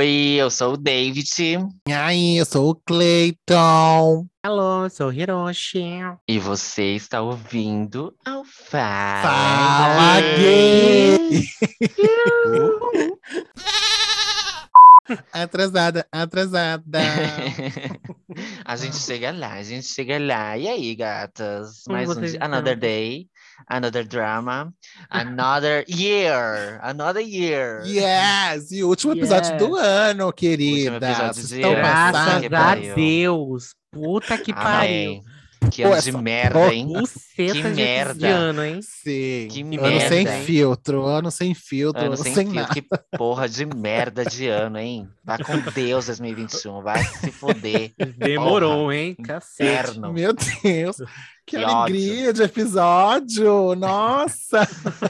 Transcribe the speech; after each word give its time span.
Oi, 0.00 0.36
eu 0.38 0.50
sou 0.50 0.72
o 0.72 0.76
David. 0.78 1.28
E 1.86 1.92
aí, 1.92 2.38
eu 2.38 2.46
sou 2.46 2.70
o 2.70 2.74
Clayton. 2.74 4.26
Alô, 4.42 4.88
sou 4.88 5.08
o 5.08 5.12
Hiroshi. 5.12 5.84
E 6.26 6.38
você 6.38 6.94
está 6.94 7.20
ouvindo 7.20 8.10
ao 8.24 8.42
Fala, 8.42 9.20
Fala 9.20 10.20
gay! 10.38 11.18
atrasada, 15.34 16.06
atrasada. 16.10 16.98
a 18.64 18.76
gente 18.76 18.96
chega 18.96 19.30
lá, 19.32 19.52
a 19.52 19.62
gente 19.62 19.86
chega 19.86 20.18
lá. 20.18 20.56
E 20.56 20.66
aí, 20.66 20.94
gatas? 20.94 21.82
Mais 21.86 22.08
um 22.08 22.22
dia, 22.22 22.38
another 22.40 22.78
day, 22.78 23.26
another 23.68 24.04
drama, 24.04 24.72
another 25.10 25.84
year, 25.88 26.78
another 26.82 27.22
year. 27.22 27.82
Yes! 27.86 28.70
E 28.72 28.82
o 28.82 28.88
último 28.88 29.12
episódio 29.12 29.52
Yes. 29.52 29.58
do 29.58 29.76
ano, 29.76 30.32
querida. 30.32 30.96
episódio 30.96 31.34
Vocês 31.34 31.48
de 31.48 31.54
estão 31.56 31.70
ano. 31.72 31.80
Graças 31.80 32.44
a 32.44 32.50
pariu. 32.50 32.94
Deus. 32.94 33.74
Puta 33.92 34.38
que 34.38 34.52
pariu. 34.52 35.12
Amém. 35.12 35.22
Que 35.70 35.82
ano 35.82 35.94
Pô, 35.94 36.00
de 36.00 36.12
merda, 36.12 36.58
porra- 36.58 36.72
hein? 36.72 36.88
Que 37.36 37.62
merda. 37.62 38.14
de 38.14 38.26
ano, 38.26 38.64
hein? 38.64 38.80
Sim. 38.82 39.46
Que 39.50 39.60
ano 39.60 39.68
merda, 39.82 40.08
sem 40.08 40.26
hein? 40.26 40.44
filtro, 40.44 41.04
ano 41.04 41.30
sem 41.30 41.54
filtro, 41.54 42.00
Ano 42.00 42.14
ano 42.14 42.16
sem 42.22 42.34
sem, 42.34 42.46
fio, 42.46 42.54
nada. 42.62 42.72
que 42.72 42.82
porra 43.18 43.46
de 43.46 43.66
merda 43.66 44.24
de 44.24 44.48
ano, 44.48 44.78
hein? 44.78 45.06
Vai 45.22 45.36
com 45.44 45.58
Deus 45.74 46.06
2021, 46.06 46.82
vai 46.82 47.04
se 47.04 47.30
foder. 47.30 47.92
Demorou, 48.16 48.90
hein? 48.90 49.14
Cacete. 49.22 49.70
Inferno. 49.90 50.12
Meu 50.14 50.32
Deus, 50.32 50.96
que, 51.50 51.56
Que 51.56 51.64
alegria 51.64 52.32
de 52.32 52.44
episódio! 52.44 53.74
Nossa, 53.74 54.60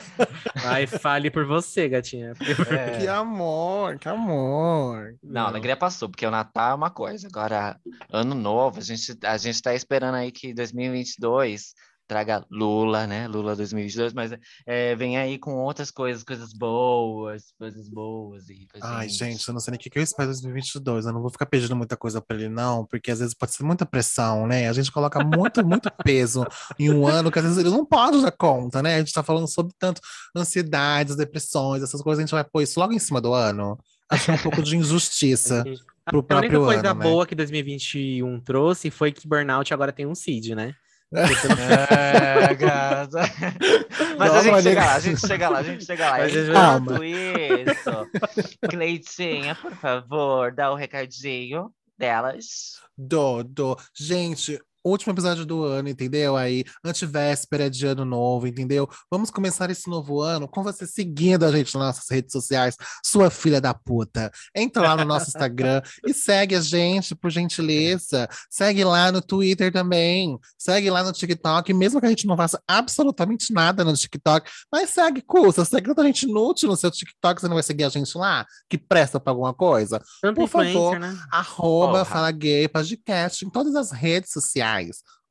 Ai, 0.64 0.86
fale 0.86 1.30
por 1.30 1.44
você, 1.44 1.86
gatinha. 1.86 2.32
É. 2.70 2.98
que 2.98 3.06
amor, 3.06 3.98
que 3.98 4.08
amor. 4.08 5.16
Não, 5.22 5.42
a 5.42 5.48
alegria 5.48 5.76
passou, 5.76 6.08
porque 6.08 6.24
o 6.24 6.30
Natal 6.30 6.70
é 6.70 6.74
uma 6.74 6.88
coisa. 6.88 7.28
Agora, 7.28 7.78
ano 8.10 8.34
novo, 8.34 8.78
a 8.78 8.82
gente, 8.82 9.18
a 9.22 9.36
gente 9.36 9.60
tá 9.60 9.74
esperando 9.74 10.14
aí 10.14 10.32
que 10.32 10.54
2022 10.54 11.74
traga 12.10 12.44
Lula, 12.50 13.06
né? 13.06 13.28
Lula 13.28 13.54
2022, 13.54 14.12
mas 14.12 14.32
é, 14.66 14.96
vem 14.96 15.16
aí 15.16 15.38
com 15.38 15.54
outras 15.54 15.92
coisas, 15.92 16.24
coisas 16.24 16.52
boas, 16.52 17.54
coisas 17.56 17.88
boas 17.88 18.48
e 18.48 18.66
Ai, 18.82 19.08
gente, 19.08 19.46
eu 19.46 19.54
não 19.54 19.60
sei 19.60 19.70
nem 19.70 19.78
o 19.78 19.80
que 19.80 19.88
que 19.88 19.96
eu 19.96 20.02
espero 20.02 20.28
em 20.28 20.32
2022. 20.32 21.06
Eu 21.06 21.12
não 21.12 21.20
vou 21.20 21.30
ficar 21.30 21.46
pedindo 21.46 21.76
muita 21.76 21.96
coisa 21.96 22.20
pra 22.20 22.36
ele, 22.36 22.48
não, 22.48 22.84
porque 22.84 23.12
às 23.12 23.20
vezes 23.20 23.32
pode 23.32 23.54
ser 23.54 23.62
muita 23.62 23.86
pressão, 23.86 24.44
né? 24.48 24.68
A 24.68 24.72
gente 24.72 24.90
coloca 24.90 25.22
muito, 25.22 25.64
muito 25.64 25.88
peso 26.04 26.44
em 26.76 26.90
um 26.90 27.06
ano 27.06 27.30
que 27.30 27.38
às 27.38 27.44
vezes 27.44 27.58
ele 27.58 27.70
não 27.70 27.86
pode 27.86 28.20
dar 28.20 28.32
conta, 28.32 28.82
né? 28.82 28.96
A 28.96 28.98
gente 28.98 29.12
tá 29.12 29.22
falando 29.22 29.46
sobre 29.46 29.72
tanto 29.78 30.00
ansiedades, 30.34 31.14
depressões, 31.14 31.80
essas 31.80 32.02
coisas, 32.02 32.18
a 32.18 32.26
gente 32.26 32.34
vai 32.34 32.42
pôr 32.42 32.62
isso 32.62 32.80
logo 32.80 32.92
em 32.92 32.98
cima 32.98 33.20
do 33.20 33.32
ano. 33.32 33.78
Acho 34.10 34.24
que 34.24 34.30
é 34.32 34.34
um 34.34 34.38
pouco 34.38 34.64
de 34.64 34.76
injustiça 34.76 35.62
pro 36.04 36.26
A 36.28 36.38
única 36.38 36.50
próprio 36.50 36.64
coisa 36.64 36.90
ano, 36.90 36.98
né? 36.98 37.08
boa 37.08 37.24
que 37.24 37.36
2021 37.36 38.40
trouxe 38.40 38.90
foi 38.90 39.12
que 39.12 39.28
Burnout 39.28 39.72
agora 39.72 39.92
tem 39.92 40.06
um 40.06 40.14
CID, 40.16 40.56
né? 40.56 40.74
É, 41.12 42.54
gata. 42.54 43.20
Mas 44.16 44.32
a 44.32 44.42
gente 44.42 44.62
chega 44.62 44.84
lá, 44.84 44.94
a 44.94 45.00
gente 45.00 45.26
chega 45.26 45.48
lá, 45.48 45.58
a 45.58 45.62
gente 45.62 45.84
chega 45.84 46.04
lá. 46.04 46.18
Mas 46.18 46.36
Enquanto 46.36 47.04
isso, 47.04 48.68
Cleitinha, 48.70 49.54
por 49.56 49.74
favor, 49.76 50.52
dá 50.52 50.70
o 50.70 50.76
recadinho 50.76 51.72
delas. 51.98 52.80
Do. 52.96 53.76
Gente, 53.94 54.60
último 54.84 55.12
episódio 55.12 55.44
do 55.44 55.64
ano, 55.64 55.88
entendeu? 55.88 56.36
Aí, 56.36 56.64
antivéspera 56.84 57.70
de 57.70 57.86
ano 57.86 58.04
novo, 58.04 58.46
entendeu? 58.46 58.88
Vamos 59.10 59.30
começar 59.30 59.70
esse 59.70 59.88
novo 59.88 60.20
ano 60.20 60.48
com 60.48 60.62
você 60.62 60.86
seguindo 60.86 61.44
a 61.44 61.52
gente 61.52 61.74
nas 61.74 61.96
nossas 61.96 62.08
redes 62.10 62.32
sociais, 62.32 62.76
sua 63.04 63.30
filha 63.30 63.60
da 63.60 63.74
puta. 63.74 64.30
Entra 64.54 64.82
lá 64.82 64.96
no 64.96 65.04
nosso 65.04 65.28
Instagram 65.28 65.82
e 66.06 66.14
segue 66.14 66.54
a 66.54 66.60
gente, 66.60 67.14
por 67.14 67.30
gentileza. 67.30 68.28
Segue 68.48 68.84
lá 68.84 69.12
no 69.12 69.20
Twitter 69.20 69.72
também. 69.72 70.38
Segue 70.58 70.90
lá 70.90 71.02
no 71.02 71.12
TikTok, 71.12 71.72
mesmo 71.74 72.00
que 72.00 72.06
a 72.06 72.10
gente 72.10 72.26
não 72.26 72.36
faça 72.36 72.60
absolutamente 72.66 73.52
nada 73.52 73.84
no 73.84 73.94
TikTok. 73.94 74.50
Mas 74.72 74.90
segue, 74.90 75.22
custa. 75.22 75.64
Segue 75.64 75.88
tanta 75.88 76.02
gente 76.04 76.22
inútil 76.22 76.68
no 76.68 76.76
seu 76.76 76.90
TikTok, 76.90 77.40
você 77.40 77.48
não 77.48 77.54
vai 77.54 77.62
seguir 77.62 77.84
a 77.84 77.88
gente 77.88 78.16
lá? 78.16 78.46
Que 78.68 78.78
presta 78.78 79.20
pra 79.20 79.32
alguma 79.32 79.52
coisa? 79.52 80.00
Tanto 80.22 80.36
Por 80.36 80.48
favor. 80.48 80.98
né? 80.98 81.16
Arroba 81.30 81.92
Porra. 81.92 82.04
Fala 82.04 82.30
Gay 82.30 82.68
Podcast 82.68 83.44
em 83.44 83.50
todas 83.50 83.74
as 83.74 83.90
redes 83.90 84.30
sociais. 84.32 84.69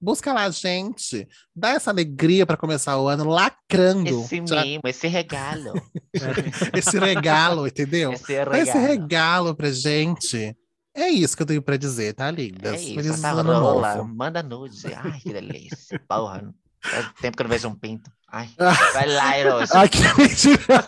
Busca 0.01 0.31
lá, 0.31 0.49
gente. 0.49 1.27
Dá 1.53 1.71
essa 1.71 1.91
alegria 1.91 2.45
para 2.45 2.55
começar 2.55 2.97
o 2.99 3.07
ano 3.09 3.25
lacrando. 3.25 4.21
Esse 4.21 4.41
Já- 4.47 4.61
mimo, 4.63 4.81
esse 4.85 5.07
regalo. 5.07 5.73
esse 6.73 6.97
regalo, 6.99 7.67
entendeu? 7.67 8.13
Esse 8.13 8.33
Dá 8.33 8.51
regalo. 8.51 8.55
esse 8.55 8.77
regalo 8.77 9.55
pra 9.55 9.69
gente. 9.71 10.55
É 10.95 11.09
isso 11.09 11.35
que 11.35 11.43
eu 11.43 11.47
tenho 11.47 11.61
pra 11.61 11.77
dizer, 11.77 12.13
tá, 12.13 12.31
lindas? 12.31 12.73
É 12.73 12.77
isso, 12.77 13.25
ano 13.25 13.53
rola, 13.59 13.95
novo. 13.95 14.13
manda 14.15 14.41
nude. 14.41 14.81
Ai, 14.93 15.19
que 15.19 15.31
delícia. 15.33 16.01
Porra. 16.07 16.53
Faz 16.81 17.11
tempo 17.21 17.35
que 17.35 17.43
eu 17.43 17.45
não 17.45 17.51
vejo 17.51 17.67
um 17.67 17.75
pinto. 17.75 18.09
Ai, 18.31 18.49
vai 18.93 19.07
lá, 19.07 19.37
Hiroshi. 19.37 19.71
Ai, 19.75 19.89
que 19.89 19.97
mentira! 20.17 20.87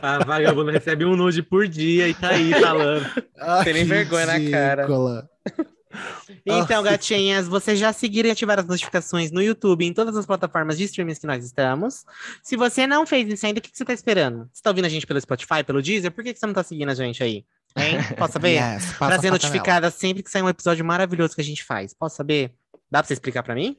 A 0.00 0.22
vagabunda 0.24 0.70
recebe 0.70 1.04
um 1.04 1.16
nude 1.16 1.42
por 1.42 1.66
dia 1.66 2.08
e 2.08 2.14
tá 2.14 2.28
aí 2.28 2.52
falando. 2.52 3.06
Ai, 3.40 3.64
Tem 3.64 3.74
nem 3.74 3.82
que 3.82 3.88
vergonha 3.88 4.26
na 4.26 4.50
cara. 4.50 4.86
Então, 6.44 6.82
gatinhas, 6.82 7.48
vocês 7.48 7.78
já 7.78 7.92
seguiram 7.92 8.28
e 8.28 8.32
ativaram 8.32 8.62
as 8.62 8.68
notificações 8.68 9.30
no 9.30 9.42
YouTube 9.42 9.84
em 9.84 9.92
todas 9.92 10.16
as 10.16 10.26
plataformas 10.26 10.76
de 10.76 10.84
streaming 10.84 11.14
que 11.14 11.26
nós 11.26 11.44
estamos. 11.44 12.04
Se 12.42 12.56
você 12.56 12.86
não 12.86 13.06
fez 13.06 13.28
isso 13.28 13.46
ainda, 13.46 13.58
o 13.58 13.62
que 13.62 13.70
que 13.70 13.76
você 13.76 13.84
tá 13.84 13.92
esperando? 13.92 14.48
Você 14.52 14.62
tá 14.62 14.70
ouvindo 14.70 14.84
a 14.84 14.88
gente 14.88 15.06
pelo 15.06 15.20
Spotify, 15.20 15.64
pelo 15.64 15.82
Deezer? 15.82 16.10
Por 16.10 16.22
que 16.24 16.32
que 16.32 16.38
você 16.38 16.46
não 16.46 16.54
tá 16.54 16.62
seguindo 16.62 16.90
a 16.90 16.94
gente 16.94 17.22
aí? 17.22 17.44
Hein? 17.76 17.98
Posso 18.16 18.34
saber? 18.34 18.58
Yes, 18.58 18.92
pra 18.94 19.18
ser 19.18 19.30
notificada 19.30 19.90
sempre 19.90 20.22
que 20.22 20.30
sair 20.30 20.42
um 20.42 20.48
episódio 20.48 20.84
maravilhoso 20.84 21.34
que 21.34 21.40
a 21.40 21.44
gente 21.44 21.64
faz. 21.64 21.94
Posso 21.94 22.16
saber? 22.16 22.52
Dá 22.90 23.00
pra 23.00 23.06
você 23.06 23.14
explicar 23.14 23.42
pra 23.42 23.54
mim? 23.54 23.76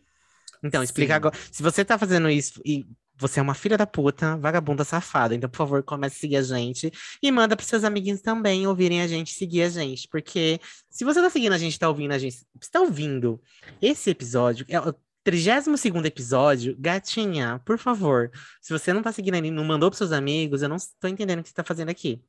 Então, 0.64 0.84
explica 0.84 1.14
Sim. 1.14 1.18
agora. 1.18 1.36
Se 1.52 1.64
você 1.64 1.84
tá 1.86 1.98
fazendo 1.98 2.30
isso 2.30 2.62
e 2.66 2.86
você 3.20 3.40
é 3.40 3.44
uma 3.44 3.54
filha 3.54 3.78
da 3.78 3.86
puta, 3.86 4.38
vagabunda 4.38 4.84
safada, 4.86 5.36
então, 5.36 5.50
por 5.50 5.58
favor, 5.58 5.84
comece 5.84 6.16
a 6.16 6.20
seguir 6.20 6.36
a 6.38 6.42
gente 6.42 6.92
e 7.22 7.32
manda 7.32 7.56
pros 7.56 7.68
seus 7.68 7.84
amiguinhos 7.84 8.22
também 8.22 8.66
ouvirem 8.66 9.02
a 9.02 9.08
gente, 9.08 9.34
seguir 9.34 9.64
a 9.64 9.70
gente. 9.70 10.08
Porque 10.08 10.60
se 10.90 11.04
você 11.04 11.22
tá 11.22 11.30
seguindo 11.30 11.54
a 11.54 11.58
gente, 11.58 11.78
tá 11.78 11.90
ouvindo 11.90 12.14
a 12.14 12.18
gente, 12.18 12.38
você 12.60 12.72
tá 12.72 12.80
ouvindo 12.80 13.42
esse 13.82 14.10
episódio, 14.10 14.66
é 14.70 14.80
o 14.80 14.94
32 15.24 16.06
episódio, 16.06 16.76
gatinha, 16.80 17.62
por 17.66 17.78
favor, 17.78 18.32
se 18.62 18.72
você 18.72 18.94
não 18.94 19.02
tá 19.02 19.12
seguindo 19.12 19.36
aí, 19.36 19.52
não 19.52 19.66
mandou 19.66 19.90
pros 19.90 19.98
seus 19.98 20.12
amigos, 20.12 20.62
eu 20.62 20.70
não 20.70 20.78
tô 21.00 21.08
entendendo 21.08 21.40
o 21.40 21.44
que 21.44 21.50
você 21.50 21.56
tá 21.56 21.64
fazendo 21.64 21.90
aqui. 21.90 22.24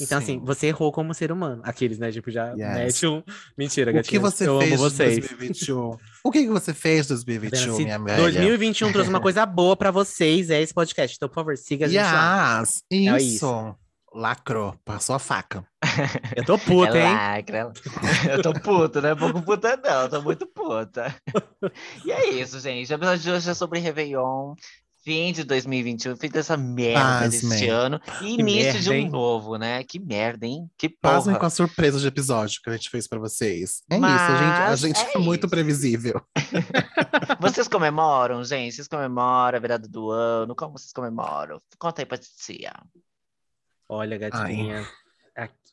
Então, 0.00 0.18
assim, 0.18 0.38
Sim. 0.38 0.44
você 0.44 0.66
errou 0.68 0.90
como 0.92 1.12
ser 1.14 1.30
humano. 1.32 1.60
Aqueles, 1.64 1.98
né? 1.98 2.10
Tipo, 2.12 2.30
já 2.30 2.50
Yes. 2.52 2.56
mete 2.74 3.06
um. 3.06 3.22
Mentira, 3.56 3.90
O 3.98 4.02
que 4.02 4.18
você 4.18 4.48
eu 4.48 4.58
fez 4.60 4.72
amo 4.72 4.74
em 4.74 4.76
vocês. 4.78 5.18
2021? 5.18 5.96
O 6.24 6.30
que 6.30 6.42
que 6.42 6.48
você 6.50 6.72
fez 6.74 7.06
em 7.06 7.08
2021, 7.10 7.76
Se 7.76 7.84
minha 7.84 7.98
velha? 7.98 8.16
2021 8.18 8.92
trouxe 8.92 9.10
uma 9.10 9.20
coisa 9.22 9.44
boa 9.46 9.76
pra 9.76 9.90
vocês, 9.90 10.50
é 10.50 10.60
esse 10.60 10.72
podcast. 10.74 11.16
Então, 11.16 11.28
por 11.28 11.34
favor, 11.36 11.56
siga 11.56 11.86
a 11.86 11.88
gente 11.88 12.02
lá. 12.02 12.60
Yes, 12.60 12.82
É 12.92 13.22
isso. 13.22 13.76
Lacrou, 14.16 14.76
passou 14.84 15.16
a 15.16 15.18
faca. 15.18 15.64
Eu 16.36 16.44
tô 16.44 16.56
puta, 16.56 16.96
é 16.96 17.04
hein? 17.04 17.12
lacra. 17.14 17.72
Eu 18.30 18.40
tô 18.42 18.52
puta, 18.52 19.00
não 19.00 19.08
é 19.08 19.14
pouco 19.16 19.42
puta, 19.42 19.76
não. 19.76 20.02
Eu 20.02 20.08
tô 20.08 20.22
muito 20.22 20.46
puta. 20.46 21.12
E 22.04 22.12
é 22.12 22.30
isso, 22.30 22.60
gente. 22.60 22.92
O 22.92 22.94
episódio 22.94 23.18
de 23.24 23.30
hoje 23.32 23.50
é 23.50 23.54
sobre 23.54 23.80
Réveillon. 23.80 24.54
Fim 25.04 25.34
de 25.34 25.44
2021, 25.44 26.16
fim 26.16 26.30
dessa 26.30 26.56
merda 26.56 27.28
desse 27.28 27.46
Pasmem. 27.46 27.68
ano. 27.68 28.00
E 28.22 28.40
início 28.40 28.80
de 28.80 28.88
merda, 28.88 28.90
um 28.90 28.94
hein? 28.94 29.10
novo, 29.10 29.56
né? 29.58 29.84
Que 29.84 29.98
merda, 30.00 30.46
hein? 30.46 30.66
Que 30.78 30.88
Pasmem 30.88 31.34
porra. 31.34 31.40
com 31.40 31.46
a 31.46 31.50
surpresa 31.50 32.00
de 32.00 32.06
episódio 32.06 32.62
que 32.62 32.70
a 32.70 32.72
gente 32.72 32.88
fez 32.88 33.06
pra 33.06 33.18
vocês. 33.18 33.82
É 33.90 33.96
isso, 33.96 34.04
a 34.06 34.36
gente, 34.36 34.42
a 34.42 34.68
Mas 34.70 34.80
gente 34.80 34.98
é 34.98 35.12
é, 35.14 35.18
muito 35.18 35.42
isso. 35.42 35.50
previsível. 35.50 36.22
Vocês 37.38 37.68
comemoram, 37.68 38.42
gente? 38.42 38.74
Vocês 38.74 38.88
comemoram 38.88 39.58
a 39.58 39.60
virada 39.60 39.86
do 39.86 40.10
ano? 40.10 40.54
Como 40.54 40.78
vocês 40.78 40.92
comemoram? 40.92 41.60
Conta 41.78 42.00
aí 42.00 42.06
pra 42.06 42.16
titia. 42.16 42.72
Olha, 43.86 44.16
gatinha. 44.16 44.86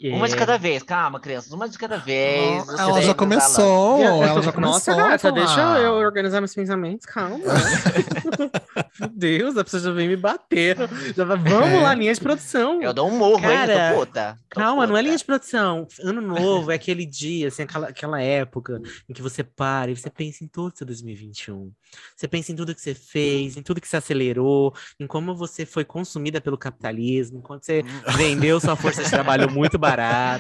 Uma 0.04 0.28
de 0.28 0.34
é- 0.34 0.38
cada 0.38 0.58
vez, 0.58 0.82
calma, 0.84 1.20
crianças. 1.20 1.52
Uma 1.52 1.70
de 1.70 1.78
cada 1.78 1.98
vez. 1.98 2.68
Ela 2.70 3.02
já 3.02 3.14
começou, 3.16 4.02
ela 4.02 4.42
já 4.42 4.52
começou. 4.52 4.74
Nossa, 4.74 4.92
a 4.94 4.96
gata, 4.96 5.20
falar. 5.20 5.34
deixa 5.46 5.62
eu 5.80 5.94
organizar 5.94 6.42
meus 6.42 6.54
pensamentos, 6.56 7.06
calma. 7.06 7.38
Meu 9.00 9.10
Deus, 9.10 9.58
a 9.58 9.64
pessoa 9.64 9.82
já 9.82 9.92
vem 9.92 10.08
me 10.08 10.16
bater. 10.16 10.78
Já 11.16 11.24
vai- 11.26 11.38
Vamos 11.38 11.70
É. 11.70 11.82
lá, 11.82 11.94
linha 11.94 12.14
de 12.14 12.20
produção. 12.22 12.82
Eu 12.82 12.94
dou 12.94 13.10
um 13.10 13.36
hein? 13.36 13.42
Cara, 13.42 13.92
Tô 13.94 14.00
puta. 14.00 14.38
Tô 14.50 14.60
Calma, 14.60 14.86
não 14.88 14.96
é 14.96 15.00
puta. 15.00 15.02
linha 15.02 15.18
de 15.18 15.26
produção. 15.26 15.88
Ano 16.04 16.22
novo 16.22 16.72
é 16.72 16.76
aquele 16.76 17.06
dia, 17.06 17.48
assim, 17.48 17.64
aquela, 17.64 17.88
aquela 17.90 18.22
época 18.22 18.82
em 19.10 19.14
que 19.14 19.22
você 19.22 19.44
para 19.44 19.92
e 19.92 19.96
você 19.96 20.10
pensa 20.10 20.44
em 20.44 20.48
todo 20.48 20.74
o 20.74 20.78
seu 20.78 20.86
2021. 20.86 21.72
Você 22.16 22.28
pensa 22.28 22.52
em 22.52 22.56
tudo 22.56 22.74
que 22.76 22.82
você 22.82 22.94
fez, 22.94 23.58
em 23.58 23.62
tudo 23.62 23.82
que 23.82 23.88
você 23.88 23.98
acelerou, 23.98 24.74
em 25.00 25.08
como 25.08 25.36
você 25.36 25.66
foi 25.66 25.84
consumida 25.84 26.40
pelo 26.40 26.58
capitalismo, 26.58 27.40
em 27.40 27.42
quanto 27.42 27.66
você 27.66 27.84
vendeu 28.16 28.60
sua 28.60 28.76
força 28.76 29.04
de 29.04 29.10
trabalho 29.10 29.50
muito 29.52 29.78
barato, 29.78 29.91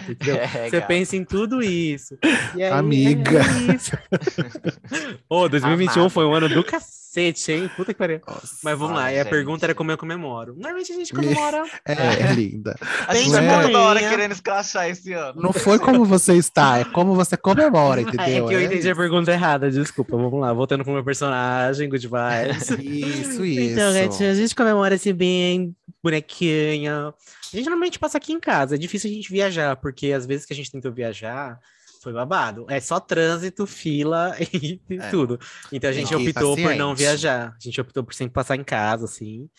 entendeu? 0.10 0.36
É, 0.42 0.48
Você 0.48 0.70
gata. 0.72 0.88
pensa 0.88 1.16
em 1.16 1.24
tudo 1.24 1.62
isso. 1.62 2.18
E 2.56 2.64
aí, 2.64 2.72
Amiga. 2.72 3.40
É 3.42 3.76
isso. 3.76 3.92
Ô, 5.30 5.48
2021 5.48 5.94
Amado. 6.02 6.10
foi 6.10 6.26
um 6.26 6.34
ano 6.34 6.50
do 6.50 6.64
cacete, 6.64 7.52
hein? 7.52 7.70
Puta 7.76 7.94
que 7.94 7.98
pariu. 7.98 8.22
Nossa. 8.28 8.56
Mas 8.64 8.78
vamos 8.78 8.96
lá, 8.96 9.12
e 9.12 9.16
a 9.20 9.24
gente. 9.24 9.30
pergunta 9.30 9.66
era 9.66 9.76
como 9.76 9.92
eu 9.92 9.98
comemoro. 9.98 10.54
Normalmente 10.54 10.92
a 10.92 10.96
gente 10.96 11.14
Me- 11.16 11.24
comemora. 11.24 11.64
É, 11.86 11.94
é 11.94 12.34
linda. 12.34 12.76
A 13.08 13.16
gente 13.16 13.32
tá 13.32 13.62
toda 13.64 13.80
hora 13.80 14.00
querendo 14.00 14.32
escrachar 14.32 14.90
esse 14.90 15.14
ano. 15.14 15.42
Não 15.42 15.54
foi 15.54 15.78
como 15.80 16.06
você 16.06 16.34
está, 16.36 16.80
é 16.80 16.86
como 16.86 17.14
você 17.16 17.36
comemora, 17.38 18.02
É 18.02 18.04
entendeu? 18.04 18.48
que 18.48 18.54
eu 18.54 18.60
É 18.60 18.64
entendi 18.64 18.90
a 18.90 18.96
pergunta 18.96 19.32
errada, 19.32 19.70
desculpa. 19.70 20.16
Vamos 20.18 20.40
lá, 20.40 20.52
voltando 20.54 20.84
pro 20.84 20.94
meu 20.94 21.04
personagem, 21.04 21.90
good 21.90 22.08
vibes. 22.08 22.70
Isso, 22.80 23.46
isso. 23.46 23.72
Então, 23.74 23.94
gatinho, 23.94 24.32
a 24.32 24.36
gente 24.36 24.56
comemora 24.56 24.96
esse 24.96 25.12
bem, 25.14 25.76
bonequinha. 26.04 27.14
A 27.54 27.56
gente 27.56 27.66
normalmente 27.66 28.00
passa 28.00 28.18
aqui 28.18 28.34
em 28.34 28.40
casa. 28.40 28.76
É 28.76 28.78
difícil 28.78 29.10
a 29.10 29.14
gente 29.14 29.32
viajar, 29.32 29.76
porque 29.78 30.12
às 30.12 30.26
vezes 30.26 30.46
que 30.46 30.54
a 30.54 30.56
gente 30.56 30.72
tentou 30.72 30.92
viajar, 30.92 31.60
foi 32.02 32.14
babado. 32.14 32.66
É 32.70 32.80
só 32.80 33.00
trânsito, 33.00 33.66
fila 33.68 34.36
e 34.54 34.80
É. 34.90 35.10
tudo. 35.10 35.40
Então 35.72 35.90
a 35.90 35.94
gente 35.94 36.12
ir 36.12 36.16
optou 36.30 36.56
por 36.56 36.76
não 36.76 36.96
viajar. 36.96 37.56
A 37.56 37.60
gente 37.60 37.80
optou 37.80 38.04
por 38.04 38.14
sempre 38.14 38.34
passar 38.34 38.56
em 38.56 38.64
casa, 38.64 39.06
assim. 39.06 39.50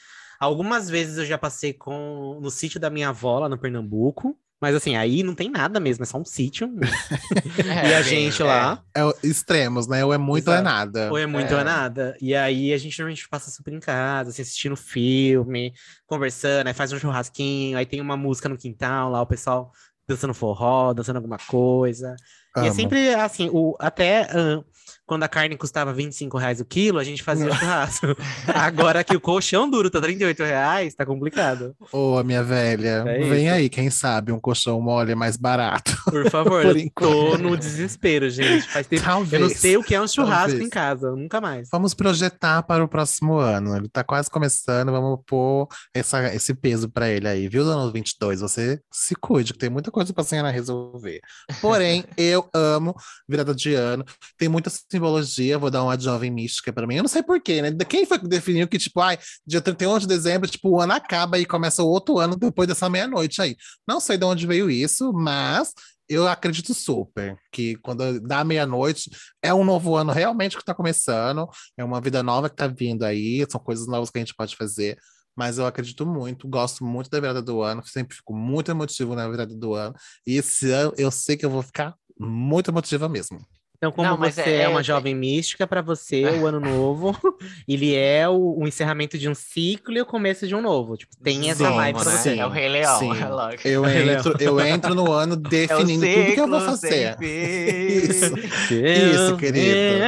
Algumas 0.41 0.91
vezes 0.91 1.19
eu 1.19 1.25
já 1.25 1.39
passei 1.39 1.73
com 1.73 2.41
no 2.43 2.51
sítio 2.51 2.81
da 2.81 2.91
minha 2.91 3.11
avó, 3.11 3.39
lá 3.39 3.49
no 3.49 3.57
Pernambuco. 3.59 4.37
Mas 4.63 4.77
assim, 4.77 4.95
aí 4.95 5.25
não 5.25 5.35
tem 5.35 5.51
nada 5.51 5.81
mesmo, 5.81 6.05
é 6.05 6.07
só 6.07 6.17
um 6.17 6.25
sítio. 6.25 6.73
É, 7.59 7.91
e 7.91 7.95
a 7.95 8.03
gente 8.03 8.41
é. 8.41 8.45
lá. 8.45 8.83
É 8.95 9.01
extremos, 9.27 9.87
né? 9.87 10.05
Ou 10.05 10.13
é 10.13 10.19
muito 10.19 10.49
ou 10.49 10.55
é 10.55 10.61
nada. 10.61 11.11
Ou 11.11 11.19
é 11.19 11.27
muito 11.27 11.53
ou 11.53 11.59
é 11.59 11.63
É. 11.63 11.65
nada. 11.65 12.17
E 12.21 12.35
aí 12.35 12.73
a 12.73 12.79
gente 12.79 12.99
normalmente 12.99 13.29
passa 13.29 13.51
super 13.51 13.73
em 13.73 13.81
casa, 13.81 14.31
assim, 14.31 14.43
assistindo 14.43 14.77
filme, 14.77 15.73
conversando, 16.07 16.69
aí 16.69 16.75
faz 16.75 16.93
um 16.93 16.99
churrasquinho, 16.99 17.77
aí 17.77 17.85
tem 17.85 18.01
uma 18.01 18.17
música 18.17 18.49
no 18.49 18.57
quintal 18.57 19.11
lá, 19.11 19.21
o 19.21 19.27
pessoal 19.27 19.73
dançando 20.09 20.35
forró, 20.35 20.93
dançando 20.93 21.17
alguma 21.17 21.39
coisa. 21.39 22.15
E 22.57 22.61
é 22.61 22.63
Amo. 22.65 22.75
sempre 22.75 23.15
assim, 23.15 23.51
o, 23.53 23.77
até 23.81 24.29
ah, 24.31 24.63
quando 25.07 25.25
a 25.25 25.29
carne 25.29 25.57
custava 25.57 25.93
25 25.93 26.39
reais 26.39 26.61
o 26.61 26.65
quilo, 26.65 26.99
a 26.99 27.05
gente 27.05 27.23
fazia 27.23 27.53
churrasco. 27.53 28.07
Agora 28.55 29.03
que 29.05 29.17
o 29.17 29.21
colchão 29.21 29.69
duro 29.69 29.91
tá 29.91 30.01
38 30.01 30.43
reais, 30.43 30.95
tá 30.95 31.05
complicado. 31.05 31.75
Ô, 31.93 32.17
a 32.19 32.25
minha 32.25 32.43
velha, 32.43 33.05
É 33.07 33.19
vem 33.19 33.47
isso. 33.47 33.55
aí, 33.55 33.69
quem 33.69 33.91
sabe, 33.91 34.33
um 34.33 34.41
colchão 34.41 34.81
mole 34.81 35.13
é 35.13 35.15
mais 35.15 35.37
barato. 35.37 35.97
Por 36.05 36.29
favor, 36.31 36.63
Por 36.63 36.77
eu 36.77 36.91
tô 36.91 37.39
no 37.39 37.57
desespero, 37.57 38.31
gente. 38.31 38.69
Faz 38.69 38.87
tempo. 38.87 39.03
Talvez. 39.03 39.33
Eu 39.33 39.49
não 39.49 39.55
sei 39.55 39.77
o 39.77 39.83
que 39.83 39.95
é 39.95 40.01
um 40.01 40.09
churrasco 40.09 40.49
Talvez. 40.51 40.67
em 40.67 40.71
casa, 40.71 41.11
nunca 41.13 41.41
mais. 41.41 41.69
Vamos 41.71 41.95
projetar 41.95 42.63
para 42.63 42.85
o 42.85 42.89
próximo 42.89 43.37
ano. 43.37 43.77
Ele 43.77 43.89
tá 43.89 44.03
quase 44.05 44.31
começando, 44.31 44.91
vamos 44.93 45.21
pôr 45.27 45.69
essa, 45.95 46.35
esse 46.35 46.55
peso 46.55 46.89
para 46.89 47.09
ele 47.11 47.29
aí, 47.29 47.49
viu, 47.49 47.63
ano 47.69 47.91
22? 47.93 48.41
Você 48.41 48.81
se 48.93 49.15
cuide, 49.15 49.53
que 49.53 49.59
tem 49.59 49.71
muita 49.71 49.91
coisa 49.91 50.13
pra 50.13 50.25
senhora 50.25 50.51
resolver. 50.51 51.21
Porém, 51.61 52.05
eu 52.17 52.49
amo 52.55 52.95
virada 53.29 53.55
de 53.55 53.75
ano. 53.75 54.05
Tem 54.39 54.49
muita 54.49 54.71
simbologia, 54.93 55.59
vou 55.59 55.71
dar 55.71 55.83
uma 55.83 55.99
jovem 55.99 56.31
mística 56.31 56.73
para 56.73 56.87
mim. 56.87 56.97
Eu 56.97 57.03
não 57.03 57.09
sei 57.09 57.23
porquê, 57.23 57.63
né? 57.63 57.73
Quem 57.89 58.07
foi 58.07 58.19
que 58.19 58.29
definiu 58.29 58.69
que, 58.69 58.79
tipo, 58.79 59.01
ai, 59.01 59.19
dia 59.47 59.61
31 59.61 59.99
de 59.99 60.07
dezembro, 60.07 60.49
tipo, 60.49 60.71
o 60.71 60.81
ano 60.81 60.93
acaba 60.93 61.39
e 61.39 61.47
começa 61.47 61.83
o 61.83 61.89
outro 61.89 62.19
ano 62.19 62.37
depois 62.37 62.69
dessa 62.69 62.89
meia-noite 62.89 63.41
aí. 63.41 63.57
Não 63.87 64.01
sei 64.01 64.17
de 64.17 64.25
onde 64.25 64.47
veio 64.47 64.71
isso, 64.71 65.13
mas 65.13 65.73
eu 66.09 66.29
acredito 66.29 66.75
super 66.75 67.37
que 67.51 67.77
quando 67.77 68.21
dá 68.21 68.45
meia-noite 68.45 69.11
é 69.43 69.53
um 69.55 69.65
novo 69.65 69.97
ano 69.97 70.13
realmente 70.13 70.57
que 70.57 70.63
está 70.63 70.75
começando, 70.75 71.49
é 71.77 71.83
uma 71.85 72.01
vida 72.01 72.23
nova 72.23 72.49
que 72.49 72.55
está 72.55 72.67
vindo 72.67 73.05
aí, 73.05 73.45
são 73.51 73.61
coisas 73.61 73.87
novas 73.87 74.11
que 74.11 74.19
a 74.19 74.21
gente 74.21 74.35
pode 74.35 74.55
fazer. 74.57 74.99
Mas 75.35 75.57
eu 75.57 75.65
acredito 75.67 76.05
muito, 76.05 76.47
gosto 76.47 76.85
muito 76.85 77.09
da 77.09 77.19
virada 77.19 77.41
do 77.41 77.63
ano, 77.63 77.83
sempre 77.87 78.17
fico 78.17 78.35
muito 78.35 78.71
emotivo 78.71 79.15
na 79.15 79.27
virada 79.29 79.55
do 79.55 79.73
ano. 79.73 79.95
E 80.27 80.37
esse 80.37 80.71
ano 80.71 80.93
eu 80.99 81.11
sei 81.11 81.37
que 81.39 81.47
eu 81.47 81.51
vou 81.51 81.63
ficar 81.63 81.95
muito 82.19 82.71
emotiva 82.71 83.09
mesmo. 83.09 83.41
Então, 83.83 83.91
como 83.91 84.09
Não, 84.11 84.17
mas 84.17 84.37
você 84.37 84.43
é- 84.43 84.63
é, 84.63 84.69
uma 84.69 84.79
é- 84.79 84.85
jovem 84.85 85.13
mística, 85.13 85.67
para 85.67 85.83
você, 85.83 86.23
o 86.25 86.47
ano 86.47 86.61
novo, 86.61 87.19
ele 87.67 87.93
é 87.97 88.29
o, 88.29 88.61
o 88.61 88.69
encerramento 88.69 89.19
de 89.19 89.29
um 89.29 89.35
ciclo 89.35 89.93
e 89.99 90.01
o 90.01 90.07
começo 90.07 90.47
de 90.47 90.55
um 90.55 90.61
novo. 90.63 90.97
Tipo, 90.97 91.17
tem 91.21 91.51
essa 91.51 91.67
Sim, 91.67 91.75
vibe 91.75 91.99
pra 92.01 92.05
né? 92.13 92.17
você. 92.17 92.31
sim. 92.31 92.41
É 92.41 92.47
o 92.47 92.49
Rei 92.49 92.69
Leão. 92.69 92.99
Sim. 93.01 93.21
é 93.21 93.27
lógico. 93.27 93.67
Eu 93.67 93.83
Leão. 93.83 94.19
entro, 94.21 94.37
eu 94.39 94.61
entro 94.61 94.95
no 94.95 95.11
ano 95.11 95.35
É 95.35 95.37
o 95.37 95.41
definindo 95.41 96.07
tudo 96.07 96.33
que 96.35 96.41
eu 96.41 96.47
vou 96.47 96.61
fazer. 96.61 97.17
Isso. 97.21 98.37
Isso, 98.73 99.37
querido. 99.37 99.99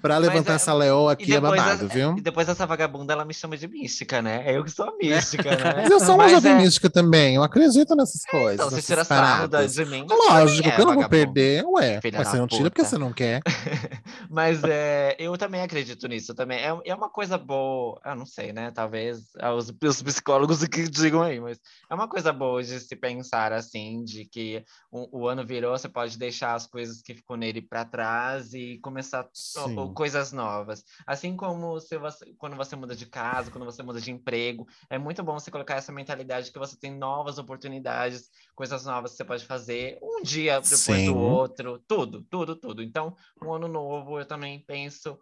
Pra 0.00 0.16
levantar 0.16 0.52
é- 0.52 0.56
essa 0.56 0.72
leoa 0.72 1.12
E 1.12 1.12
aqui 1.12 1.34
é 1.34 1.40
babado, 1.40 1.84
a- 1.84 1.88
viu? 1.88 2.14
e 2.16 2.22
depois 2.22 2.48
essa 2.48 2.66
vagabunda, 2.66 3.12
ela 3.12 3.26
me 3.26 3.34
chama 3.34 3.58
de 3.58 3.68
mística, 3.68 4.22
né? 4.22 4.42
É 4.46 4.56
eu 4.56 4.64
que 4.64 4.70
sou 4.70 4.86
a 4.86 4.92
mística, 4.96 5.50
né? 5.50 5.74
Mas 5.82 5.90
eu 5.90 6.00
sou 6.00 6.14
uma 6.14 6.24
Mas 6.24 6.32
jovem 6.32 6.52
é- 6.52 6.56
mística 6.56 6.88
também, 6.88 7.34
eu 7.34 7.42
acredito 7.42 7.94
nessas 7.94 8.22
coisas. 8.24 8.54
Então, 8.54 8.70
você 8.70 8.80
tira 8.80 9.04
sarro 9.04 9.48
de 9.48 9.84
mim. 9.84 10.06
Lógico, 10.08 10.68
eu 10.78 10.86
não 10.86 10.94
vou 10.94 11.08
perder, 11.10 11.62
ué. 11.66 12.00
Filha 12.00 12.18
Mas 12.18 12.28
você 12.28 12.36
não 12.38 12.46
tira 12.56 12.70
porque 12.70 12.84
você 12.84 12.98
não 12.98 13.12
quer. 13.12 13.42
Mas 14.30 14.62
é, 14.64 15.16
eu 15.18 15.36
também 15.36 15.62
acredito 15.62 16.06
nisso 16.08 16.34
também. 16.34 16.58
É, 16.58 16.76
é 16.84 16.94
uma 16.94 17.08
coisa 17.10 17.36
boa, 17.38 18.00
eu 18.04 18.14
não 18.14 18.26
sei, 18.26 18.52
né? 18.52 18.70
Talvez 18.70 19.30
ah, 19.38 19.52
os, 19.54 19.68
os 19.70 20.02
psicólogos 20.02 20.64
que 20.68 20.88
digam 20.88 21.22
aí, 21.22 21.40
mas 21.40 21.58
é 21.90 21.94
uma 21.94 22.08
coisa 22.08 22.32
boa 22.32 22.62
de 22.62 22.78
se 22.80 22.96
pensar 22.96 23.52
assim, 23.52 24.02
de 24.04 24.24
que 24.24 24.64
o, 24.90 25.20
o 25.22 25.28
ano 25.28 25.46
virou, 25.46 25.76
você 25.76 25.88
pode 25.88 26.18
deixar 26.18 26.54
as 26.54 26.66
coisas 26.66 27.02
que 27.02 27.14
ficou 27.14 27.36
nele 27.36 27.62
para 27.62 27.84
trás 27.84 28.52
e 28.54 28.78
começar 28.82 29.24
o- 29.24 29.26
o- 29.26 29.86
Sim. 29.88 29.94
coisas 29.94 30.32
novas. 30.32 30.84
Assim 31.06 31.36
como 31.36 31.78
se 31.80 31.96
você, 31.98 32.32
quando 32.38 32.56
você 32.56 32.76
muda 32.76 32.94
de 32.94 33.06
casa, 33.06 33.50
quando 33.50 33.64
você 33.64 33.82
muda 33.82 34.00
de 34.00 34.10
emprego, 34.10 34.66
é 34.90 34.98
muito 34.98 35.22
bom 35.22 35.38
você 35.38 35.50
colocar 35.50 35.74
essa 35.76 35.92
mentalidade 35.92 36.50
que 36.52 36.58
você 36.58 36.76
tem 36.78 36.96
novas 36.96 37.38
oportunidades, 37.38 38.28
coisas 38.54 38.84
novas 38.84 39.12
que 39.12 39.16
você 39.18 39.24
pode 39.24 39.44
fazer 39.46 39.98
um 40.02 40.22
dia 40.22 40.60
depois 40.60 40.78
Sim. 40.78 41.04
do 41.06 41.16
outro, 41.16 41.78
tudo, 41.86 42.22
tudo, 42.30 42.43
tudo. 42.54 42.82
Então, 42.82 43.14
um 43.42 43.52
ano 43.52 43.66
novo, 43.68 44.18
eu 44.18 44.26
também 44.26 44.62
penso, 44.66 45.18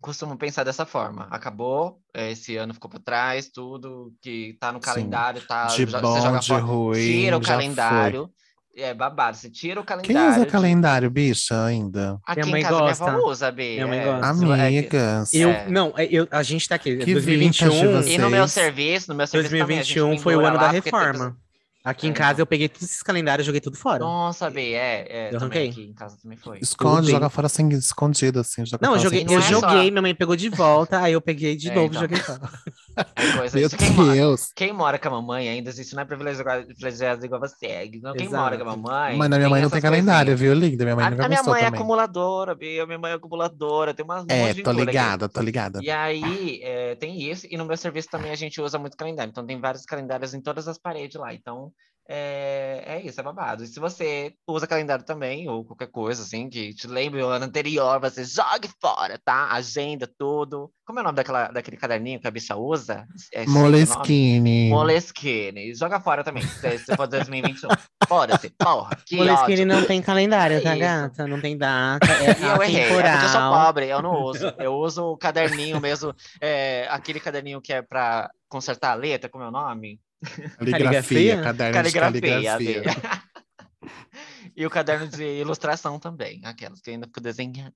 costumo 0.00 0.36
pensar 0.36 0.62
dessa 0.64 0.86
forma. 0.86 1.26
Acabou, 1.30 2.00
eh, 2.14 2.30
esse 2.32 2.56
ano 2.56 2.72
ficou 2.74 2.90
para 2.90 3.00
trás, 3.00 3.48
tudo 3.52 4.12
que 4.22 4.56
tá 4.60 4.70
no 4.70 4.78
Sim. 4.78 4.82
calendário, 4.84 5.40
tá, 5.46 5.66
De 5.66 5.84
jo- 5.86 6.00
bom, 6.00 6.12
você 6.14 6.20
joga 6.20 6.38
de 6.38 6.46
fora, 6.48 6.62
ruim. 6.62 7.00
tira 7.00 7.38
o 7.38 7.42
já 7.42 7.54
foi. 7.54 7.62
calendário. 7.64 8.30
É 8.76 8.94
babado, 8.94 9.36
você 9.36 9.50
tira 9.50 9.80
o 9.80 9.84
Quem 9.84 9.96
calendário. 10.02 10.30
usa 10.36 10.46
de- 10.46 10.52
calendário, 10.52 11.10
bicha, 11.10 11.64
ainda? 11.64 12.16
Aqui 12.24 12.42
Minha 12.42 12.50
mãe 12.52 12.60
em 12.60 12.62
casa 12.62 12.76
minha 12.76 12.88
gosta. 12.90 13.04
avó 13.10 13.28
usa, 13.28 13.50
Bia. 13.50 13.72
Minha 13.74 13.86
mãe 13.88 13.98
é, 13.98 14.04
gosta. 14.04 14.34
se- 14.34 14.44
é 14.44 14.82
que- 14.84 14.96
Amigas. 14.96 15.34
Eu, 15.34 15.48
É. 15.50 15.68
não, 15.68 15.92
é, 15.96 16.04
eu, 16.04 16.28
a 16.30 16.42
gente 16.44 16.68
tá 16.68 16.76
aqui, 16.76 16.96
Que 16.98 17.12
2021, 17.12 17.70
vintage 17.70 17.86
você. 18.04 18.14
E 18.14 18.18
no 18.18 18.30
meu 18.30 18.46
serviço, 18.46 19.10
no 19.10 19.16
meu 19.16 19.26
serviço 19.26 19.50
também, 19.58 19.80
a 19.80 19.82
gente 19.82 19.94
2021 19.98 20.22
foi 20.22 20.36
o 20.36 20.46
ano 20.46 20.58
da 20.58 20.68
reforma. 20.70 21.36
Aqui 21.84 22.06
em 22.06 22.10
É, 22.10 22.12
casa 22.12 22.32
então. 22.34 22.42
eu 22.42 22.46
peguei 22.46 22.68
todos 22.68 22.82
esses 22.88 23.02
calendários 23.02 23.44
e 23.44 23.46
joguei 23.46 23.60
tudo 23.60 23.76
fora. 23.76 24.00
Nossa, 24.00 24.50
B, 24.50 24.72
é, 24.72 25.06
é 25.08 25.34
Eu 25.34 25.38
também 25.38 25.62
arranquei. 25.62 25.68
aqui 25.70 25.90
em 25.90 25.94
casa 25.94 26.18
também 26.20 26.36
foi. 26.36 26.58
Esconde, 26.60 27.10
joga 27.10 27.30
fora 27.30 27.48
sem 27.48 27.68
escondido, 27.70 28.40
assim. 28.40 28.66
Joga 28.66 28.84
Não, 28.86 28.94
eu 28.94 28.98
fora 28.98 29.02
joguei, 29.04 29.18
sem 29.20 29.26
não 29.28 29.34
eu 29.34 29.38
é 29.40 29.42
só- 29.42 29.60
joguei, 29.60 29.90
minha 29.90 30.02
mãe 30.02 30.14
pegou 30.14 30.36
de 30.36 30.48
volta, 30.48 31.00
aí 31.00 31.12
eu 31.12 31.20
peguei 31.20 31.56
de 31.56 31.70
É, 31.70 31.74
novo 31.74 31.86
então. 31.94 31.98
e 31.98 32.00
joguei 32.02 32.18
fora. 32.18 32.40
É 33.16 33.36
coisa, 33.36 33.58
Meu 33.58 33.70
quem 33.70 33.90
mora, 33.92 34.12
Deus. 34.12 34.52
quem 34.54 34.72
mora 34.72 34.98
com 34.98 35.08
a 35.08 35.10
mamãe 35.10 35.48
ainda, 35.48 35.70
isso 35.70 35.94
não 35.94 36.02
é 36.02 36.04
privilegiado, 36.06 36.66
privilegiado 36.66 37.24
igual 37.24 37.40
você. 37.40 37.90
Não, 38.02 38.12
quem 38.14 38.26
Exato. 38.26 38.42
mora 38.42 38.56
com 38.56 38.62
a 38.62 38.76
mamãe. 38.76 39.16
Mas 39.16 39.28
minha 39.28 39.48
mãe 39.48 39.62
não 39.62 39.70
tem 39.70 39.80
calendário, 39.80 40.36
viu, 40.36 40.52
linda? 40.54 40.84
Minha 40.84 40.96
mãe 40.96 41.04
A, 41.04 41.08
a 41.08 41.28
minha 41.28 41.42
mãe 41.42 41.60
é 41.60 41.64
também. 41.64 41.78
acumuladora, 41.80 42.54
Bia. 42.54 42.86
Minha 42.86 42.98
mãe 42.98 43.10
é 43.12 43.14
acumuladora, 43.14 43.94
tem 43.94 44.04
umas 44.04 44.24
É, 44.28 44.54
tô 44.54 44.70
aqui. 44.70 44.80
ligada, 44.84 45.28
tô 45.28 45.40
ligada. 45.40 45.80
E 45.82 45.90
aí, 45.90 46.60
é, 46.62 46.94
tem 46.96 47.20
isso, 47.30 47.46
e 47.50 47.56
no 47.56 47.64
meu 47.64 47.76
serviço 47.76 48.08
também 48.10 48.30
a 48.30 48.36
gente 48.36 48.60
usa 48.60 48.78
muito 48.78 48.96
calendário. 48.96 49.30
Então, 49.30 49.44
tem 49.46 49.60
vários 49.60 49.84
calendários 49.84 50.34
em 50.34 50.40
todas 50.40 50.66
as 50.68 50.78
paredes 50.78 51.18
lá. 51.20 51.32
Então, 51.34 51.72
é, 52.10 52.84
é 52.86 53.02
isso, 53.02 53.20
é 53.20 53.22
babado. 53.22 53.62
E 53.62 53.66
se 53.66 53.78
você 53.78 54.32
usa 54.48 54.66
calendário 54.66 55.04
também, 55.04 55.46
ou 55.46 55.62
qualquer 55.62 55.88
coisa 55.88 56.22
assim, 56.22 56.48
que 56.48 56.72
te 56.72 56.86
lembre 56.86 57.22
o 57.22 57.28
ano 57.28 57.44
anterior, 57.44 58.00
você 58.00 58.24
jogue 58.24 58.70
fora, 58.80 59.20
tá? 59.22 59.52
Agenda, 59.52 60.08
tudo. 60.18 60.70
Como 60.86 60.98
é 60.98 61.02
o 61.02 61.04
nome 61.04 61.16
daquela, 61.16 61.48
daquele 61.48 61.76
caderninho 61.76 62.18
que 62.18 62.26
a 62.26 62.30
bicha 62.30 62.56
usa? 62.56 63.06
É? 63.34 63.44
Moleskine. 63.44 64.70
Moleskine. 64.70 65.74
Joga 65.74 66.00
fora 66.00 66.24
também, 66.24 66.42
se, 66.42 66.78
se 66.78 66.96
for 66.96 67.06
2021. 67.06 67.68
Foda-se, 68.08 68.48
porra, 68.50 68.96
que 69.04 69.16
Moleskine 69.16 69.52
ódio. 69.52 69.66
não 69.66 69.84
tem 69.84 70.00
calendário, 70.00 70.62
tá, 70.62 70.70
Isso. 70.70 70.80
gata? 70.80 71.26
Não 71.26 71.38
tem 71.38 71.58
data, 71.58 72.06
é 72.24 72.40
E 72.40 72.44
eu 72.44 72.62
errei, 72.62 72.84
é 72.84 72.88
porque 72.88 73.26
eu 73.26 73.28
sou 73.28 73.40
pobre, 73.50 73.86
eu 73.86 74.00
não 74.00 74.22
uso. 74.22 74.46
Eu 74.58 74.72
uso 74.74 75.04
o 75.04 75.18
caderninho 75.18 75.78
mesmo, 75.78 76.14
é, 76.40 76.86
aquele 76.88 77.20
caderninho 77.20 77.60
que 77.60 77.72
é 77.74 77.82
pra 77.82 78.30
consertar 78.48 78.92
a 78.92 78.94
letra, 78.94 79.28
como 79.28 79.44
é 79.44 79.48
o 79.48 79.50
nome? 79.52 80.00
Caligrafia, 80.58 81.42
Caligrafia? 81.42 81.42
caderno 81.42 81.82
de 81.82 81.92
Caligrafia. 81.92 82.82
e 84.56 84.66
o 84.66 84.70
caderno 84.70 85.08
de 85.08 85.24
ilustração 85.24 85.98
também, 85.98 86.40
aquelas 86.44 86.80
que 86.80 86.90
ainda 86.90 87.06
fico 87.06 87.20
desenhando. 87.20 87.74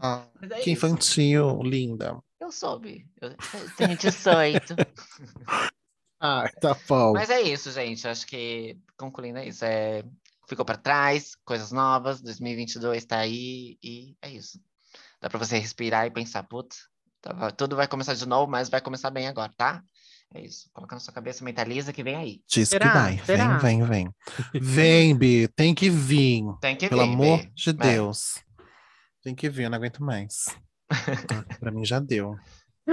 Ah, 0.00 0.26
é 0.42 0.46
que 0.48 0.60
isso. 0.60 0.70
infantil, 0.70 1.62
linda. 1.62 2.18
Eu 2.40 2.52
soube. 2.52 3.06
Eu, 3.20 3.34
tenho 3.76 3.96
18. 3.96 4.74
Ah, 6.20 6.50
tá 6.60 6.76
bom. 6.88 7.12
Mas 7.12 7.30
é 7.30 7.40
isso, 7.40 7.70
gente. 7.70 8.08
Acho 8.08 8.26
que, 8.26 8.76
concluindo, 8.96 9.38
é 9.38 9.46
isso. 9.46 9.64
É, 9.64 10.02
ficou 10.48 10.64
pra 10.64 10.76
trás, 10.76 11.36
coisas 11.44 11.70
novas, 11.70 12.20
2022 12.20 13.04
tá 13.04 13.18
aí 13.18 13.78
e 13.80 14.16
é 14.20 14.28
isso. 14.28 14.60
Dá 15.20 15.28
pra 15.28 15.38
você 15.38 15.58
respirar 15.58 16.06
e 16.06 16.10
pensar, 16.10 16.42
putz, 16.42 16.88
tudo 17.56 17.76
vai 17.76 17.86
começar 17.86 18.14
de 18.14 18.26
novo, 18.26 18.50
mas 18.50 18.68
vai 18.68 18.80
começar 18.80 19.10
bem 19.10 19.28
agora, 19.28 19.52
tá? 19.56 19.82
É 20.34 20.40
isso. 20.44 20.68
Coloca 20.72 20.94
na 20.94 21.00
sua 21.00 21.14
cabeça, 21.14 21.42
mentaliza 21.44 21.92
que 21.92 22.02
vem 22.02 22.14
aí. 22.16 22.42
Diz 22.46 22.68
Será? 22.68 22.86
que 22.88 22.94
vai. 22.98 23.18
Será? 23.24 23.56
Vem, 23.58 23.82
vem, 23.84 23.88
vem. 23.88 24.14
Vem, 24.60 25.16
Bi. 25.16 25.48
Tem 25.48 25.74
que 25.74 25.88
vir. 25.88 26.44
Tem 26.60 26.76
que 26.76 26.88
Pelo 26.88 27.02
vir, 27.02 27.12
amor 27.12 27.38
Bê. 27.38 27.50
de. 27.54 27.72
Deus. 27.72 28.34
Tem 29.22 29.34
que 29.34 29.48
vir, 29.48 29.64
eu 29.64 29.70
não 29.70 29.78
aguento 29.78 30.02
mais. 30.02 30.44
Pra 31.58 31.70
mim 31.70 31.84
já 31.84 31.98
deu. 31.98 32.36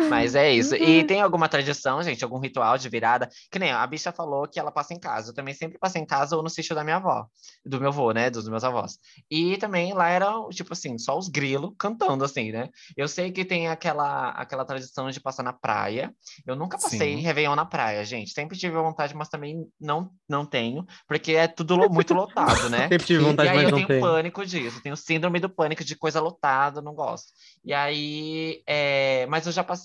Mas 0.09 0.35
é 0.35 0.51
isso. 0.51 0.75
E 0.75 1.03
tem 1.05 1.21
alguma 1.21 1.47
tradição, 1.47 2.03
gente? 2.03 2.23
Algum 2.23 2.39
ritual 2.39 2.77
de 2.77 2.89
virada? 2.89 3.29
Que 3.51 3.57
nem 3.57 3.71
a 3.71 3.85
bicha 3.87 4.11
falou 4.11 4.47
que 4.47 4.59
ela 4.59 4.71
passa 4.71 4.93
em 4.93 4.99
casa. 4.99 5.31
Eu 5.31 5.33
também 5.33 5.53
sempre 5.53 5.77
passei 5.79 6.01
em 6.01 6.05
casa 6.05 6.35
ou 6.35 6.43
no 6.43 6.49
sítio 6.49 6.75
da 6.75 6.83
minha 6.83 6.97
avó, 6.97 7.25
do 7.65 7.79
meu 7.79 7.89
avô, 7.89 8.11
né? 8.11 8.29
Dos 8.29 8.47
meus 8.49 8.63
avós. 8.63 8.97
E 9.29 9.57
também 9.57 9.93
lá 9.93 10.09
era, 10.09 10.31
tipo 10.51 10.73
assim, 10.73 10.97
só 10.97 11.17
os 11.17 11.29
grilos 11.29 11.73
cantando, 11.79 12.23
assim, 12.23 12.51
né? 12.51 12.69
Eu 12.97 13.07
sei 13.07 13.31
que 13.31 13.45
tem 13.45 13.67
aquela, 13.67 14.29
aquela 14.31 14.65
tradição 14.65 15.09
de 15.09 15.19
passar 15.19 15.43
na 15.43 15.53
praia. 15.53 16.13
Eu 16.45 16.55
nunca 16.55 16.77
passei 16.77 17.15
Sim. 17.15 17.21
Réveillon 17.21 17.55
na 17.55 17.65
praia, 17.65 18.03
gente. 18.03 18.31
Sempre 18.31 18.57
tive 18.57 18.75
vontade, 18.75 19.15
mas 19.15 19.29
também 19.29 19.65
não, 19.79 20.09
não 20.27 20.45
tenho, 20.45 20.85
porque 21.07 21.33
é 21.33 21.47
tudo 21.47 21.89
muito 21.89 22.13
lotado, 22.13 22.69
né? 22.69 22.89
Sempre 22.89 23.07
tive 23.07 23.23
vontade, 23.23 23.47
e 23.47 23.51
aí 23.51 23.55
mas 23.55 23.65
eu 23.65 23.71
não 23.71 23.77
tenho 23.77 23.87
tenho. 23.87 24.01
pânico 24.01 24.45
disso, 24.45 24.81
tenho 24.81 24.97
síndrome 24.97 25.39
do 25.39 25.49
pânico 25.49 25.83
de 25.83 25.95
coisa 25.95 26.19
lotada, 26.19 26.81
não 26.81 26.93
gosto. 26.93 27.31
E 27.63 27.73
aí, 27.73 28.61
é, 28.67 29.25
mas 29.27 29.45
eu 29.45 29.51
já 29.51 29.63
passei, 29.63 29.84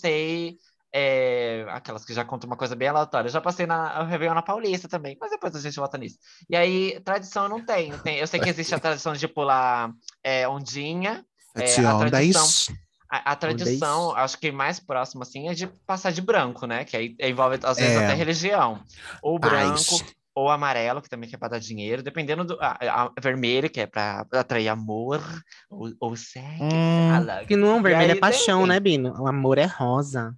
é, 0.93 1.65
aquelas 1.69 2.05
que 2.05 2.13
já 2.13 2.25
contam 2.25 2.49
uma 2.49 2.57
coisa 2.57 2.75
bem 2.75 2.89
aleatória, 2.89 3.29
eu 3.29 3.33
já 3.33 3.41
passei 3.41 3.67
na 3.67 4.03
o 4.03 4.07
Réveillon 4.07 4.35
na 4.35 4.43
Paulista 4.43 4.89
também, 4.89 5.17
mas 5.21 5.31
depois 5.31 5.55
a 5.55 5.61
gente 5.61 5.77
volta 5.77 5.97
nisso. 5.99 6.19
E 6.49 6.57
aí, 6.57 6.99
tradição 7.01 7.45
eu 7.45 7.49
não 7.49 7.65
tenho, 7.65 7.99
tem, 8.03 8.19
eu 8.19 8.27
sei 8.27 8.41
que 8.41 8.49
existe 8.49 8.75
a 8.75 8.79
tradição 8.79 9.13
de 9.13 9.29
pular 9.29 9.93
é, 10.25 10.49
ondinha, 10.49 11.25
É, 11.57 11.77
a 11.87 11.95
ondas. 11.97 12.11
tradição- 12.11 12.75
a, 13.13 13.33
a 13.33 13.37
tradição, 13.37 14.15
acho 14.15 14.39
que 14.39 14.53
mais 14.53 14.79
próxima, 14.79 15.23
assim, 15.23 15.49
é 15.49 15.55
de 15.55 15.67
passar 15.67 16.13
de 16.13 16.21
branco, 16.23 16.65
né? 16.67 16.85
Que 16.85 16.97
aí 16.97 17.17
envolve, 17.21 17.59
às 17.65 17.77
vezes, 17.77 17.97
É. 17.97 18.05
até 18.05 18.15
religião. 18.15 18.81
Ou 19.23 19.39
Paz. 19.39 20.05
Ou 20.41 20.51
amarelo, 20.51 21.03
que 21.03 21.09
também 21.09 21.29
que 21.29 21.35
é 21.35 21.39
para 21.39 21.49
dar 21.49 21.61
dinheiro, 21.61 22.03
dependendo 22.03 22.45
do. 22.45 22.59
ah, 22.61 23.13
vermelho, 23.21 23.69
que 23.69 23.81
é 23.81 23.87
para 23.87 24.27
atrair 24.33 24.69
amor, 24.69 25.23
ou, 25.69 25.93
ou 26.01 26.17
sexo. 26.17 26.63
Hum. 26.63 27.47
Que 27.47 27.57
não, 27.57 27.83
vermelho 27.83 28.11
é 28.11 28.15
tem, 28.15 28.21
paixão, 28.21 28.61
assim. 28.61 28.69
né, 28.69 28.81
Bino? 28.81 29.15
O 29.21 29.27
amor 29.27 29.59
é 29.59 29.67
rosa. 29.67 30.35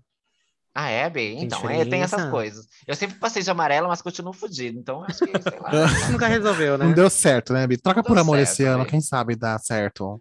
Ah, 0.74 0.88
é, 0.88 1.08
bem? 1.10 1.36
Tem 1.36 1.44
Então, 1.44 1.68
é, 1.68 1.84
tem 1.84 2.02
essas 2.02 2.30
coisas. 2.30 2.66
Eu 2.86 2.94
sempre 2.94 3.16
passei 3.16 3.42
de 3.42 3.50
amarelo, 3.50 3.88
mas 3.88 4.00
continuo 4.00 4.32
fudido. 4.32 4.78
Então, 4.78 5.04
acho 5.04 5.18
que, 5.18 5.42
sei 5.42 5.58
lá. 5.60 5.70
Nunca 6.10 6.26
resolveu, 6.26 6.78
né? 6.78 6.86
Não 6.86 6.94
deu 6.94 7.10
certo, 7.10 7.52
né, 7.52 7.66
Bi? 7.66 7.76
Troca 7.76 7.98
Não 7.98 8.04
por 8.04 8.16
amor 8.16 8.38
certo, 8.38 8.50
esse 8.50 8.64
ano, 8.64 8.86
quem 8.86 9.00
sabe 9.00 9.36
dá 9.36 9.58
certo. 9.58 10.20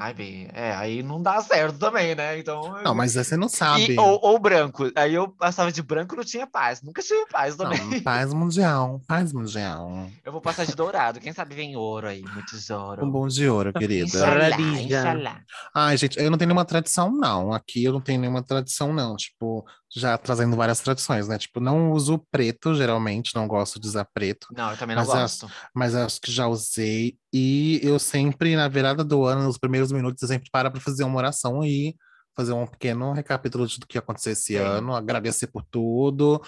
Ai, 0.00 0.14
bem, 0.14 0.48
é, 0.54 0.72
aí 0.72 1.02
não 1.02 1.20
dá 1.20 1.42
certo 1.42 1.78
também, 1.78 2.14
né? 2.14 2.38
Então. 2.38 2.82
Não, 2.82 2.94
mas 2.94 3.14
aí 3.18 3.22
você 3.22 3.36
não 3.36 3.50
sabe. 3.50 3.92
E, 3.92 4.00
ou, 4.00 4.18
ou 4.22 4.38
branco. 4.38 4.90
Aí 4.96 5.12
eu 5.12 5.28
passava 5.28 5.70
de 5.70 5.82
branco 5.82 6.16
não 6.16 6.24
tinha 6.24 6.46
paz. 6.46 6.80
Nunca 6.80 7.02
tive 7.02 7.26
paz 7.26 7.54
também. 7.54 7.78
Não, 7.78 8.00
paz 8.00 8.32
mundial, 8.32 8.98
paz 9.06 9.30
mundial. 9.30 10.08
Eu 10.24 10.32
vou 10.32 10.40
passar 10.40 10.64
de 10.64 10.74
dourado. 10.74 11.20
Quem 11.20 11.34
sabe 11.34 11.54
vem 11.54 11.76
ouro 11.76 12.06
aí, 12.06 12.22
muito 12.22 12.56
ouro. 12.72 13.04
Um 13.04 13.10
bom 13.10 13.28
de 13.28 13.46
ouro, 13.46 13.74
querida. 13.74 14.06
Inxalá, 14.06 14.60
inxalá. 14.80 15.40
Ai, 15.74 15.98
gente, 15.98 16.18
eu 16.18 16.30
não 16.30 16.38
tenho 16.38 16.48
nenhuma 16.48 16.64
tradição, 16.64 17.12
não. 17.12 17.52
Aqui 17.52 17.84
eu 17.84 17.92
não 17.92 18.00
tenho 18.00 18.22
nenhuma 18.22 18.42
tradição, 18.42 18.94
não. 18.94 19.16
Tipo, 19.16 19.66
já 19.94 20.16
trazendo 20.16 20.56
várias 20.56 20.80
tradições, 20.80 21.26
né? 21.26 21.36
Tipo, 21.38 21.58
não 21.60 21.92
uso 21.92 22.24
preto, 22.30 22.74
geralmente, 22.74 23.34
não 23.34 23.48
gosto 23.48 23.80
de 23.80 23.88
usar 23.88 24.06
preto, 24.14 24.46
Não, 24.52 24.70
eu 24.70 24.76
também 24.76 24.94
não 24.94 25.04
Mas 25.04 25.12
gosto. 25.12 25.50
mas 25.74 25.94
acho 25.94 26.20
que 26.20 26.30
já 26.30 26.46
usei. 26.46 27.16
E 27.32 27.80
eu 27.82 27.98
sempre, 27.98 28.54
na 28.56 28.68
virada 28.68 29.02
do 29.02 29.24
ano, 29.24 29.42
nos 29.42 29.58
primeiros 29.58 29.90
minutos, 29.90 30.22
eu 30.22 30.28
sempre 30.28 30.48
paro 30.50 30.70
para 30.70 30.80
fazer 30.80 31.04
uma 31.04 31.16
oração 31.18 31.64
e 31.64 31.96
fazer 32.36 32.52
um 32.52 32.66
pequeno 32.66 33.12
recapítulo 33.12 33.66
de 33.66 33.74
tudo 33.74 33.86
que 33.86 33.98
aconteceu 33.98 34.32
esse 34.32 34.54
Sim. 34.54 34.58
ano, 34.58 34.94
agradecer 34.94 35.48
por 35.48 35.64
tudo 35.64 36.40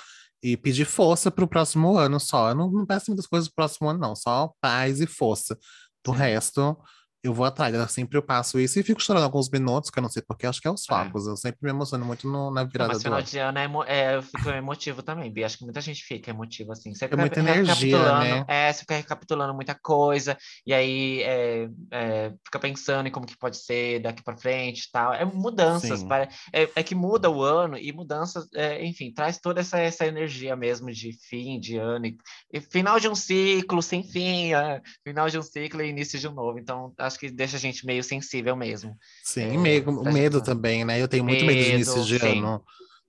e 0.42 0.56
pedir 0.56 0.84
força 0.84 1.30
pro 1.30 1.48
próximo 1.48 1.96
ano 1.96 2.18
só. 2.20 2.50
Eu 2.50 2.54
não, 2.54 2.70
não 2.70 2.86
peço 2.86 3.06
muitas 3.08 3.26
coisas 3.26 3.48
pro 3.48 3.56
próximo 3.56 3.88
ano, 3.90 3.98
não, 3.98 4.14
só 4.16 4.52
paz 4.60 5.00
e 5.00 5.06
força. 5.06 5.58
Do 6.04 6.12
Sim. 6.12 6.18
resto, 6.18 6.76
eu 7.22 7.32
vou 7.32 7.44
atrás. 7.46 7.74
Eu 7.74 7.86
sempre 7.88 8.18
eu 8.18 8.22
passo 8.22 8.58
isso 8.58 8.78
e 8.78 8.82
fico 8.82 9.00
chorando 9.00 9.22
alguns 9.24 9.48
minutos, 9.48 9.90
que 9.90 9.98
eu 9.98 10.02
não 10.02 10.10
sei 10.10 10.22
porque, 10.26 10.46
acho 10.46 10.60
que 10.60 10.66
é 10.68 10.70
os 10.70 10.84
fogos. 10.84 11.26
Eu 11.26 11.36
sempre 11.36 11.58
me 11.62 11.70
emociono 11.70 12.04
muito 12.04 12.26
no- 12.28 12.50
na 12.50 12.62
Não, 12.64 12.70
virada 12.70 12.88
mas 12.88 12.98
do 12.98 13.02
final 13.02 13.18
ano. 13.18 13.26
de 13.26 13.38
ano 13.38 13.58
é, 13.58 13.64
emo- 13.64 13.84
é, 13.84 14.16
eu 14.16 14.22
fico 14.22 14.48
emotivo 14.50 15.02
também, 15.02 15.30
Bia. 15.32 15.46
Acho 15.46 15.58
que 15.58 15.64
muita 15.64 15.80
gente 15.80 16.02
fica 16.04 16.30
emotivo 16.30 16.72
assim. 16.72 16.92
Você 16.94 17.06
fica 17.06 17.16
muita 17.16 17.38
energia, 17.40 18.18
né? 18.18 18.44
É, 18.48 18.72
você 18.72 18.80
fica 18.80 18.94
recapitulando 18.96 19.54
muita 19.54 19.74
coisa, 19.74 20.36
e 20.66 20.74
aí 20.74 21.22
é, 21.22 21.68
é, 21.90 22.32
fica 22.44 22.58
pensando 22.58 23.06
em 23.06 23.10
como 23.12 23.26
que 23.26 23.36
pode 23.38 23.56
ser 23.56 24.00
daqui 24.00 24.22
pra 24.22 24.36
frente 24.36 24.84
e 24.86 24.90
tal. 24.90 25.12
É 25.14 25.24
mudanças, 25.24 26.02
pare- 26.08 26.28
é, 26.52 26.68
é 26.74 26.82
que 26.82 26.94
muda 26.94 27.30
o 27.30 27.42
ano 27.42 27.76
e 27.78 27.92
mudanças, 27.92 28.46
é, 28.54 28.84
enfim, 28.84 29.12
traz 29.12 29.38
toda 29.38 29.60
essa, 29.60 29.78
essa 29.78 30.06
energia 30.06 30.56
mesmo 30.56 30.90
de 30.90 31.12
fim 31.28 31.60
de 31.60 31.76
ano. 31.76 32.06
E, 32.06 32.16
e 32.52 32.60
final 32.60 32.98
de 32.98 33.08
um 33.08 33.14
ciclo 33.14 33.80
sem 33.82 34.02
fim, 34.02 34.54
é, 34.54 34.80
final 35.04 35.28
de 35.28 35.38
um 35.38 35.42
ciclo 35.42 35.82
e 35.82 35.88
início 35.88 36.18
de 36.18 36.26
um 36.28 36.32
novo. 36.32 36.58
Então, 36.58 36.92
acho 36.98 37.11
que 37.18 37.30
deixa 37.30 37.56
a 37.56 37.60
gente 37.60 37.84
meio 37.86 38.02
sensível 38.04 38.54
mesmo. 38.56 38.96
Sim, 39.24 39.54
É, 39.54 39.58
medo, 39.58 39.84
pra 40.02 40.04
gente 40.10 40.14
medo 40.14 40.38
lá. 40.38 40.44
também, 40.44 40.84
né? 40.84 41.00
Eu 41.00 41.08
tenho 41.08 41.24
muito 41.24 41.44
medo 41.44 41.62
de 41.62 41.70
início 41.72 41.94
Medo, 41.94 42.06
de 42.06 42.18
sim. 42.18 42.38
ano. 42.38 42.62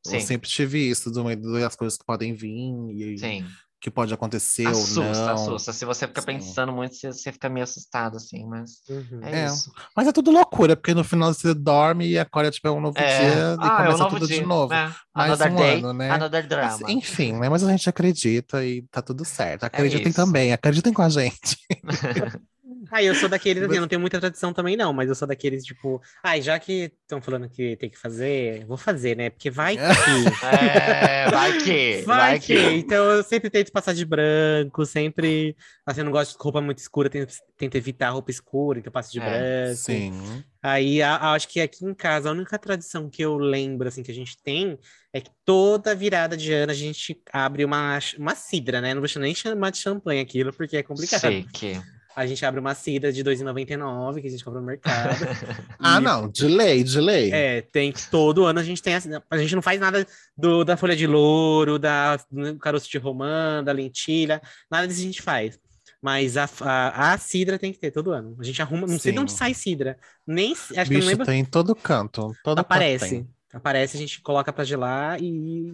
Sim. 0.06 0.16
Eu 0.16 0.22
sempre 0.22 0.50
tive 0.50 0.90
isso, 0.90 1.10
do 1.12 1.24
medo 1.24 1.54
das 1.54 1.76
coisas 1.76 1.98
que 1.98 2.06
podem 2.06 2.34
vir 2.34 2.50
e 2.92 3.18
Sim. 3.18 3.46
que 3.80 3.90
pode 3.90 4.14
acontecer 4.14 4.66
Assusta, 4.68 5.00
ou 5.02 5.06
não. 5.14 5.34
assusta. 5.34 5.72
Se 5.74 5.86
você 5.86 6.08
fica 6.08 6.20
Sim. 6.22 6.28
pensando 6.28 6.74
muito, 6.74 6.94
você, 6.96 7.08
você 7.12 7.32
fica 7.32 7.48
meio 7.50 7.64
assustado, 7.64 8.18
assim, 8.18 8.46
mas 8.46 8.82
Uhum. 8.90 9.20
é, 9.22 9.44
É. 9.44 9.46
isso. 9.46 9.72
Mas 9.96 10.06
é 10.08 10.12
tudo 10.12 10.30
loucura, 10.32 10.76
porque 10.76 10.94
no 10.94 11.04
final 11.06 11.34
você 11.34 11.54
dorme 11.54 12.06
e 12.08 12.20
acorda, 12.20 12.52
tipo, 12.52 12.68
é 12.68 12.72
um 12.72 12.82
novo 12.82 12.98
É. 12.98 13.18
dia 13.20 13.30
e 13.30 13.58
Ah, 13.60 13.86
é 13.86 13.90
um 13.90 13.98
começa 13.98 14.06
tudo 14.10 14.28
dia. 14.28 14.40
de 14.42 14.46
novo. 14.46 14.74
É. 14.74 14.94
Mais 15.16 15.42
Another 15.42 15.52
um 15.52 15.56
day, 15.56 15.78
ano, 15.80 15.94
né? 15.94 16.10
another 16.12 16.42
Mas, 16.42 16.50
drama. 16.50 16.92
enfim, 16.92 17.32
né? 17.34 17.48
Mas 17.50 17.64
a 17.64 17.72
gente 17.72 17.88
acredita 17.90 18.66
e 18.66 18.82
tá 18.92 19.02
tudo 19.02 19.24
certo. 19.24 19.64
Acreditem 19.64 20.08
isso. 20.10 20.16
também, 20.18 20.52
acreditem 20.52 20.92
com 20.92 21.02
a 21.02 21.08
gente. 21.10 21.58
Ah, 22.96 23.02
eu 23.02 23.16
sou 23.16 23.28
daqueles, 23.28 23.64
assim, 23.64 23.76
eu 23.76 23.82
não 23.82 23.88
tenho 23.88 24.00
muita 24.00 24.20
tradição 24.20 24.54
também, 24.54 24.78
não, 24.78 24.94
mas 24.94 25.10
eu 25.10 25.16
sou 25.16 25.28
daqueles, 25.28 25.64
tipo, 25.66 26.00
ai, 26.24 26.42
já 26.44 26.60
que 26.60 26.92
estão 27.02 27.20
falando 27.20 27.50
que 27.50 27.76
tem 27.78 27.90
que 27.90 27.98
fazer, 27.98 28.66
vou 28.68 28.78
fazer, 28.78 29.18
né? 29.18 29.32
Porque 29.32 29.50
vai 29.50 29.76
que. 29.78 30.46
É, 30.46 31.30
vai 31.32 31.58
que, 31.58 32.02
Vai, 32.06 32.18
vai 32.18 32.40
que. 32.40 32.56
que. 32.56 32.70
Então 32.76 33.04
eu 33.12 33.24
sempre 33.24 33.50
tento 33.50 33.72
passar 33.72 33.94
de 33.94 34.06
branco, 34.06 34.86
sempre. 34.86 35.56
Assim, 35.86 36.02
eu 36.02 36.06
não 36.06 36.12
gosto 36.12 36.38
de 36.38 36.44
roupa 36.44 36.62
muito 36.62 36.78
escura, 36.78 37.10
tento, 37.10 37.34
tento 37.58 37.76
evitar 37.76 38.10
roupa 38.12 38.30
escura, 38.30 38.80
então 38.80 38.90
eu 38.90 38.94
passo 38.94 39.12
de 39.12 39.20
É, 39.20 39.24
branco. 39.64 39.76
Sim. 39.78 40.44
Aí 40.62 41.02
a- 41.02 41.16
a- 41.18 41.34
acho 41.34 41.48
que 41.50 41.60
aqui 41.60 41.84
em 41.86 41.94
casa, 41.94 42.30
a 42.30 42.32
única 42.32 42.58
tradição 42.58 43.10
que 43.10 43.22
eu 43.22 43.38
lembro, 43.38 43.88
assim, 43.88 44.02
que 44.02 44.12
a 44.12 44.16
gente 44.16 44.38
tem 44.42 44.78
é 45.12 45.20
que 45.20 45.30
toda 45.44 45.94
virada 45.94 46.38
de 46.38 46.54
ano 46.54 46.72
a 46.72 46.76
gente 46.76 47.20
abre 47.32 47.66
uma, 47.66 48.00
uma 48.18 48.34
cidra, 48.36 48.80
né? 48.80 48.94
Não 48.94 49.02
vou 49.02 49.10
nem 49.22 49.36
chamar 49.36 49.72
de 49.72 49.78
champanhe 49.80 50.22
aquilo, 50.22 50.54
porque 50.54 50.78
é 50.78 50.84
complicado. 50.84 51.20
Chique. 51.22 51.82
A 52.16 52.26
gente 52.28 52.46
abre 52.46 52.60
uma 52.60 52.76
cidra 52.76 53.12
de 53.12 53.22
R$ 53.22 53.32
2,99 53.36 54.22
que 54.22 54.28
a 54.28 54.30
gente 54.30 54.44
compra 54.44 54.60
no 54.60 54.66
mercado. 54.68 55.18
Ah, 55.80 55.98
E, 55.98 56.02
não, 56.02 56.30
de 56.30 56.48
lei, 56.48 56.84
de 56.84 57.00
lei. 57.00 57.32
É, 57.32 57.62
tem 57.62 57.92
todo 58.12 58.46
ano 58.46 58.60
a 58.60 58.64
gente 58.64 58.82
tem 58.82 58.96
assim, 58.96 59.10
a 59.30 59.38
gente 59.38 59.56
não 59.56 59.62
faz 59.62 59.80
nada 59.80 60.06
do, 60.38 60.64
da 60.64 60.78
folha 60.78 60.96
de 60.96 61.06
louro, 61.08 61.78
da 61.80 62.18
do 62.32 62.58
caroço 62.60 62.90
de 62.90 62.98
romã, 62.98 63.64
da 63.64 63.72
lentilha, 63.72 64.42
nada 64.70 64.88
disso 64.88 65.02
a 65.02 65.04
gente 65.04 65.22
faz. 65.22 65.60
Mas 66.02 66.36
a, 66.38 66.50
a, 66.62 67.14
a 67.14 67.18
cidra 67.18 67.58
tem 67.58 67.72
que 67.72 67.80
ter 67.80 67.90
todo 67.90 68.12
ano. 68.12 68.36
A 68.40 68.44
gente 68.44 68.62
arruma, 68.62 68.86
não 68.86 69.00
sei 69.00 69.14
de 69.14 69.20
onde 69.20 69.32
Sim. 69.32 69.38
sai 69.38 69.54
cidra. 69.54 69.98
Nem 70.28 70.52
acho 70.52 70.68
que 70.68 70.74
eu 70.80 70.84
não 70.84 70.88
Bicho 70.90 71.08
lembro. 71.08 71.26
tem 71.26 71.40
em 71.40 71.46
todo 71.46 71.74
canto. 71.76 72.34
Todo 72.44 72.60
Aparece. 72.60 73.20
Canto. 73.20 73.30
Aparece, 73.54 73.96
a 73.96 74.00
gente 74.00 74.22
coloca 74.22 74.52
pra 74.52 74.64
gelar 74.66 75.22
e, 75.22 75.74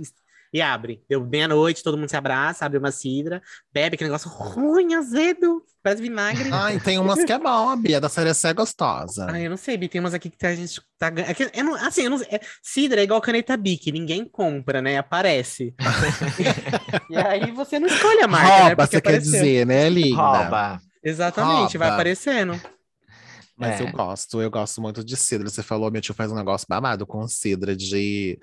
e 0.53 0.61
abre. 0.61 1.03
Deu 1.07 1.25
meia-noite, 1.25 1.83
todo 1.83 1.97
mundo 1.97 2.09
se 2.09 2.15
abraça, 2.17 2.65
abre 2.65 2.77
uma 2.79 2.91
cidra, 2.91 3.41
bebe 3.73 3.95
aquele 3.95 4.09
negócio 4.09 4.29
ruim, 4.29 4.93
azedo, 4.95 5.63
parece 5.83 6.01
vinagre. 6.01 6.49
Ah, 6.51 6.73
e 6.73 6.79
tem 6.79 6.97
umas 6.97 7.23
que 7.23 7.31
é 7.31 7.37
bom, 7.37 7.69
a 7.69 7.75
Bia 7.75 8.01
da 8.01 8.09
série 8.09 8.29
é 8.31 8.53
gostosa. 8.53 9.27
Ah, 9.29 9.39
eu 9.39 9.49
não 9.49 9.57
sei, 9.57 9.77
Bi, 9.77 9.87
tem 9.87 10.01
umas 10.01 10.13
aqui 10.13 10.29
que 10.29 10.45
a 10.45 10.55
gente 10.55 10.81
tá 10.97 11.09
ganhando. 11.09 11.35
não- 11.63 11.75
assim, 11.75 12.03
eu 12.03 12.09
não, 12.09 12.21
é, 12.23 12.39
cidra 12.63 13.01
é 13.01 13.03
igual 13.03 13.21
caneta 13.21 13.55
Bic, 13.55 13.91
ninguém 13.91 14.25
compra, 14.25 14.81
né? 14.81 14.97
Aparece. 14.97 15.73
e 17.09 17.17
aí 17.17 17.51
você 17.51 17.79
não 17.79 17.87
escolhe 17.87 18.21
a 18.21 18.27
marca, 18.27 18.47
né? 18.49 18.59
Rouba, 18.69 18.75
Porque 18.75 18.95
você 18.97 19.01
quer 19.01 19.09
apareceu. 19.09 19.31
dizer, 19.31 19.65
né, 19.65 19.89
linda? 19.89 20.15
Rouba. 20.21 20.81
Exatamente, 21.03 21.77
vai 21.77 21.87
Rouba. 21.87 21.95
aparecendo. 22.01 22.59
Mas 23.57 23.79
É. 23.81 23.83
eu 23.83 23.91
gosto, 23.91 24.41
eu 24.41 24.49
gosto 24.49 24.81
muito 24.81 25.03
de 25.03 25.17
cidra. 25.17 25.49
Você 25.49 25.61
falou, 25.61 25.91
meu 25.91 26.01
tio 26.01 26.13
faz 26.13 26.31
um 26.31 26.35
negócio 26.35 26.65
babado 26.69 27.05
com 27.05 27.27
cidra 27.27 27.75
de 27.75 28.39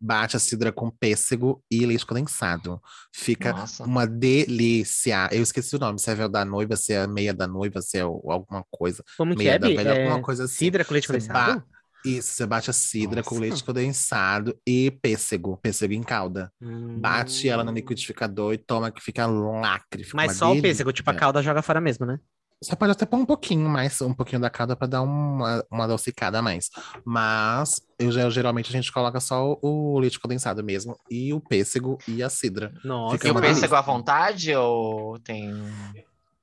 bate 0.00 0.36
a 0.36 0.40
cidra 0.40 0.70
com 0.72 0.90
pêssego 0.90 1.62
e 1.70 1.84
leite 1.86 2.04
condensado. 2.04 2.80
Fica 3.14 3.52
Nossa. 3.52 3.84
uma 3.84 4.06
delícia. 4.06 5.28
Eu 5.32 5.42
esqueci 5.42 5.74
o 5.76 5.78
nome, 5.78 5.98
se 5.98 6.10
é 6.10 6.14
véu 6.14 6.28
da 6.28 6.44
noiva, 6.44 6.76
se 6.76 6.92
é 6.92 7.06
meia 7.06 7.32
da 7.32 7.46
noiva, 7.46 7.80
se 7.80 7.98
é 7.98 8.04
o- 8.04 8.30
alguma 8.30 8.64
coisa. 8.70 9.02
Como 9.16 9.32
que 9.32 9.38
Meia 9.38 9.54
é, 9.54 9.58
da 9.58 9.68
velha, 9.68 9.90
É, 9.90 10.02
alguma 10.02 10.22
coisa 10.22 10.44
assim. 10.44 10.66
Cidra 10.66 10.84
com 10.84 10.92
leite 10.92 11.06
Você 11.06 11.12
condensado? 11.14 11.62
Isso, 12.02 12.32
você 12.32 12.46
bate 12.46 12.70
a 12.70 12.72
cidra 12.72 13.22
com 13.22 13.34
Nossa. 13.34 13.40
leite 13.42 13.62
condensado 13.62 14.56
e 14.66 14.90
pêssego, 15.02 15.58
pêssego 15.58 15.92
em 15.92 16.02
calda. 16.02 16.50
Bate 16.58 17.46
ela 17.48 17.62
no 17.62 17.70
Hum. 17.70 17.74
liquidificador 17.74 18.54
e 18.54 18.58
toma 18.58 18.90
que 18.90 19.02
fica 19.02 19.26
lacre. 19.26 20.04
Fica 20.04 20.16
Mas 20.16 20.32
só 20.32 20.50
o 20.50 20.62
pêssego, 20.62 20.92
tipo 20.94 21.10
a 21.10 21.12
delícia. 21.12 21.20
calda 21.20 21.42
joga 21.42 21.60
fora 21.60 21.80
mesmo, 21.80 22.06
né? 22.06 22.18
Você 22.62 22.76
pode 22.76 22.92
até 22.92 23.06
pôr 23.06 23.16
um 23.16 23.24
pouquinho 23.24 23.66
mais, 23.70 23.98
um 24.02 24.12
pouquinho 24.12 24.40
da 24.40 24.50
cada 24.50 24.76
para 24.76 24.86
dar 24.86 25.00
uma, 25.02 25.64
uma 25.70 25.84
adocicada 25.84 26.40
a 26.40 26.42
mais. 26.42 26.68
Mas 27.04 27.80
eu, 27.98 28.30
geralmente 28.30 28.68
a 28.68 28.72
gente 28.72 28.92
coloca 28.92 29.18
só 29.18 29.52
o, 29.62 29.94
o 29.94 29.98
leite 29.98 30.20
condensado 30.20 30.62
mesmo, 30.62 30.94
e 31.10 31.32
o 31.32 31.40
pêssego 31.40 31.96
e 32.06 32.22
a 32.22 32.28
cidra. 32.28 32.70
Nossa, 32.84 33.16
Fica 33.16 33.28
E 33.28 33.30
o 33.30 33.34
pêssego 33.34 33.60
delícia. 33.60 33.78
à 33.78 33.80
vontade 33.80 34.54
ou 34.54 35.18
tem. 35.20 35.50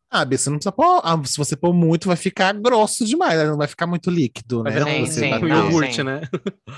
Ah, 0.10 0.24
Bia, 0.24 0.38
você 0.38 0.50
não 0.50 0.58
precisa 0.58 0.72
pôr. 0.72 1.02
ah, 1.04 1.20
se 1.26 1.38
você 1.38 1.56
pôr 1.56 1.74
muito, 1.74 2.08
vai 2.08 2.16
ficar 2.16 2.54
grosso 2.54 3.06
demais, 3.06 3.38
não 3.48 3.58
vai 3.58 3.68
ficar 3.68 3.86
muito 3.86 4.10
líquido, 4.10 4.64
né? 4.64 4.72
Sim, 4.84 5.06
Você 5.06 5.20
sim, 5.20 5.40
ter- 5.40 5.48
iogurte, 5.48 6.02
né? 6.04 6.22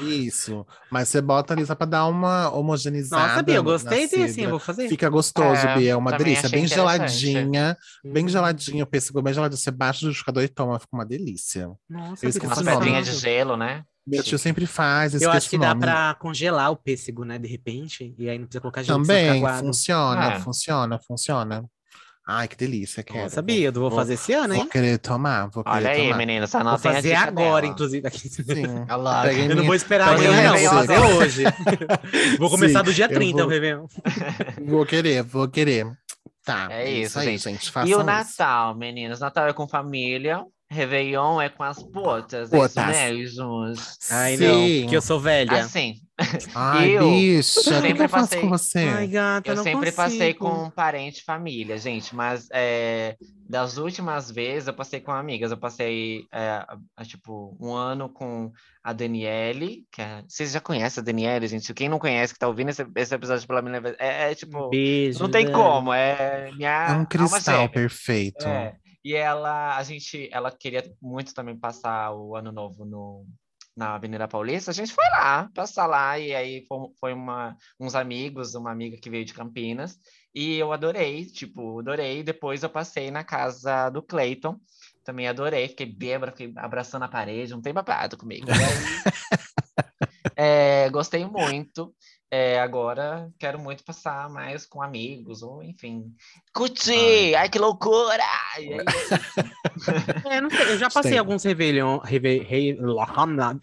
Isso. 0.01 0.65
Mas 0.91 1.09
você 1.09 1.21
bota 1.21 1.53
ali 1.53 1.63
só 1.65 1.75
pra 1.75 1.85
dar 1.85 2.07
uma 2.07 2.49
homogeneizada. 2.51 3.27
Nossa, 3.27 3.43
Bia, 3.43 3.55
eu 3.55 3.63
gostei 3.63 4.07
desse 4.07 4.21
assim, 4.23 4.41
eu 4.43 4.49
vou 4.49 4.59
fazer. 4.59 4.89
Fica 4.89 5.07
gostoso, 5.09 5.67
É, 5.67 5.77
Bia. 5.77 5.91
É 5.91 5.95
uma 5.95 6.11
delícia. 6.17 6.49
Bem 6.49 6.65
geladinha. 6.67 7.77
Bem 8.03 8.25
Hum. 8.25 8.29
geladinha, 8.29 8.83
o 8.83 8.87
pêssego 8.87 9.21
bem 9.21 9.33
geladinho. 9.33 9.57
Você 9.59 9.71
baixa 9.71 9.99
do 10.01 10.07
liquidificador 10.07 10.43
e 10.43 10.47
toma, 10.47 10.79
fica 10.79 10.95
uma 10.95 11.05
delícia. 11.05 11.69
Nossa, 11.89 12.25
Eu 12.25 12.29
esqueci 12.29 12.51
o 12.51 12.63
nome. 12.63 12.77
pedrinhas 12.77 13.05
de 13.05 13.13
gelo, 13.13 13.55
né? 13.55 13.83
Meu 14.07 14.23
tio 14.23 14.39
sempre 14.39 14.65
faz, 14.65 15.13
Eu 15.21 15.29
acho 15.31 15.47
que 15.47 15.55
o 15.55 15.59
dá 15.59 15.75
pra 15.75 16.15
congelar 16.15 16.71
o 16.71 16.75
pêssego, 16.75 17.23
né, 17.23 17.37
de 17.37 17.47
repente. 17.47 18.15
E 18.17 18.27
aí 18.27 18.39
não 18.39 18.45
precisa 18.47 18.61
colocar 18.61 18.81
gelo, 18.81 18.99
Também, 19.03 19.43
funciona, 19.59 20.33
É. 20.33 20.39
funciona, 20.39 20.99
funciona. 21.07 21.63
Ai, 22.31 22.47
que 22.47 22.55
delícia, 22.55 23.01
quero. 23.01 23.23
Nossa, 23.23 23.41
Bia, 23.41 23.69
eu 23.69 23.73
vou 23.73 23.89
fazer 23.89 24.13
esse 24.13 24.31
ano, 24.33 24.53
Vou 24.53 24.63
hein? 24.63 24.69
querer 24.69 24.99
tomar, 24.99 25.47
vou 25.47 25.63
querer 25.63 25.75
Olha 25.77 25.89
aí, 25.89 26.03
tomar. 26.03 26.17
meninas, 26.17 26.51
Vou 26.51 26.61
anotem 26.61 26.91
a 26.91 26.93
fazer 26.95 27.09
dica 27.09 27.21
agora, 27.27 27.61
dela. 27.61 27.73
inclusive. 27.73 28.07
Aqui. 28.07 28.29
Sim. 28.29 28.43
Olha 28.87 29.33
Eu 29.33 29.55
não 29.55 29.63
vou 29.65 29.73
esperar 29.73 30.13
amanhã, 30.13 30.43
não. 30.51 30.57
Vou 30.59 30.69
fazer 30.69 30.99
hoje. 30.99 31.43
vou 32.37 32.49
começar 32.51 32.79
Sim, 32.79 32.85
do 32.85 32.93
dia 32.93 33.05
eu 33.05 33.09
30 33.09 33.35
o 33.35 33.39
vou- 33.39 33.47
Réveillon. 33.47 33.85
Vou 34.67 34.85
querer, 34.85 35.23
vou 35.23 35.47
querer. 35.47 35.87
Tá, 36.45 36.67
É 36.71 36.89
isso, 36.91 37.17
aí, 37.19 37.37
gente. 37.37 37.43
gente. 37.43 37.71
E 37.77 37.79
o 37.95 37.97
isso. 37.97 38.03
Natal, 38.03 38.75
meninas? 38.75 39.19
Natal 39.19 39.47
é 39.47 39.53
com 39.53 39.67
família. 39.67 40.43
Réveillon 40.71 41.41
é 41.41 41.49
com 41.49 41.63
as 41.63 41.81
putas, 41.81 42.49
Putas. 42.49 42.77
é 42.77 43.11
isso 43.13 43.41
mesmo. 43.61 43.73
Ai, 44.11 44.37
Sim. 44.37 44.81
não, 44.81 44.89
que 44.89 44.95
eu 44.95 45.01
sou 45.01 45.19
velha. 45.19 45.63
Assim, 45.63 45.95
Ai, 46.53 46.97
Eu 46.97 47.09
bicha, 47.09 47.59
o 47.59 47.63
que, 47.63 47.69
sempre 47.69 47.93
que 47.93 48.01
eu 48.03 48.09
faço 48.09 48.23
passei- 48.27 48.41
com 48.41 48.49
você? 48.49 48.79
Ai, 48.79 49.07
gata, 49.07 49.49
eu 49.49 49.55
não 49.55 49.63
sempre 49.63 49.91
passei 49.91 50.33
consigo. 50.33 50.57
com 50.61 50.65
um 50.65 50.69
parente 50.69 51.21
e 51.21 51.23
família, 51.23 51.77
gente, 51.77 52.13
mas 52.13 52.47
é, 52.53 53.15
das 53.49 53.77
últimas 53.77 54.29
vezes 54.29 54.67
eu 54.67 54.73
passei 54.73 54.99
com 54.99 55.11
amigas. 55.11 55.49
Eu 55.49 55.57
passei, 55.57 56.25
é, 56.31 56.65
a- 56.95 57.05
tipo, 57.05 57.57
um 57.59 57.73
ano 57.73 58.09
com 58.09 58.51
a 58.83 58.91
Daniele, 58.93 59.85
que 59.91 60.01
é- 60.01 60.21
vocês 60.27 60.51
já 60.51 60.59
conhecem 60.59 61.01
a 61.01 61.05
Daniele, 61.05 61.47
gente? 61.47 61.73
Quem 61.73 61.87
não 61.89 61.97
conhece, 61.99 62.33
que 62.33 62.39
tá 62.39 62.47
ouvindo 62.49 62.69
esse, 62.69 62.85
esse 62.95 63.15
episódio 63.15 63.47
pela 63.47 63.61
vez, 63.61 63.95
é, 63.97 64.31
é, 64.31 64.35
tipo, 64.35 64.69
Beijo. 64.69 65.19
não 65.23 65.31
tem 65.31 65.45
né? 65.45 65.51
como, 65.53 65.93
é 65.93 66.51
minha 66.51 66.87
É 66.89 66.91
um 66.93 67.05
cristal 67.05 67.69
perfeito. 67.69 68.45
É, 68.45 68.75
e 69.03 69.15
ela, 69.15 69.77
a 69.77 69.83
gente, 69.83 70.29
ela 70.31 70.51
queria 70.51 70.83
muito 71.01 71.33
também 71.33 71.57
passar 71.57 72.13
o 72.13 72.35
ano 72.35 72.51
novo 72.51 72.85
no, 72.85 73.25
na 73.75 73.95
Avenida 73.95 74.27
Paulista. 74.27 74.71
A 74.71 74.73
gente 74.73 74.93
foi 74.93 75.05
lá, 75.11 75.49
passar 75.55 75.85
lá, 75.85 76.19
e 76.19 76.35
aí 76.35 76.65
foi, 76.99 77.13
uma, 77.13 77.55
uns 77.79 77.95
amigos, 77.95 78.55
uma 78.55 78.71
amiga 78.71 78.97
que 78.97 79.09
veio 79.09 79.23
de 79.23 79.33
Campinas, 79.33 79.97
e 80.35 80.57
eu 80.57 80.73
adorei, 80.73 81.25
tipo, 81.25 81.79
adorei. 81.79 82.21
Depois 82.21 82.61
eu 82.61 82.69
passei 82.69 83.09
na 83.09 83.23
casa 83.23 83.89
do 83.89 84.03
Clayton, 84.03 84.59
também 85.03 85.27
adorei, 85.27 85.69
fiquei 85.69 85.85
bêbada, 85.85 86.31
fiquei 86.31 86.53
abraçando 86.57 87.03
a 87.03 87.07
parede, 87.07 87.53
não 87.53 87.61
tem 87.61 87.73
babado 87.73 88.17
comigo. 88.17 88.47
Aí, 88.51 88.59
é, 90.35 90.89
gostei 90.89 91.25
muito. 91.25 91.95
É, 92.31 92.59
agora 92.59 93.31
quero 93.39 93.57
muito 93.57 93.83
passar 93.83 94.29
mais 94.29 94.63
com 94.65 94.83
amigos, 94.83 95.41
ou 95.41 95.63
enfim, 95.63 96.13
curtir! 96.53 97.33
Ai, 97.35 97.49
que 97.49 97.57
loucura! 97.57 98.23
Aí, 98.55 98.69
É, 100.25 100.39
não 100.41 100.49
sei, 100.49 100.73
eu 100.73 100.77
já 100.77 100.89
passei 100.89 101.11
Sei. 101.11 101.17
alguns 101.17 101.43
Réveillon, 101.43 101.97
reve, 101.97 102.45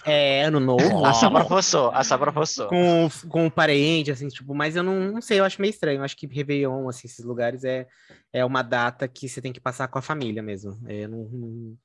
é, 0.04 0.42
ano 0.42 0.58
novo, 0.58 1.04
a 1.04 1.12
só 1.14 1.30
professor, 1.30 1.94
a 1.94 2.02
só 2.02 2.18
professor. 2.18 2.68
com, 2.68 3.08
com 3.28 3.46
um 3.46 3.50
parente, 3.50 4.10
assim, 4.10 4.26
tipo, 4.28 4.52
mas 4.54 4.74
eu 4.74 4.82
não, 4.82 5.12
não 5.12 5.20
sei, 5.20 5.38
eu 5.38 5.44
acho 5.44 5.60
meio 5.60 5.70
estranho. 5.70 6.00
Eu 6.00 6.04
acho 6.04 6.16
que 6.16 6.26
Réveillon, 6.26 6.88
assim, 6.88 7.06
esses 7.06 7.24
lugares 7.24 7.62
é, 7.62 7.86
é 8.32 8.44
uma 8.44 8.62
data 8.62 9.06
que 9.06 9.28
você 9.28 9.40
tem 9.40 9.52
que 9.52 9.60
passar 9.60 9.86
com 9.88 9.98
a 9.98 10.02
família 10.02 10.42
mesmo. 10.42 10.76
É, 10.86 11.04
eu 11.04 11.08
não, 11.08 11.18
não- 11.30 11.76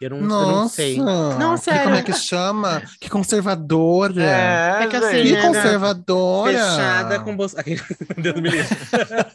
eu 0.00 0.10
não, 0.10 0.16
eu 0.16 0.22
não 0.22 0.28
Nossa, 0.28 0.76
sei. 0.76 0.96
Não, 0.96 1.54
que, 1.54 1.60
sério. 1.60 1.82
como 1.82 1.94
é 1.96 2.02
que 2.02 2.12
chama? 2.14 2.82
Que 2.98 3.10
conservadora. 3.10 4.22
É 4.22 4.86
que 4.86 4.96
assim, 4.96 5.22
Que 5.22 5.32
né, 5.32 5.42
conservadora. 5.42 6.52
Fechada 6.52 7.20
com 7.20 7.36
bolsa. 7.36 7.62
Deus 8.16 8.40
me 8.40 8.48
livre. 8.48 8.76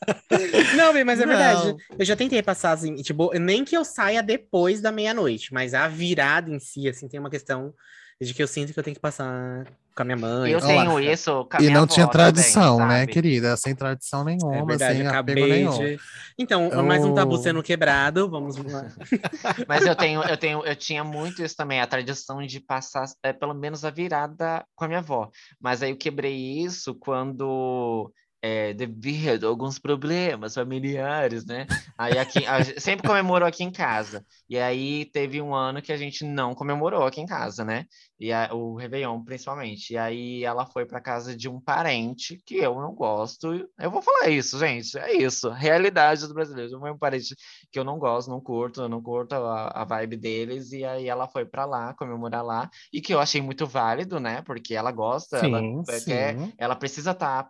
não, 0.76 0.92
bem, 0.92 1.04
mas 1.04 1.22
é 1.22 1.26
verdade. 1.28 1.68
Não. 1.68 1.78
Eu 2.00 2.06
já 2.06 2.16
tentei 2.16 2.42
passar 2.42 2.72
assim, 2.72 2.96
tipo, 2.96 3.32
nem 3.38 3.64
que 3.64 3.78
eu 3.78 3.86
saia 3.86 4.24
depois 4.24 4.82
da 4.82 4.92
meia-noite, 4.92 5.54
mas 5.54 5.76
a 5.76 5.88
virada 5.88 6.50
em 6.50 6.60
si, 6.60 6.90
assim, 6.90 7.08
tem 7.08 7.20
uma 7.20 7.30
questão 7.30 7.72
de 8.22 8.34
que 8.34 8.42
eu 8.42 8.48
sinto 8.48 8.74
que 8.74 8.80
eu 8.80 8.84
tenho 8.84 8.96
que 8.96 9.02
passar 9.02 9.66
com 9.96 10.02
a 10.02 10.06
minha 10.06 10.18
mãe. 10.18 10.52
Eu 10.52 10.60
tenho 10.62 11.00
isso 11.00 11.46
com 11.46 11.58
a 11.58 11.60
E 11.60 11.64
minha 11.66 11.74
não 11.80 11.88
tinha 11.88 12.04
avó 12.06 12.12
também, 12.12 12.34
tradição, 12.34 12.86
né, 12.88 13.08
querida? 13.08 13.56
Sem 13.58 13.76
tradição 13.76 14.24
nenhuma, 14.24 14.56
É 14.58 14.66
verdade, 14.66 14.98
sem 15.00 15.08
apego 15.08 15.48
nenhum. 15.48 15.78
de. 15.78 15.98
Então, 16.38 16.70
Eu- 16.70 16.84
mais 16.84 17.04
um 17.04 17.14
tabu 17.14 17.38
sendo 17.38 17.64
quebrado. 17.64 18.30
Vamos 18.30 18.58
lá. 18.58 18.88
Mas 19.68 19.86
eu 19.86 19.96
tenho, 19.96 20.22
eu 20.24 20.38
tenho, 20.38 20.66
eu 20.66 20.76
tinha 20.76 21.04
muito 21.04 21.42
isso 21.44 21.56
também, 21.56 21.80
a 21.82 21.88
tradição 21.88 22.46
de 22.46 22.60
passar 22.60 23.06
é, 23.24 23.32
pelo 23.34 23.54
menos 23.54 23.84
a 23.86 23.90
virada 23.90 24.66
com 24.76 24.86
a 24.86 24.88
minha 24.88 25.00
avó. 25.00 25.30
Mas 25.60 25.82
aí 25.82 25.92
eu 25.92 25.98
quebrei 25.98 26.36
isso 26.36 26.96
quando 26.96 28.12
é, 28.46 28.74
devido 28.74 29.46
a 29.46 29.50
alguns 29.50 29.80
problemas 29.80 30.54
familiares, 30.54 31.46
né? 31.46 31.66
Aí 31.98 32.18
aqui 32.18 32.46
a 32.46 32.64
sempre 32.80 33.08
comemorou 33.08 33.48
aqui 33.48 33.64
em 33.64 33.72
casa. 33.72 34.26
E 34.50 34.58
aí 34.60 35.06
teve 35.06 35.42
um 35.42 35.54
ano 35.56 35.82
que 35.82 35.92
a 35.92 35.98
gente 35.98 36.24
não 36.26 36.54
comemorou 36.54 37.04
aqui 37.06 37.22
em 37.22 37.26
casa, 37.26 37.64
né? 37.66 37.86
E 38.20 38.32
a- 38.32 38.50
o 38.54 38.76
Réveillon, 38.76 39.24
principalmente. 39.24 39.94
E 39.94 39.98
aí 39.98 40.44
ela 40.44 40.66
foi 40.66 40.86
para 40.86 41.02
casa 41.02 41.36
de 41.36 41.50
um 41.50 41.60
parente 41.60 42.38
que 42.46 42.56
eu 42.58 42.76
não 42.76 42.94
gosto. 42.94 43.54
Eu 43.80 43.92
vou 43.92 44.02
falar 44.02 44.30
isso, 44.30 44.58
gente. 44.60 44.98
É 44.98 45.14
isso. 45.14 45.50
Realidade 45.50 46.28
do 46.28 46.34
brasileiro. 46.34 46.72
Eu 46.74 46.94
um 46.94 46.98
parente 46.98 47.36
que 47.72 47.80
eu 47.80 47.84
não 47.84 47.98
gosto, 48.00 48.30
não 48.30 48.40
curto, 48.42 48.82
eu 48.82 48.90
não 48.90 49.02
curto 49.02 49.34
a, 49.36 49.68
a 49.82 49.84
vibe 49.86 50.18
deles. 50.18 50.72
E 50.72 50.86
aí 50.86 51.08
ela 51.08 51.28
foi 51.28 51.46
para 51.46 51.66
lá, 51.66 51.94
comemorar 51.94 52.44
lá. 52.44 52.70
E 52.94 53.02
que 53.02 53.14
eu 53.14 53.20
achei 53.20 53.42
muito 53.42 53.66
válido, 53.66 54.20
né? 54.20 54.42
Porque 54.44 54.76
ela 54.76 54.92
gosta, 54.92 55.38
ela 55.40 55.66
Sim, 55.66 55.84
é, 55.90 56.02
quer 56.02 56.38
sim. 56.38 56.54
ela 56.58 56.76
precisa 56.76 57.12
estar 57.12 57.50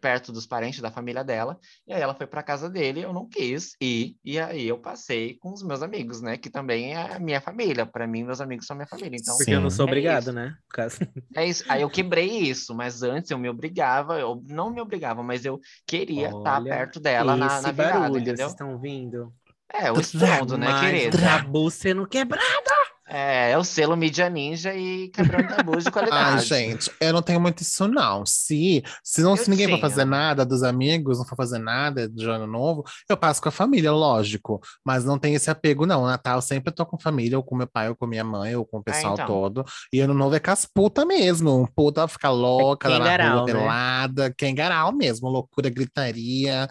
perto 0.00 0.32
dos 0.32 0.46
parentes 0.46 0.80
da 0.80 0.90
família 0.90 1.22
dela. 1.22 1.58
E 1.86 1.92
aí 1.92 2.00
ela 2.00 2.14
foi 2.14 2.26
para 2.26 2.42
casa 2.42 2.68
dele, 2.68 3.02
eu 3.02 3.12
não 3.12 3.28
quis 3.28 3.74
ir. 3.80 4.16
E 4.24 4.38
aí 4.38 4.66
eu 4.68 4.78
passei 4.78 5.34
com 5.38 5.52
os 5.52 5.62
meus 5.62 5.82
amigos, 5.82 6.20
né? 6.20 6.36
Que 6.36 6.50
também 6.50 6.94
é 6.94 7.14
a 7.14 7.18
minha 7.18 7.40
família. 7.40 7.86
Para 7.86 8.06
mim, 8.06 8.24
meus 8.24 8.40
amigos 8.40 8.66
são 8.66 8.76
minha 8.76 8.86
família. 8.86 9.16
Então, 9.20 9.36
Porque 9.36 9.52
eu 9.52 9.60
não 9.60 9.70
sou 9.70 9.86
É 9.86 9.88
obrigado, 9.88 10.24
isso. 10.24 10.32
né? 10.32 10.54
Caso. 10.70 10.98
é 11.36 11.46
isso. 11.46 11.64
Aí 11.68 11.82
eu 11.82 11.90
quebrei 11.90 12.28
isso, 12.28 12.74
mas 12.74 13.02
antes 13.02 13.30
eu 13.30 13.38
me 13.38 13.48
obrigava, 13.48 14.18
eu 14.18 14.42
não 14.48 14.70
me 14.70 14.80
obrigava, 14.80 15.22
mas 15.22 15.44
eu 15.44 15.60
queria 15.86 16.28
estar 16.28 16.60
Olha, 16.60 16.74
perto 16.74 17.00
dela 17.00 17.36
na, 17.36 17.60
na 17.60 17.72
virada, 17.72 17.98
barulho, 18.00 18.12
vocês 18.14 18.22
entendeu? 18.28 18.46
estão 18.48 18.72
ouvindo? 18.72 19.32
É, 19.72 19.92
o 19.92 20.00
estrondo, 20.00 20.56
né, 20.56 20.80
querida? 20.80 21.18
Tabu 21.18 21.70
sendo 21.70 22.06
quebrado. 22.06 22.87
É, 23.08 23.52
é 23.52 23.58
o 23.58 23.64
selo 23.64 23.96
mídia 23.96 24.28
ninja 24.28 24.74
e 24.74 25.08
quebrando 25.08 25.48
tabu 25.48 25.76
de 25.78 25.88
qualidade. 25.90 26.36
Ai, 26.36 26.40
gente, 26.40 26.90
eu 27.00 27.12
não 27.12 27.22
tenho 27.22 27.40
muito 27.40 27.62
isso, 27.62 27.88
não. 27.88 28.26
Se, 28.26 28.84
se, 29.02 29.22
não, 29.22 29.30
Eu 29.30 29.36
se 29.38 29.48
ninguém 29.48 29.68
for 29.68 29.80
fazer 29.80 30.04
nada 30.04 30.44
dos 30.44 30.62
amigos, 30.62 31.18
não 31.18 31.24
for 31.24 31.36
fazer 31.36 31.58
nada 31.58 32.08
de 32.08 32.28
ano 32.28 32.46
novo, 32.46 32.84
eu 33.08 33.16
passo 33.16 33.40
com 33.40 33.48
a 33.48 33.52
família, 33.52 33.90
lógico. 33.90 34.60
Mas 34.84 35.04
não 35.04 35.18
tem 35.18 35.34
esse 35.34 35.50
apego, 35.50 35.86
não. 35.86 36.04
Natal 36.04 36.36
eu 36.36 36.42
sempre 36.42 36.72
tô 36.72 36.84
com 36.84 36.98
família, 36.98 37.38
ou 37.38 37.42
com 37.42 37.56
meu 37.56 37.66
pai, 37.66 37.88
ou 37.88 37.96
com 37.96 38.06
minha 38.06 38.24
mãe, 38.24 38.54
ou 38.54 38.64
com 38.64 38.78
o 38.78 38.82
pessoal 38.82 39.14
então. 39.14 39.26
todo. 39.26 39.64
E 39.92 40.00
ano 40.00 40.12
novo 40.12 40.36
é 40.36 40.40
com 40.40 40.50
as 40.50 40.66
putas 40.66 41.06
mesmo. 41.06 41.66
Puta 41.74 42.06
fica 42.06 42.28
louca, 42.28 42.88
lá 42.88 42.98
na 42.98 43.34
rua, 43.34 43.46
né? 43.46 43.52
pelada. 43.52 44.34
Kengarau 44.36 44.92
mesmo, 44.92 45.28
loucura, 45.28 45.70
gritaria. 45.70 46.68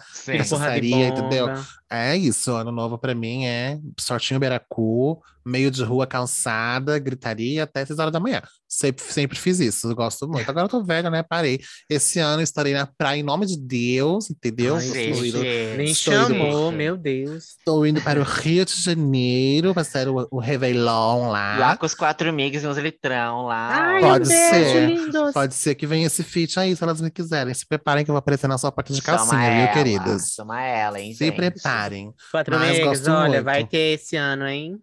Bomba. 0.90 1.18
entendeu? 1.18 1.48
É 1.90 2.14
isso, 2.14 2.52
ano 2.54 2.70
novo 2.70 2.98
pra 2.98 3.14
mim 3.14 3.46
é 3.46 3.78
sortinho 3.98 4.38
Beracu, 4.38 5.22
meio 5.44 5.70
de 5.70 5.82
rua 5.82 6.06
calçada, 6.06 6.98
gritaria 6.98 7.62
até 7.64 7.84
6 7.86 7.98
horas 7.98 8.12
da 8.12 8.20
manhã. 8.20 8.42
Sempre, 8.70 9.02
sempre 9.10 9.38
fiz 9.38 9.60
isso, 9.60 9.88
eu 9.90 9.94
gosto 9.96 10.28
muito. 10.28 10.48
Agora 10.48 10.66
eu 10.66 10.68
tô 10.68 10.84
velha, 10.84 11.08
né? 11.08 11.22
Parei. 11.22 11.58
Esse 11.88 12.18
ano 12.18 12.42
estarei 12.42 12.74
na 12.74 12.86
praia 12.86 13.18
em 13.18 13.22
nome 13.22 13.46
de 13.46 13.56
Deus, 13.58 14.30
entendeu? 14.30 14.76
Ai, 14.76 14.84
indo, 15.10 15.38
Nem 15.76 15.90
Estou 15.90 16.12
indo- 16.12 16.28
chamou, 16.28 16.70
meu 16.70 16.94
Deus. 16.96 17.56
estou 17.58 17.86
indo 17.86 18.00
para 18.02 18.20
o 18.20 18.22
Rio 18.24 18.66
de 18.66 18.74
Janeiro, 18.74 19.72
para 19.72 19.84
ser 19.84 20.06
o, 20.08 20.28
o 20.30 20.38
Réveillon 20.38 21.30
lá. 21.30 21.56
Lá 21.58 21.76
com 21.78 21.86
os 21.86 21.94
quatro 21.94 22.28
amigos 22.28 22.62
e 22.62 22.66
uns 22.66 22.76
litrão 22.76 23.46
lá. 23.46 23.68
Ai. 23.72 24.00
Pode 24.02 24.28
beijo, 24.28 24.50
ser. 24.70 24.86
lindos. 24.88 25.32
Pode 25.32 25.54
ser 25.54 25.74
que 25.74 25.86
venha 25.86 26.06
esse 26.06 26.22
feat 26.22 26.60
aí, 26.60 26.76
se 26.76 26.82
elas 26.82 27.00
me 27.00 27.10
quiserem. 27.10 27.54
Se 27.54 27.66
preparem 27.66 28.04
que 28.04 28.10
eu 28.10 28.12
vou 28.12 28.18
aparecer 28.18 28.48
na 28.48 28.58
sua 28.58 28.70
porta 28.70 28.92
de 28.92 29.00
calcinha, 29.00 29.38
viu, 29.40 29.60
ela, 29.60 29.68
queridas? 29.72 30.32
Chama 30.34 30.60
ela, 30.62 31.00
hein, 31.00 31.14
Se 31.14 31.24
gente? 31.24 31.36
preparem. 31.36 32.12
Quatro 32.30 32.54
amigos, 32.54 33.06
olha, 33.08 33.28
muito. 33.30 33.44
vai 33.44 33.64
ter 33.66 33.94
esse 33.94 34.14
ano, 34.14 34.46
hein? 34.46 34.78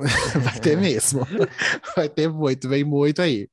Vai 0.42 0.60
ter 0.60 0.76
mesmo. 0.76 1.26
Vai 1.96 2.08
ter 2.08 2.28
muito, 2.28 2.68
vem 2.68 2.84
muito 2.84 3.20
aí. 3.22 3.48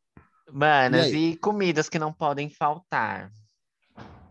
Manas, 0.52 1.08
E 1.08 1.32
e, 1.32 1.38
comidas 1.38 1.90
que 1.90 2.00
não 2.00 2.14
podem 2.14 2.50
faltar? 2.50 3.30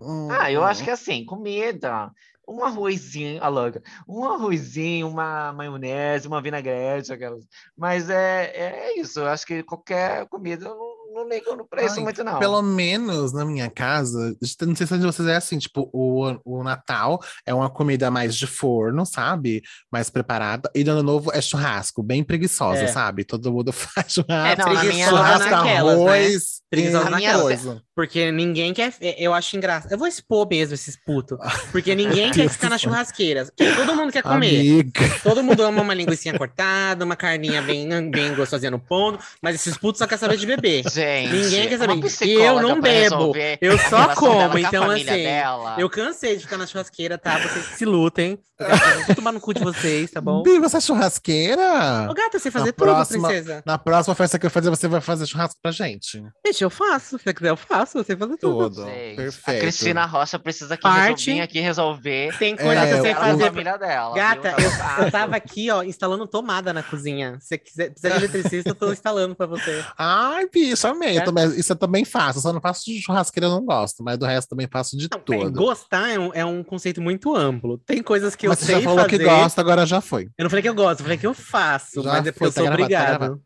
Hum, 0.01 0.29
Ah, 0.31 0.51
eu 0.51 0.65
acho 0.65 0.83
que 0.85 0.91
assim, 0.91 1.25
comida. 1.25 2.11
um 2.49 2.63
arrozinho, 2.65 3.43
a 3.43 3.49
louca, 3.49 3.83
um 4.09 4.25
arrozinho, 4.25 5.09
uma 5.09 5.53
maionese, 5.53 6.29
uma 6.29 6.41
vinagrete, 6.41 7.13
aquelas. 7.13 7.45
Mas 7.77 8.09
é, 8.09 8.45
é 8.55 9.01
isso, 9.01 9.21
eu 9.21 9.27
acho 9.29 9.45
que 9.47 9.63
qualquer 9.65 10.27
comida 10.29 10.69
não, 10.69 10.96
não 11.17 11.29
ligo 11.29 11.57
no 11.57 11.67
preço 11.67 11.97
Ai, 11.97 12.03
muito, 12.05 12.23
não. 12.23 12.39
Pelo 12.39 12.61
menos 12.63 13.33
na 13.33 13.45
minha 13.45 13.71
casa, 13.71 14.37
não 14.61 14.77
sei 14.77 14.87
se 14.87 14.99
de 14.99 15.07
vocês 15.07 15.27
é 15.27 15.37
assim, 15.37 15.59
tipo, 15.59 15.89
o, 15.93 16.37
o 16.45 16.63
Natal 16.63 17.19
é 17.47 17.55
uma 17.55 17.71
comida 17.71 18.11
mais 18.11 18.37
de 18.37 18.47
forno, 18.47 19.05
sabe? 19.07 19.63
Mais 19.91 20.11
preparada. 20.11 20.71
E 20.75 20.85
no 20.85 20.93
Ano 20.93 21.03
Novo 21.03 21.33
é 21.33 21.41
churrasco, 21.41 22.03
bem 22.03 22.23
preguiçosa, 22.23 22.83
É. 22.83 22.87
sabe? 22.89 23.25
Todo 23.25 23.53
mundo 23.53 23.73
faz 23.75 24.13
churrasco. 24.13 24.63
não, 24.67 24.75
na 24.75 24.85
minha- 24.85 25.09
churrasco, 25.09 25.51
naquelas, 25.51 25.99
né? 25.99 26.05
arroz, 26.05 26.45
Preguiçosa 26.71 27.07
e 27.07 27.11
naquelas. 27.11 27.65
Porque 27.97 28.31
ninguém 28.31 28.75
quer. 28.75 28.93
Eu 29.17 29.33
acho 29.33 29.57
engraçado. 29.57 29.91
Eu 29.91 29.97
vou 29.97 30.07
expor 30.07 30.47
mesmo 30.47 30.75
esses 30.75 30.97
putos. 31.03 31.39
Porque 31.73 31.95
ninguém 31.95 32.31
quer 32.31 32.47
ficar 32.51 32.67
do 32.67 32.73
na 32.73 32.79
churrasqueira. 32.79 33.47
Todo 33.57 33.97
mundo 33.97 34.13
quer 34.13 34.23
comer. 34.23 34.49
Amiga. 34.61 35.01
Todo 35.23 35.43
mundo 35.43 35.63
ama 35.63 35.81
uma 35.81 35.95
linguiça 35.95 36.31
cortada, 36.37 37.07
uma 37.07 37.17
carninha 37.17 37.63
bem, 37.63 37.89
bem 38.11 38.35
gostosinha 38.35 38.71
no 38.71 38.79
ponto. 38.79 39.19
Mas 39.41 39.55
esses 39.55 39.79
putos 39.79 39.99
só 39.99 40.07
querem 40.07 40.21
saber 40.21 40.37
de 40.37 40.47
beber. 40.47 40.83
Gente, 40.91 41.33
Ninguém 41.33 41.69
quer 41.69 41.79
saber. 41.79 41.95
uma 41.95 42.07
E 42.23 42.33
eu 42.35 42.61
não 42.61 42.81
bebo, 42.81 43.33
eu 43.63 43.73
a 43.73 43.79
só 43.79 44.15
como, 44.15 44.59
então, 44.59 44.91
assim, 44.91 45.05
dela. 45.05 45.77
Eu 45.79 45.89
cansei 45.89 46.37
de 46.37 46.43
ficar 46.43 46.59
na 46.59 46.67
churrasqueira, 46.67 47.17
tá? 47.17 47.39
Vocês 47.39 47.65
se 47.79 47.85
lutem. 47.87 48.39
Eu 48.59 49.05
vou 49.07 49.15
tomar 49.15 49.33
no 49.33 49.41
cu 49.41 49.53
de 49.55 49.63
vocês, 49.63 50.11
tá 50.11 50.21
bom? 50.21 50.43
Bi, 50.43 50.59
você 50.59 50.79
é 50.79 50.81
churrasqueira? 50.81 52.09
Ô, 52.11 52.15
gata, 52.15 52.39
você 52.39 52.49
Na 52.49 52.53
fazer 52.53 52.73
tudo, 52.73 52.87
próxima- 52.87 53.29
princesa. 53.29 53.63
Na 53.67 53.79
próxima 53.79 54.15
festa 54.15 54.39
que 54.39 54.47
eu 54.47 54.51
fazer, 54.51 54.71
você 54.71 54.89
vai 54.89 55.01
fazer 55.01 55.27
churrasco 55.27 55.59
pra 55.63 55.71
gente. 55.71 56.23
Deixa, 56.45 56.65
eu 56.65 56.71
faço. 56.71 57.19
Se 57.19 57.25
você 57.25 57.35
quiser, 57.35 57.51
eu 57.51 57.57
faço. 57.57 57.86
Você 57.93 58.17
fazer 58.17 58.37
tudo. 58.37 58.71
Tudo. 58.71 58.85
Gente, 58.87 59.17
Perfeito. 59.17 59.59
A 59.59 59.61
Cristina 59.61 60.07
Rocha 60.07 60.39
precisa 60.39 60.75
aqui 60.75 60.83
Parte. 60.83 61.31
resolver, 61.31 61.43
aqui 61.43 61.61
resolver. 61.61 62.39
Tem 62.39 62.57
coisa 62.57 62.81
É, 62.83 62.87
que 62.87 62.93
eu 62.99 63.03
sei 63.03 63.15
fazer. 63.15 63.45
família 63.47 63.77
dela. 63.79 64.15
Gata, 64.15 64.55
viu? 64.57 64.67
eu, 64.71 64.77
Tá 64.79 64.97
eu 65.01 65.11
tava 65.11 65.37
aqui, 65.37 65.71
ó, 65.71 65.83
instalando 65.83 66.27
tomada 66.27 66.73
na 66.73 66.83
cozinha. 66.83 67.39
Se 67.41 67.49
você 67.49 67.59
quiser, 67.59 67.91
precisa 67.91 68.11
de 68.19 68.25
eletricista, 68.25 68.71
eu 68.71 68.75
tô 68.75 68.93
instalando 68.93 69.35
pra 69.35 69.47
você. 69.47 69.85
Ai, 69.99 70.49
bicho, 70.53 70.87
amei. 70.87 71.17
É. 71.17 71.21
Eu 71.21 71.25
também- 71.25 71.59
isso 71.59 71.73
eu 71.73 71.77
também 71.77 72.05
faço. 72.05 72.41
Só 72.41 72.53
não 72.53 72.61
faço 72.61 72.85
de 72.85 73.01
churrasqueira, 73.01 73.47
eu 73.47 73.51
não 73.51 73.65
gosto. 73.65 74.03
Mas 74.03 74.19
do 74.19 74.27
resto 74.27 74.51
também 74.51 74.69
faço 74.71 74.97
de 74.97 75.09
Não, 75.11 75.19
é, 75.19 75.23
tudo. 75.45 75.53
gostar 75.59 76.11
é 76.11 76.19
um, 76.19 76.31
é 76.35 76.45
um 76.45 76.63
conceito 76.63 77.01
muito 77.01 77.35
amplo. 77.35 77.79
Tem 77.79 78.03
coisas 78.03 78.35
que 78.37 78.49
Mas 78.49 78.61
eu 78.61 78.67
você 78.67 78.73
sei 78.73 78.83
já 78.83 78.89
falou 78.89 79.05
fazer. 79.05 79.19
que 79.19 79.25
gosta, 79.25 79.61
agora 79.61 79.87
já 79.87 80.01
foi. 80.01 80.25
Eu 80.39 80.43
não 80.45 80.51
falei 80.51 80.63
que 80.63 80.69
eu 80.69 80.75
gosto, 80.75 81.01
eu 81.01 81.05
falei 81.05 81.19
que 81.19 81.27
eu 81.27 81.35
faço, 81.35 82.03
Já 82.03 82.11
mas 82.13 82.27
é 82.27 82.33
porque 82.33 82.39
foi, 82.39 82.47
eu 82.49 82.53
sou 82.53 82.65
tá 82.65 82.71
gravado, 82.77 82.93
tá 82.93 83.15
obrigado. 83.15 83.41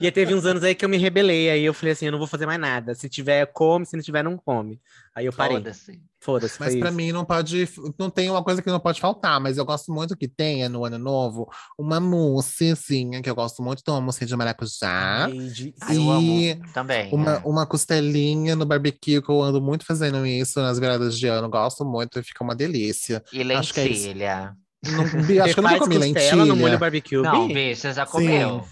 E 0.00 0.06
aí 0.06 0.12
teve 0.12 0.34
uns 0.34 0.44
anos 0.44 0.62
aí 0.64 0.74
que 0.74 0.84
eu 0.84 0.88
me 0.88 0.96
rebelei, 0.96 1.50
aí 1.50 1.64
eu 1.64 1.74
falei 1.74 1.92
assim, 1.92 2.06
eu 2.06 2.12
não 2.12 2.18
vou 2.18 2.26
fazer 2.28 2.46
mais 2.46 2.60
nada. 2.60 2.94
Se 2.94 3.08
tiver, 3.08 3.46
come, 3.46 3.84
se 3.86 3.96
não 3.96 4.02
tiver, 4.02 4.22
não 4.22 4.36
come. 4.36 4.80
Aí 5.14 5.26
eu 5.26 5.32
parei. 5.32 5.56
Foda-se. 5.56 6.00
Foda-se, 6.20 6.56
Mas 6.58 6.74
isso. 6.74 6.92
mim 6.92 7.12
não 7.12 7.24
pode. 7.24 7.68
Não 7.98 8.10
tem 8.10 8.28
uma 8.28 8.42
coisa 8.42 8.60
que 8.60 8.68
não 8.70 8.80
pode 8.80 9.00
faltar, 9.00 9.38
mas 9.40 9.58
eu 9.58 9.64
gosto 9.64 9.92
muito 9.92 10.16
que 10.16 10.26
tenha 10.26 10.68
no 10.68 10.84
ano 10.84 10.98
novo 10.98 11.48
uma 11.78 12.00
moussezinha, 12.00 13.22
que 13.22 13.30
eu 13.30 13.34
gosto 13.34 13.62
muito, 13.62 13.80
então 13.80 13.94
uma 13.94 14.00
mousse 14.00 14.24
de 14.26 14.36
maracujá. 14.36 15.26
Ai, 15.26 15.32
de- 15.32 15.74
Ah, 15.80 15.94
eu 15.94 16.02
E 16.02 16.50
amo 16.50 16.72
também. 16.72 17.12
Uma, 17.12 17.34
é. 17.34 17.42
uma 17.44 17.66
costelinha 17.66 18.56
no 18.56 18.66
barbecue, 18.66 19.22
que 19.22 19.28
eu 19.30 19.40
ando 19.42 19.60
muito 19.60 19.84
fazendo 19.84 20.26
isso 20.26 20.60
nas 20.60 20.78
viradas 20.78 21.16
de 21.18 21.26
ano. 21.28 21.48
Gosto 21.48 21.84
muito 21.84 22.18
e 22.18 22.22
fica 22.22 22.42
uma 22.42 22.54
delícia. 22.56 23.22
E 23.32 23.40
acho 23.52 23.72
que 23.72 23.80
é 23.80 23.88
isso. 23.88 24.06
lentilha. 24.08 24.56
Não, 24.84 25.02
acho 25.44 25.54
que 25.54 25.60
eu 25.60 25.62
nunca 25.62 25.78
comi 25.78 25.96
costela 26.12 26.44
no 26.44 26.54
molho 26.54 26.62
lentilha. 26.64 26.78
barbecue, 26.78 27.16
Não, 27.22 27.48
Bi? 27.48 27.54
bicho, 27.54 27.80
você 27.82 27.92
já 27.92 28.06
Sim. 28.06 28.62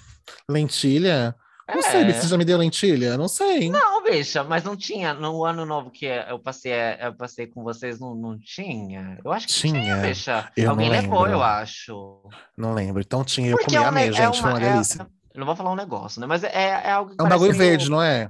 Lentilha? 0.49 1.35
Não 1.67 1.79
É. 1.79 1.83
sei, 1.83 2.13
você 2.13 2.27
já 2.29 2.37
me 2.37 2.45
deu 2.45 2.59
lentilha? 2.59 3.17
Não 3.17 3.27
sei. 3.27 3.71
Não, 3.71 4.03
bicha, 4.03 4.45
mas 4.45 4.63
não 4.65 4.77
tinha. 4.77 5.15
No 5.15 5.45
ano 5.47 5.65
novo 5.65 5.91
que 5.91 6.05
eu 6.05 6.39
passei, 6.39 6.73
eu 7.01 7.15
passei 7.15 7.47
com 7.47 7.63
vocês, 7.63 7.99
não, 7.99 8.15
não 8.15 8.39
tinha? 8.39 9.19
Eu 9.25 9.33
acho 9.33 9.47
que 9.47 9.53
tinha, 9.55 9.81
Tinha. 9.81 9.97
bicha. 9.97 10.53
Eu 10.57 10.71
Alguém 10.71 10.91
levou, 10.91 11.27
eu 11.27 11.43
acho. 11.43 12.21
Não 12.57 12.75
lembro. 12.75 13.01
Então 13.01 13.25
tinha, 13.25 13.49
eu 13.49 13.57
Porque 13.57 13.67
comi 13.67 13.77
é 13.79 13.81
um 13.81 13.87
amei, 13.89 14.07
ne- 14.11 14.13
gente. 14.13 14.39
é 14.39 14.43
foi 14.43 14.51
uma 14.51 14.61
é- 14.63 14.73
delícia. 14.73 15.07
eu 15.35 15.39
não 15.39 15.47
vou 15.47 15.57
falar 15.57 15.73
um 15.73 15.77
negócio, 15.77 16.21
né? 16.21 16.27
Mas 16.27 16.45
é, 16.45 16.51
é 16.55 16.91
algo 16.91 17.11
que 17.13 17.17
É 17.19 17.25
um 17.25 17.29
bagulho 17.31 17.57
meio- 17.57 17.71
verde, 17.71 17.91
não 17.91 18.03
é? 18.03 18.29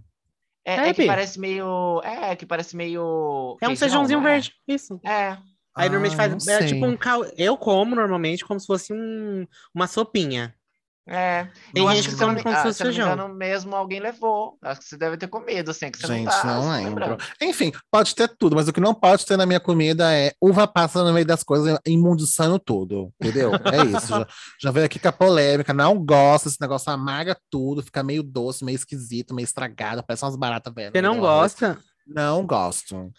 É, 0.65 0.77
É, 0.77 0.89
é 0.91 0.95
que 0.95 1.05
parece 1.05 1.39
meio. 1.41 2.01
É, 2.05 2.37
que 2.37 2.47
parece 2.47 2.77
meio. 2.77 3.59
É 3.61 3.67
um 3.67 3.71
feijão, 3.71 3.77
feijãozinho 4.07 4.21
não 4.21 4.29
é? 4.29 4.33
verde, 4.33 4.53
isso. 4.69 5.01
É. 5.05 5.37
Aí 5.77 5.89
normalmente 5.89 6.15
Ah, 6.15 6.17
faz. 6.17 6.47
não 6.47 6.55
É 6.55 6.65
tipo 6.67 6.87
um 6.87 6.97
cal... 6.97 7.25
Eu 7.37 7.57
como 7.57 7.97
normalmente 7.97 8.45
como 8.45 8.61
se 8.61 8.67
fosse 8.67 8.93
um, 8.95 9.45
uma 9.75 9.89
sopinha. 9.89 10.55
É. 11.07 11.45
Tem 11.73 11.83
eu 11.83 11.89
acho 11.89 11.97
gente 11.97 12.09
que 12.11 12.15
se 12.17 12.17
ah, 12.17 12.19
se 12.19 12.27
não 12.27 12.63
me 12.63 12.75
feijão. 12.75 13.13
engano, 13.13 13.35
mesmo 13.35 13.77
alguém 13.77 14.01
levou. 14.01 14.57
Acho 14.63 14.81
que 14.81 14.87
você 14.87 14.97
deve 14.97 15.19
ter 15.19 15.29
comido, 15.29 15.71
assim, 15.71 15.91
que 15.91 15.99
você 15.99 16.07
Gente, 16.07 16.25
não 16.25 16.33
tá 16.33 16.45
não 16.45 16.71
lembro. 16.71 16.89
lembrando. 16.89 17.25
Enfim, 17.43 17.73
pode 17.91 18.15
ter 18.15 18.29
tudo, 18.39 18.57
mas 18.57 18.69
o 18.69 18.73
que 18.73 18.81
não 18.81 18.95
pode 18.95 19.27
ter 19.27 19.37
na 19.37 19.45
minha 19.45 19.61
comida 19.61 20.13
é 20.15 20.33
uva 20.41 20.67
passa 20.67 21.05
no 21.05 21.13
meio 21.13 21.27
das 21.27 21.43
coisas, 21.43 21.79
imundiçando 21.87 22.59
tudo, 22.59 23.13
entendeu? 23.21 23.53
É 23.55 23.85
isso. 23.85 24.09
já, 24.09 24.27
já 24.63 24.71
veio 24.71 24.87
aqui 24.87 24.99
com 24.99 25.09
a 25.09 25.13
polêmica, 25.13 25.75
não 25.75 26.03
gosto, 26.03 26.49
esse 26.49 26.61
negócio 26.61 26.91
amarga 26.91 27.37
tudo, 27.51 27.83
fica 27.83 28.03
meio 28.03 28.23
doce, 28.23 28.65
meio 28.65 28.77
esquisito, 28.77 29.35
meio 29.35 29.45
estragado, 29.45 30.03
parece 30.07 30.25
umas 30.25 30.37
baratas 30.37 30.73
velhas. 30.73 30.93
Você 30.93 31.03
não 31.03 31.21
gosta? 31.21 31.79
Não 32.07 32.47
gosto. 32.47 33.11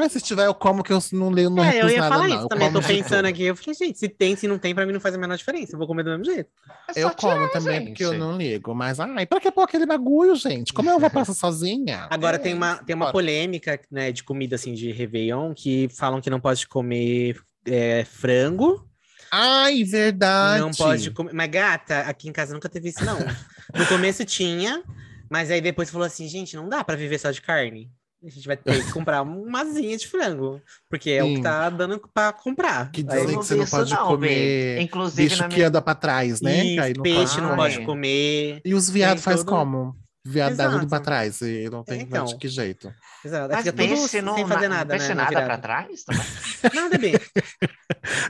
Mas 0.00 0.12
se 0.12 0.20
tiver, 0.20 0.46
eu 0.46 0.54
como 0.54 0.82
que 0.82 0.92
eu 0.92 0.98
não 1.12 1.28
leio, 1.30 1.50
não 1.50 1.62
é, 1.62 1.80
eu 1.82 1.88
ia 1.88 1.98
nada, 1.98 2.08
falar 2.14 2.26
não. 2.28 2.34
isso 2.36 2.44
Eu 2.44 2.48
também. 2.48 2.66
Eu 2.68 2.72
tô 2.72 2.80
pensando 2.80 3.16
tudo. 3.18 3.26
aqui. 3.26 3.42
Eu 3.44 3.54
falei, 3.56 3.74
gente, 3.74 3.98
se 3.98 4.08
tem, 4.08 4.34
se 4.34 4.48
não 4.48 4.58
tem, 4.58 4.74
pra 4.74 4.86
mim 4.86 4.92
não 4.92 5.00
faz 5.00 5.14
a 5.14 5.18
menor 5.18 5.36
diferença. 5.36 5.74
Eu 5.74 5.78
vou 5.78 5.86
comer 5.86 6.02
do 6.02 6.10
mesmo 6.10 6.24
jeito. 6.24 6.48
É 6.96 7.02
Eu 7.04 7.10
como 7.10 7.34
tirar, 7.34 7.48
também, 7.50 7.78
gente. 7.78 7.88
porque 7.88 8.04
eu 8.04 8.14
não 8.14 8.36
ligo. 8.36 8.74
Mas, 8.74 8.98
ai, 8.98 9.26
pra 9.26 9.40
que 9.40 9.50
pôr 9.52 9.62
aquele 9.62 9.86
bagulho, 9.86 10.34
gente? 10.34 10.72
Como 10.72 10.88
eu 10.90 10.98
vou 10.98 11.10
passar 11.10 11.34
sozinha? 11.34 12.06
Agora 12.10 12.38
tem 12.38 12.54
uma, 12.54 12.76
tem 12.78 12.96
uma 12.96 13.06
Bora. 13.06 13.12
polêmica, 13.12 13.78
né, 13.90 14.10
de 14.10 14.24
comida 14.24 14.56
assim 14.56 14.72
de 14.74 14.90
Réveillon 14.90 15.52
que 15.54 15.88
falam 15.90 16.20
que 16.20 16.30
não 16.30 16.40
pode 16.40 16.66
comer 16.66 17.36
é, 17.66 18.04
frango, 18.04 18.88
Ai, 19.30 19.84
verdade. 19.84 20.60
não 20.60 20.70
pode 20.72 21.10
comer. 21.12 21.32
Mas 21.32 21.50
gata, 21.50 22.00
aqui 22.00 22.28
em 22.28 22.32
casa 22.32 22.52
nunca 22.54 22.68
teve 22.68 22.88
isso, 22.88 23.04
não. 23.04 23.18
No 23.72 23.86
começo 23.86 24.24
tinha, 24.24 24.82
mas 25.30 25.48
aí 25.50 25.60
depois 25.60 25.88
falou 25.90 26.04
assim, 26.06 26.26
gente, 26.26 26.56
não 26.56 26.68
dá 26.68 26.82
pra 26.82 26.96
viver 26.96 27.18
só 27.18 27.30
de 27.30 27.40
carne. 27.40 27.88
A 28.22 28.28
gente 28.28 28.46
vai 28.46 28.56
ter 28.56 28.84
que 28.84 28.92
comprar 28.92 29.22
uma 29.22 29.62
asinha 29.62 29.96
de 29.96 30.06
frango, 30.06 30.60
porque 30.90 31.10
é 31.10 31.24
o 31.24 31.28
Sim. 31.28 31.34
que 31.36 31.42
tá 31.42 31.70
dando 31.70 31.98
pra 32.12 32.32
comprar. 32.32 32.90
Que 32.90 33.02
dizem 33.02 33.28
que 33.28 33.34
você 33.34 33.54
não 33.54 33.66
pode 33.66 33.94
não, 33.94 34.06
comer 34.08 34.76
Bi. 34.78 34.82
Inclusive, 34.84 35.28
bicho 35.28 35.48
que 35.48 35.54
minha... 35.56 35.68
anda 35.68 35.80
pra 35.80 35.94
trás, 35.94 36.40
né? 36.40 36.64
Isso, 36.64 36.94
não 36.96 37.02
peixe 37.02 37.34
pode 37.36 37.40
não 37.40 37.56
pode 37.56 37.84
comer. 37.86 38.60
E 38.64 38.74
os 38.74 38.90
viados 38.90 39.24
faz 39.24 39.38
todo- 39.38 39.48
como? 39.48 39.96
Viado 40.22 40.54
dá 40.54 40.64
Exato. 40.66 40.86
pra 40.86 41.00
trás 41.00 41.40
e 41.40 41.68
não 41.70 41.82
tem 41.82 42.02
Então. 42.02 42.26
de 42.26 42.36
que 42.36 42.46
jeito. 42.46 42.92
Exato. 43.24 43.54
Mas 43.54 43.70
peixe 43.72 44.20
não, 44.20 44.34
sem 44.36 44.46
fazer 44.46 44.68
na- 44.68 44.76
nada, 44.76 44.90
peixe 44.90 45.08
né? 45.08 45.14
na 45.14 45.22
nada 45.22 45.32
pra 45.32 45.40
virada. 45.42 45.62
trás? 45.62 46.04
Nada, 46.74 46.98
bem. 46.98 47.14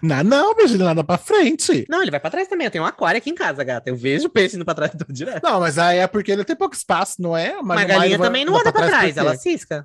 Não, 0.01 0.23
não, 0.23 0.55
beijo, 0.55 0.75
ele 0.77 0.85
nada 0.85 1.03
pra 1.03 1.19
frente. 1.19 1.85
Não, 1.89 2.01
ele 2.01 2.13
vai 2.13 2.21
pra 2.21 2.31
trás 2.31 2.47
também. 2.47 2.65
Eu 2.67 2.71
tenho 2.71 2.85
um 2.85 2.87
aquário 2.87 3.19
aqui 3.19 3.29
em 3.31 3.35
casa, 3.35 3.65
gata. 3.65 3.91
Eu 3.91 3.97
vejo 3.97 4.29
peixe 4.29 4.55
indo 4.55 4.65
pra 4.65 4.75
trás 4.75 4.93
do 4.95 5.13
direto. 5.13 5.43
Não, 5.43 5.59
mas 5.59 5.79
aí 5.79 5.99
é 5.99 6.07
porque 6.07 6.31
ele 6.31 6.45
tem 6.45 6.55
pouco 6.55 6.77
espaço, 6.77 7.21
não 7.21 7.37
é? 7.37 7.61
Mas 7.61 7.81
a 7.81 7.85
galinha 7.85 8.19
também 8.19 8.45
não 8.45 8.57
anda 8.57 8.73
pra 8.73 8.87
trás, 8.87 9.17
ela 9.17 9.31
ela 9.31 9.37
cisca. 9.39 9.85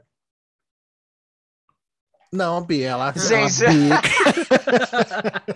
Não, 2.36 2.62
Bi, 2.66 2.82
ela, 2.84 3.14
Gente. 3.16 3.64
ela 3.66 3.74
bica. 3.74 5.56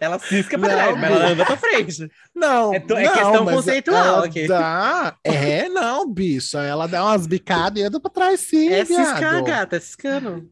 Ela 0.00 0.18
cisca 0.18 0.56
pra 0.58 0.68
Não, 0.68 0.76
trás, 0.76 0.96
mas 1.00 1.10
ela 1.10 1.26
anda 1.30 1.44
pra 1.44 1.56
frente. 1.56 2.08
Não, 2.34 2.72
É 2.74 2.78
to- 2.80 2.94
é 2.96 3.04
não, 3.04 3.12
questão 3.12 3.44
conceitual 3.46 4.04
ela 4.04 4.26
aqui. 4.26 4.46
Dá. 4.46 5.16
É, 5.24 5.68
não, 5.68 6.08
bicha. 6.08 6.60
Ela 6.62 6.86
dá 6.86 7.04
umas 7.04 7.26
bicadas 7.26 7.82
e 7.82 7.84
anda 7.84 7.98
pra 7.98 8.10
trás, 8.10 8.40
sim, 8.40 8.68
é 8.68 8.84
ciscar, 8.84 9.18
viado. 9.18 9.44
gata, 9.44 9.76
é 9.76 9.80
ciscando. 9.80 10.48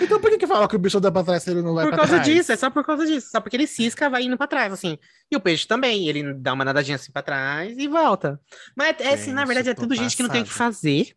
Então 0.00 0.18
por 0.20 0.30
que 0.30 0.38
que 0.38 0.46
fala 0.46 0.66
que 0.66 0.74
o 0.74 0.78
bicho 0.78 0.98
anda 0.98 1.12
pra 1.12 1.22
trás 1.22 1.42
se 1.42 1.50
ele 1.50 1.62
não 1.62 1.74
vai 1.74 1.84
Por 1.84 1.90
pra 1.90 1.98
causa 1.98 2.14
trás? 2.14 2.26
disso, 2.26 2.50
é 2.50 2.56
só 2.56 2.70
por 2.70 2.84
causa 2.84 3.06
disso. 3.06 3.28
Só 3.30 3.40
porque 3.40 3.56
ele 3.56 3.66
cisca, 3.66 4.08
vai 4.10 4.22
indo 4.24 4.36
pra 4.38 4.46
trás, 4.46 4.72
assim. 4.72 4.98
E 5.30 5.36
o 5.36 5.40
peixe 5.40 5.66
também, 5.66 6.08
ele 6.08 6.34
dá 6.34 6.54
uma 6.54 6.64
nadadinha 6.64 6.96
assim 6.96 7.12
pra 7.12 7.22
trás 7.22 7.76
e 7.78 7.86
volta. 7.86 8.40
Mas, 8.76 8.96
é, 9.00 9.14
assim, 9.14 9.32
na 9.32 9.44
verdade, 9.44 9.70
é 9.70 9.74
tudo 9.74 9.94
gente 9.94 10.16
que 10.16 10.22
não 10.22 10.30
tem 10.30 10.40
o 10.42 10.44
que 10.44 10.50
passada. 10.50 10.72
fazer. 10.72 11.08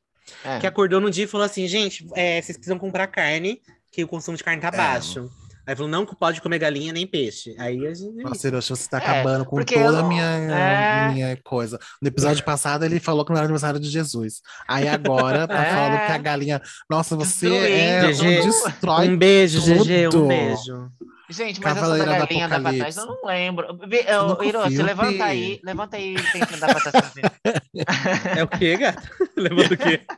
É. 0.43 0.59
Que 0.59 0.67
acordou 0.67 0.99
num 1.01 1.09
dia 1.09 1.25
e 1.25 1.27
falou 1.27 1.45
assim, 1.45 1.67
gente, 1.67 2.07
é, 2.15 2.41
vocês 2.41 2.57
precisam 2.57 2.77
comprar 2.79 3.07
carne, 3.07 3.61
que 3.91 4.03
o 4.03 4.07
consumo 4.07 4.35
de 4.37 4.43
carne 4.43 4.61
tá 4.61 4.69
É. 4.69 4.71
baixo. 4.77 5.29
Aí 5.67 5.75
falou, 5.75 5.89
não 5.89 6.05
pode 6.05 6.41
comer 6.41 6.59
galinha 6.59 6.93
nem 6.93 7.07
peixe. 7.07 7.55
Aí 7.57 7.87
a 7.87 7.91
gente... 7.93 8.21
Nossa, 8.23 8.47
Hiroshi, 8.47 8.69
você 8.69 8.87
tá 8.87 8.97
É, 8.97 9.01
acabando 9.01 9.45
com 9.45 9.63
toda 9.63 9.97
a 9.97 10.01
eu- 10.01 10.07
minha, 10.07 10.23
é. 10.23 11.11
minha 11.11 11.37
coisa. 11.43 11.79
No 11.99 12.07
episódio 12.07 12.43
passado, 12.43 12.85
ele 12.85 12.99
falou 12.99 13.25
que 13.25 13.31
não 13.31 13.37
era 13.37 13.45
aniversário 13.45 13.79
de 13.79 13.89
Jesus. 13.89 14.41
Aí 14.67 14.87
agora 14.87 15.47
tá 15.47 15.65
É. 15.65 15.73
falando 15.73 16.05
que 16.05 16.11
a 16.11 16.17
galinha. 16.19 16.61
Nossa, 16.87 17.15
você 17.15 17.49
Destruindo 17.49 17.65
é 17.65 18.11
GG. 18.13 18.41
um 18.41 18.45
destrói. 18.45 19.09
Um 19.09 19.17
beijo, 19.17 19.59
GG, 19.61 20.07
um 20.07 20.09
tudo. 20.11 20.27
beijo. 20.27 20.91
Gente, 21.29 21.59
mas 21.61 21.71
essa 21.71 21.81
Cavaleira 21.81 22.11
da 22.11 22.19
galinha 22.19 22.47
da 22.47 22.59
pra 22.59 22.73
trás, 22.73 22.97
Apocalipse. 22.97 22.99
eu 22.99 23.05
não 23.07 23.25
lembro. 23.25 23.67
Eu- 24.07 24.37
viu, 24.37 24.61
você 24.61 24.83
levanta 24.83 25.23
aí, 25.25 25.59
levanta 25.63 25.97
aí 25.97 26.15
tentando 26.31 26.59
dar 26.59 26.75
pra 26.79 26.91
trás. 26.91 27.13
É 28.37 28.43
o 28.43 28.47
quê, 28.47 28.77
gata? 28.77 29.01
Levando 29.35 29.71
o 29.71 29.77
quê? 29.77 30.01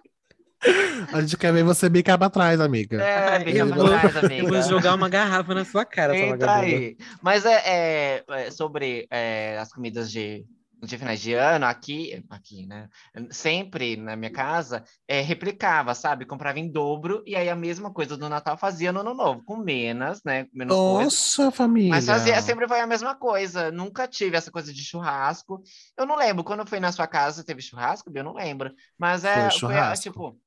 A 1.14 1.22
gente 1.22 1.38
quer 1.38 1.54
ver 1.54 1.64
você 1.64 1.88
bicar 1.88 2.18
pra 2.18 2.30
trás, 2.32 2.60
amiga. 2.60 3.02
É, 3.02 3.30
Ai, 3.30 3.44
bica 3.44 3.58
eu 3.60 3.68
pra 3.68 3.76
vou- 3.76 3.88
trás, 3.90 4.16
Eu 4.16 4.20
amiga. 4.26 4.48
vou 4.48 4.62
jogar 4.64 4.96
uma 4.96 5.08
garrafa 5.08 5.54
na 5.54 5.64
sua 5.64 5.86
cara, 5.86 6.14
vagabunda. 6.14 6.52
aí. 6.56 6.98
Mas 7.22 7.46
é, 7.46 7.62
é- 7.66 8.24
é 8.28 8.52
sobre 8.52 9.08
é, 9.12 9.58
as 9.60 9.72
comidas 9.72 10.12
de, 10.12 10.44
de 10.82 10.98
finais 10.98 11.20
de 11.20 11.34
ano, 11.34 11.66
aqui, 11.66 12.24
aqui, 12.30 12.66
né? 12.66 12.88
Sempre 13.32 13.96
na 13.98 14.16
minha 14.16 14.32
casa, 14.32 14.84
é, 15.08 15.22
replicava, 15.22 15.94
sabe? 15.96 16.26
Comprava 16.26 16.60
em 16.60 16.72
dobro 16.72 17.24
e 17.26 17.36
aí 17.36 17.50
a 17.50 17.56
mesma 17.56 17.92
coisa 17.92 18.16
do 18.16 18.30
Natal 18.30 18.58
fazia 18.58 18.92
no 18.92 19.00
Ano 19.00 19.14
Novo, 19.14 19.44
com 19.44 19.58
menos, 19.58 20.24
né? 20.24 20.48
Menos 20.54 20.84
coisa. 20.86 21.04
Nossa, 21.04 21.52
família. 21.52 21.90
Mas 21.90 22.06
fazia, 22.06 22.42
sempre 22.42 22.68
foi 22.68 22.80
a 22.80 22.88
mesma 22.88 23.16
coisa. 23.16 23.72
Nunca 23.72 24.08
tive 24.08 24.38
essa 24.38 24.52
coisa 24.52 24.74
de 24.74 24.84
churrasco. 24.84 25.62
Eu 25.98 26.06
não 26.06 26.16
lembro. 26.16 26.44
Quando 26.44 26.68
foi 26.68 26.80
na 26.80 26.92
sua 26.92 27.08
casa, 27.08 27.44
teve 27.44 27.62
churrasco? 27.62 28.12
Eu 28.14 28.24
não 28.24 28.34
lembro. 28.34 28.74
Mas 28.98 29.24
é, 29.24 29.50
Foi 29.50 29.52
foi, 29.60 29.60
churrasco. 29.60 30.04
tipo, 30.04 30.40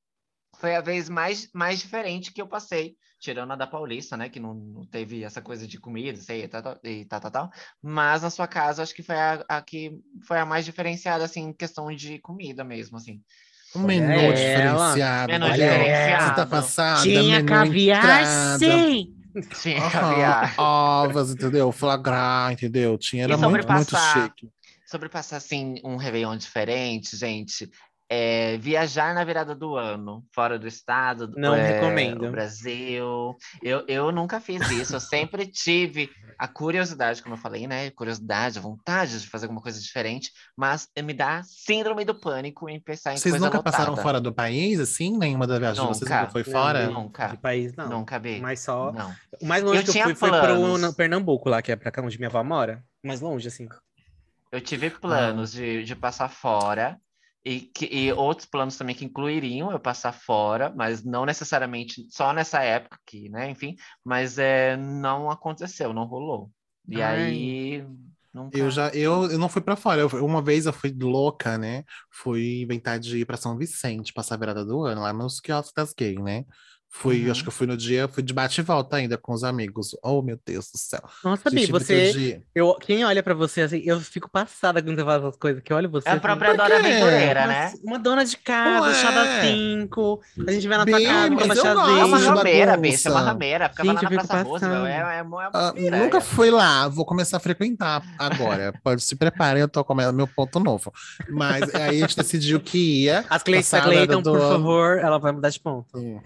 foi 0.55 0.75
a 0.75 0.81
vez 0.81 1.09
mais, 1.09 1.49
mais 1.53 1.79
diferente 1.79 2.31
que 2.31 2.41
eu 2.41 2.47
passei. 2.47 2.95
Tirando 3.19 3.53
a 3.53 3.55
da 3.55 3.67
Paulista, 3.67 4.17
né? 4.17 4.29
Que 4.29 4.39
não, 4.39 4.53
não 4.53 4.85
teve 4.85 5.23
essa 5.23 5.41
coisa 5.41 5.67
de 5.67 5.79
comida, 5.79 6.19
sei, 6.19 6.43
e 6.43 6.47
tal, 6.47 6.61
tal, 6.61 6.79
e 6.83 7.05
tal, 7.05 7.19
tal, 7.19 7.31
tal. 7.31 7.51
Mas 7.81 8.23
na 8.23 8.29
sua 8.29 8.47
casa, 8.47 8.81
acho 8.81 8.95
que 8.95 9.03
foi 9.03 9.15
a, 9.15 9.45
a 9.47 9.61
que 9.61 9.91
foi 10.27 10.39
a 10.39 10.45
mais 10.45 10.65
diferenciada, 10.65 11.23
assim, 11.23 11.41
em 11.49 11.53
questão 11.53 11.93
de 11.95 12.19
comida 12.19 12.63
mesmo, 12.63 12.97
assim. 12.97 13.21
Um 13.75 13.83
menu 13.83 14.09
ela. 14.09 14.33
diferenciado. 14.33 15.31
Menu 15.31 15.51
diferenciado. 15.51 16.23
Você 16.23 16.35
tá 16.35 16.45
passada, 16.45 17.03
Tinha 17.03 17.23
menu 17.23 17.47
caviar, 17.47 18.21
entrada. 18.21 18.57
sim! 18.57 19.15
Tinha 19.61 19.79
Aham, 19.79 19.89
caviar. 19.89 20.59
Ovas, 20.59 21.31
entendeu? 21.31 21.71
Flagrar, 21.71 22.51
entendeu? 22.51 22.97
Tinha, 22.97 23.23
era 23.23 23.37
muito, 23.37 23.71
muito 23.71 23.95
chique. 23.95 24.49
Sobre 24.85 25.07
passar, 25.07 25.37
assim, 25.37 25.75
um 25.85 25.95
Réveillon 25.95 26.35
diferente, 26.35 27.15
gente, 27.15 27.69
é, 28.13 28.57
viajar 28.57 29.15
na 29.15 29.23
virada 29.23 29.55
do 29.55 29.77
ano, 29.77 30.25
fora 30.35 30.59
do 30.59 30.67
estado, 30.67 31.27
do- 31.27 31.39
Não 31.39 31.55
é, 31.55 31.71
recomendo. 31.79 32.25
o 32.27 32.31
Brasil. 32.31 33.37
Eu, 33.63 33.85
eu 33.87 34.11
nunca 34.11 34.41
fiz 34.41 34.69
isso, 34.69 34.97
eu 34.97 34.99
sempre 34.99 35.45
tive 35.47 36.09
a 36.37 36.45
curiosidade, 36.45 37.21
como 37.23 37.35
eu 37.35 37.39
falei, 37.39 37.67
né? 37.67 37.89
Curiosidade, 37.91 38.59
a 38.59 38.61
vontade 38.61 39.21
de 39.21 39.27
fazer 39.29 39.45
alguma 39.45 39.61
coisa 39.61 39.79
diferente, 39.79 40.29
mas 40.57 40.89
me 41.01 41.13
dá 41.13 41.41
síndrome 41.45 42.03
do 42.03 42.13
pânico 42.13 42.67
em 42.69 42.81
pensar 42.81 43.13
em 43.13 43.17
Vocês 43.17 43.31
coisa 43.31 43.45
nunca 43.45 43.59
lotada. 43.59 43.77
passaram 43.77 43.95
fora 43.95 44.19
do 44.19 44.33
país, 44.33 44.77
assim? 44.81 45.17
Nenhuma 45.17 45.47
das 45.47 45.59
viagens 45.59 45.79
de 45.81 45.87
vocês 45.87 46.01
Nunca. 46.09 46.19
nunca 46.21 46.31
foi 46.33 46.43
fora? 46.43 46.87
não. 46.87 47.03
Nunca, 47.03 47.27
De 47.27 47.37
país, 47.37 47.73
não. 47.77 47.87
nunca 47.89 48.19
vi. 48.19 48.41
Mas 48.41 48.59
só. 48.59 48.91
Não. 48.91 49.15
O 49.41 49.45
mais 49.45 49.63
longe 49.63 49.77
Eu 49.79 49.83
que 49.93 49.97
eu 49.99 50.03
fui 50.03 50.15
foi 50.15 50.29
pro 50.29 50.39
planos. 50.41 50.81
no 50.81 50.93
Pernambuco, 50.93 51.47
lá, 51.47 51.61
que 51.61 51.71
é 51.71 51.77
pra 51.77 51.89
cá 51.91 52.01
onde 52.01 52.17
minha 52.17 52.27
avó 52.27 52.43
mora. 52.43 52.83
Mais 53.01 53.21
longe, 53.21 53.47
assim. 53.47 53.69
Eu 54.51 54.59
tive 54.59 54.87
Ah. 54.87 54.99
planos 54.99 55.53
de, 55.53 55.85
de 55.85 55.95
passar 55.95 56.27
fora 56.27 56.99
e, 57.43 57.61
que, 57.61 57.85
e 57.85 58.13
outros 58.13 58.47
planos 58.47 58.77
também 58.77 58.95
que 58.95 59.05
incluiriam 59.05 59.71
eu 59.71 59.79
passar 59.79 60.11
fora, 60.13 60.71
mas 60.75 61.03
não 61.03 61.25
necessariamente 61.25 62.05
só 62.09 62.31
nessa 62.33 62.61
época 62.63 62.99
que, 63.05 63.29
né, 63.29 63.49
enfim, 63.49 63.75
mas 64.03 64.37
é, 64.37 64.77
não 64.77 65.29
aconteceu, 65.29 65.93
não 65.93 66.05
rolou. 66.05 66.51
E 66.87 67.01
Ai. 67.01 67.01
aí 67.01 67.85
nunca... 68.33 68.57
Eu 68.57 68.69
já, 68.69 68.89
eu, 68.89 69.31
eu 69.31 69.39
não 69.39 69.47
fui 69.47 69.61
pra 69.61 69.75
fora. 69.77 70.01
Eu- 70.01 70.25
uma 70.25 70.41
vez 70.41 70.65
eu 70.65 70.73
fui 70.73 70.91
louca, 70.99 71.57
né? 71.57 71.83
Fui 72.11 72.61
inventar 72.61 72.99
de 72.99 73.19
ir 73.19 73.25
pra 73.25 73.37
São 73.37 73.57
Vicente, 73.57 74.11
passar 74.13 74.35
a 74.35 74.37
virada 74.37 74.65
do 74.65 74.83
ano, 74.83 75.01
lá 75.01 75.13
nos 75.13 75.39
quiosques 75.39 75.73
das 75.73 75.93
gays, 75.93 76.19
né? 76.21 76.45
Fui, 76.93 77.23
Uhum. 77.25 77.31
acho 77.31 77.41
que 77.41 77.47
eu 77.47 77.53
fui 77.53 77.65
no 77.65 77.77
dia, 77.77 78.05
fui 78.09 78.21
de 78.21 78.33
bate 78.33 78.59
e 78.59 78.63
volta 78.63 78.97
ainda 78.97 79.17
com 79.17 79.31
os 79.31 79.45
amigos. 79.45 79.95
Oh, 80.03 80.21
meu 80.21 80.37
Deus 80.45 80.69
do 80.69 80.77
céu. 80.77 81.01
Nossa, 81.23 81.49
Bi, 81.49 81.65
você. 81.67 82.11
dia. 82.11 82.43
Eu, 82.53 82.75
quem 82.75 83.05
olha 83.05 83.23
pra 83.23 83.33
você 83.33 83.61
assim, 83.61 83.81
eu 83.85 83.99
fico 84.01 84.29
passada 84.29 84.83
quando 84.83 84.97
você 84.97 85.05
fala 85.05 85.27
essas 85.29 85.37
coisas, 85.37 85.63
que 85.63 85.73
olha 85.73 85.87
você. 85.87 86.09
É 86.09 86.11
a 86.11 86.19
própria 86.19 86.53
quê? 86.53 86.61
Aventureira, 86.61 87.47
né? 87.47 87.73
uma 87.81 87.97
dona 87.97 88.25
de 88.25 88.35
casa, 88.35 88.87
Ué. 88.87 88.93
chá 88.95 89.09
das 89.09 89.45
cinco. 89.45 90.21
A 90.45 90.51
gente 90.51 90.67
vai 90.67 90.77
na 90.79 90.85
tua 90.85 91.01
casa, 91.01 91.29
toma 91.29 91.55
chazinho. 91.55 91.97
É 91.97 92.05
uma 92.05 92.19
de 92.19 92.25
rameira, 92.25 92.77
bicho, 92.77 93.07
é 93.07 93.11
uma 93.11 93.21
rameira. 93.21 93.69
Ficava 93.69 93.89
Gente, 93.89 94.03
lá 94.03 94.09
na 94.09 94.17
Praça 94.17 94.43
Roosevelt, 94.43 94.85
é, 94.87 94.91
é, 94.91 95.17
é 95.17 95.21
uma 95.21 95.49
Ah, 95.53 95.73
nunca 95.97 96.19
fui 96.19 96.51
lá, 96.51 96.89
vou 96.89 97.05
começar 97.05 97.37
a 97.37 97.39
frequentar 97.39 98.03
agora. 98.19 98.73
Pode 98.83 99.01
se 99.01 99.15
preparem, 99.15 99.61
eu 99.61 99.69
tô 99.69 99.83
com 99.85 99.95
meu 99.95 100.27
ponto 100.27 100.59
novo. 100.59 100.91
Mas 101.29 101.73
aí 101.73 101.97
a 101.97 102.01
gente 102.01 102.17
decidiu 102.17 102.59
que 102.59 103.03
ia. 103.03 103.23
As 103.29 103.41
Cleiton, 103.41 104.21
do 104.21 104.33
por 104.33 104.41
favor, 104.41 104.97
ela 104.99 105.17
vai 105.17 105.31
mudar 105.31 105.49
de 105.49 105.59
ponto. 105.59 106.21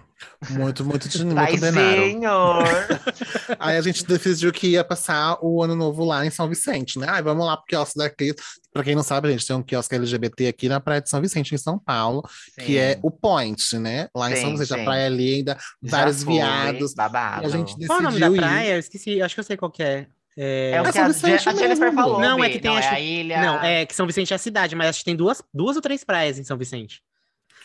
Muito, 0.50 0.86
muito, 0.86 1.10
de- 1.10 1.26
muito! 1.26 1.36
Aí 3.60 3.78
a 3.78 3.82
gente 3.82 4.06
decidiu 4.06 4.52
que 4.52 4.68
ia 4.68 4.84
passar 4.84 5.38
o 5.42 5.62
ano 5.64 5.76
novo 5.76 6.04
lá 6.06 6.26
em 6.26 6.30
São 6.30 6.48
Vicente, 6.48 6.98
né? 7.00 7.08
Ai, 7.10 7.22
vamos 7.22 7.46
lá 7.46 7.58
pro 7.58 7.66
quiosque 7.66 7.98
da 7.98 8.10
Cris. 8.10 8.36
Pra 8.72 8.84
quem 8.84 8.96
não 8.96 9.04
sabe, 9.04 9.28
a 9.28 9.32
gente 9.32 9.46
tem 9.46 9.56
um 9.56 9.64
quiosque 9.64 9.96
LGBT 9.96 10.48
aqui 10.48 10.70
na 10.70 10.80
Praia 10.80 11.02
de 11.02 11.10
São 11.10 11.22
Vicente, 11.22 11.54
em 11.54 11.58
São 11.58 11.78
Paulo, 11.80 12.24
que 12.66 12.78
é 12.78 12.94
Sim, 12.94 13.00
o 13.04 13.12
Point, 13.12 13.78
né? 13.78 14.08
Lá 14.16 14.32
em 14.32 14.36
Sim, 14.36 14.42
São 14.42 14.52
Vicente, 14.58 14.74
a 14.74 14.78
sim. 14.78 14.86
praia 14.86 15.10
linda, 15.10 15.58
já 15.84 15.98
vários 15.98 16.24
fui, 16.24 16.34
viados. 16.34 16.94
Babado. 16.94 17.44
E 17.44 17.46
a 17.46 17.50
gente 17.50 17.66
decidiu 17.78 17.88
Qual 17.88 18.00
é 18.00 18.02
o 18.02 18.04
nome 18.04 18.20
da 18.20 18.30
ir. 18.30 18.36
praia? 18.36 18.74
Eu 18.74 18.80
esqueci, 18.80 19.22
acho 19.22 19.34
que 19.36 19.40
eu 19.40 19.44
sei 19.46 19.58
qual 19.58 19.72
que 19.72 19.84
é. 19.84 20.08
É... 20.38 20.72
É 20.72 20.82
o 20.82 20.86
É 20.86 20.92
que 20.92 20.98
a, 20.98 21.02
São 21.04 21.08
Vicente 21.14 21.44
Je- 21.44 21.50
a 21.50 21.54
Jennifer 21.56 21.94
falou, 21.94 22.20
Não, 22.20 22.44
é 22.44 22.50
que 22.50 22.60
tem, 22.60 22.70
Não, 22.72 22.78
acho 22.78 22.90
é 22.90 22.92
a 22.92 22.96
que- 22.96 23.02
ilha... 23.02 23.42
Não, 23.42 23.64
é 23.64 23.86
que 23.86 23.96
São 23.96 24.06
Vicente 24.06 24.34
é 24.34 24.36
a 24.36 24.40
cidade, 24.40 24.76
mas 24.76 24.90
acho 24.90 25.00
que 25.00 25.06
tem 25.06 25.16
duas, 25.16 25.42
duas 25.54 25.78
ou 25.78 25.82
três 25.82 26.04
praias 26.04 26.38
em 26.38 26.44
São 26.44 26.58
Vicente. 26.58 27.02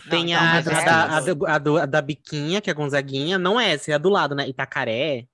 Tem 0.09 0.33
então, 0.33 0.43
a, 0.43 0.53
a 0.53 0.59
é 0.59 0.63
da, 0.63 0.73
essa. 0.73 1.17
a, 1.17 1.21
do- 1.21 1.47
a 1.47 1.59
do- 1.59 1.79
a 1.79 1.87
da 1.87 2.01
Biquinha, 2.03 2.61
que 2.61 2.71
é 2.71 2.75
Gonzaguinha. 2.75 3.39
Não 3.39 3.61
é 3.61 3.73
essa, 3.73 3.91
é 3.91 3.95
a 3.95 3.99
do 3.99 4.09
lado, 4.09 4.35
né? 4.35 4.49
Itacaré. 4.49 5.27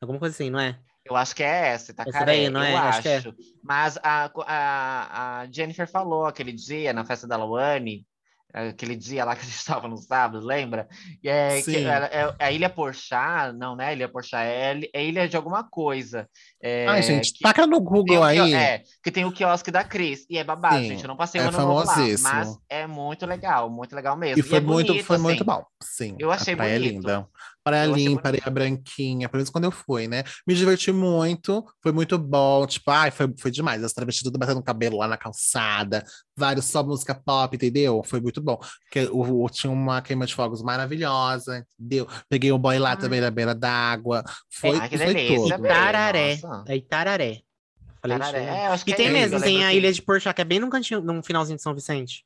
Alguma 0.00 0.18
coisa 0.18 0.34
assim, 0.34 0.50
não 0.50 0.60
é? 0.60 0.78
Eu 1.04 1.16
acho 1.16 1.34
que 1.34 1.42
é 1.42 1.68
essa, 1.68 1.92
Itacaré, 1.92 2.24
daí, 2.24 2.50
não 2.50 2.60
eu 2.60 2.66
é? 2.66 2.76
acho. 2.76 2.88
Acho 2.88 3.02
que 3.02 3.08
é. 3.08 3.22
Mas 3.62 3.98
a, 4.02 4.30
a, 4.46 5.40
a 5.40 5.46
Jennifer 5.52 5.86
falou 5.88 6.26
aquele 6.26 6.52
dia 6.52 6.92
na 6.92 7.04
festa 7.04 7.26
da 7.26 7.36
Luane, 7.36 8.06
aquele 8.54 8.94
dia 8.96 9.24
lá 9.24 9.34
que 9.34 9.42
a 9.42 9.44
gente 9.44 9.56
estava 9.58 9.88
no 9.88 9.96
sábado, 9.96 10.44
lembra? 10.46 10.88
E 11.22 11.28
É, 11.28 11.60
que 11.60 11.62
Sim. 11.62 11.84
ela- 11.84 12.06
é, 12.06 12.34
a 12.38 12.52
Ilha 12.52 12.70
Porchá, 12.70 13.52
não, 13.52 13.74
né? 13.74 13.92
Ilha 13.92 14.08
Porchá 14.08 14.44
é, 14.44 14.80
é 14.92 15.04
ilha 15.04 15.28
de 15.28 15.36
alguma 15.36 15.64
coisa. 15.64 16.28
É, 16.62 16.86
Ai, 16.88 17.02
gente, 17.02 17.32
que 17.32 17.42
taca 17.42 17.66
no 17.66 17.80
Google 17.80 18.18
o 18.18 18.22
aí. 18.24 18.54
É, 18.54 18.82
que 19.02 19.10
tem 19.10 19.24
o 19.24 19.32
quiosque 19.32 19.70
da 19.70 19.82
Cris. 19.84 20.24
E 20.30 20.38
é 20.38 20.44
babado, 20.44 20.76
Sim, 20.78 20.88
gente. 20.90 21.02
Eu 21.02 21.08
não 21.08 21.16
passei 21.16 21.40
é 21.40 21.44
o 21.44 21.48
ano 21.48 21.58
novo 21.58 21.84
lá, 21.84 21.96
mas 22.22 22.56
é 22.68 22.86
muito 22.86 23.26
legal, 23.26 23.68
muito 23.68 23.94
legal 23.94 24.16
mesmo. 24.16 24.38
E 24.38 24.42
foi 24.42 24.58
é 24.58 24.60
muito, 24.60 24.86
bonito, 24.88 25.04
foi 25.04 25.18
muito 25.18 25.42
assim. 25.42 25.44
bom. 25.44 25.64
Sim. 25.82 26.16
Eu 26.18 26.30
achei 26.30 26.54
a 26.54 26.56
praia 26.56 26.72
é 26.72 26.78
bonito. 26.78 26.94
linda. 26.94 27.26
Praia 27.64 27.86
Eu 27.86 27.94
limpa, 27.94 28.28
areia 28.28 28.50
branquinha, 28.50 29.26
pelo 29.26 29.38
menos 29.38 29.48
quando 29.48 29.64
eu 29.64 29.70
fui, 29.70 30.06
né? 30.06 30.22
Me 30.46 30.54
diverti 30.54 30.92
muito, 30.92 31.64
foi 31.82 31.92
muito 31.92 32.18
bom. 32.18 32.66
Tipo, 32.66 32.90
ai, 32.90 33.10
foi, 33.10 33.32
foi 33.38 33.50
demais. 33.50 33.82
As 33.82 33.94
travestis 33.94 34.22
tudo 34.22 34.38
batendo 34.38 34.62
cabelo 34.62 34.98
lá 34.98 35.08
na 35.08 35.16
calçada, 35.16 36.04
vários 36.36 36.66
só 36.66 36.82
música 36.82 37.14
pop, 37.14 37.56
entendeu? 37.56 38.02
Foi 38.04 38.20
muito 38.20 38.42
bom. 38.42 38.58
Porque 38.82 39.08
o, 39.10 39.48
tinha 39.48 39.72
uma 39.72 40.02
queima 40.02 40.26
de 40.26 40.34
fogos 40.34 40.62
maravilhosa, 40.62 41.66
entendeu? 41.78 42.06
Peguei 42.28 42.52
o 42.52 42.58
boy 42.58 42.78
lá 42.78 42.90
Ai. 42.90 42.96
também 42.98 43.20
na 43.20 43.30
beira 43.30 43.54
d'água. 43.54 44.22
Foi, 44.50 44.78
Ai, 44.78 44.88
que 44.90 44.98
foi 44.98 45.14
delícia, 45.14 45.56
tudo. 45.56 45.66
Itararé. 45.66 46.38
É 46.68 46.76
Itararé. 46.76 47.40
Falei 48.02 48.18
é, 48.18 48.66
acho 48.66 48.84
que 48.84 48.90
E 48.90 48.92
é 48.92 48.96
tem 48.96 49.06
isso, 49.06 49.14
mesmo, 49.14 49.40
tem 49.40 49.64
a 49.64 49.72
ilha 49.72 49.90
de 49.90 50.02
Porchá, 50.02 50.34
que 50.34 50.42
é 50.42 50.44
bem 50.44 50.60
no 50.60 50.68
cantinho, 50.68 51.00
no 51.00 51.22
finalzinho 51.22 51.56
de 51.56 51.62
São 51.62 51.74
Vicente. 51.74 52.22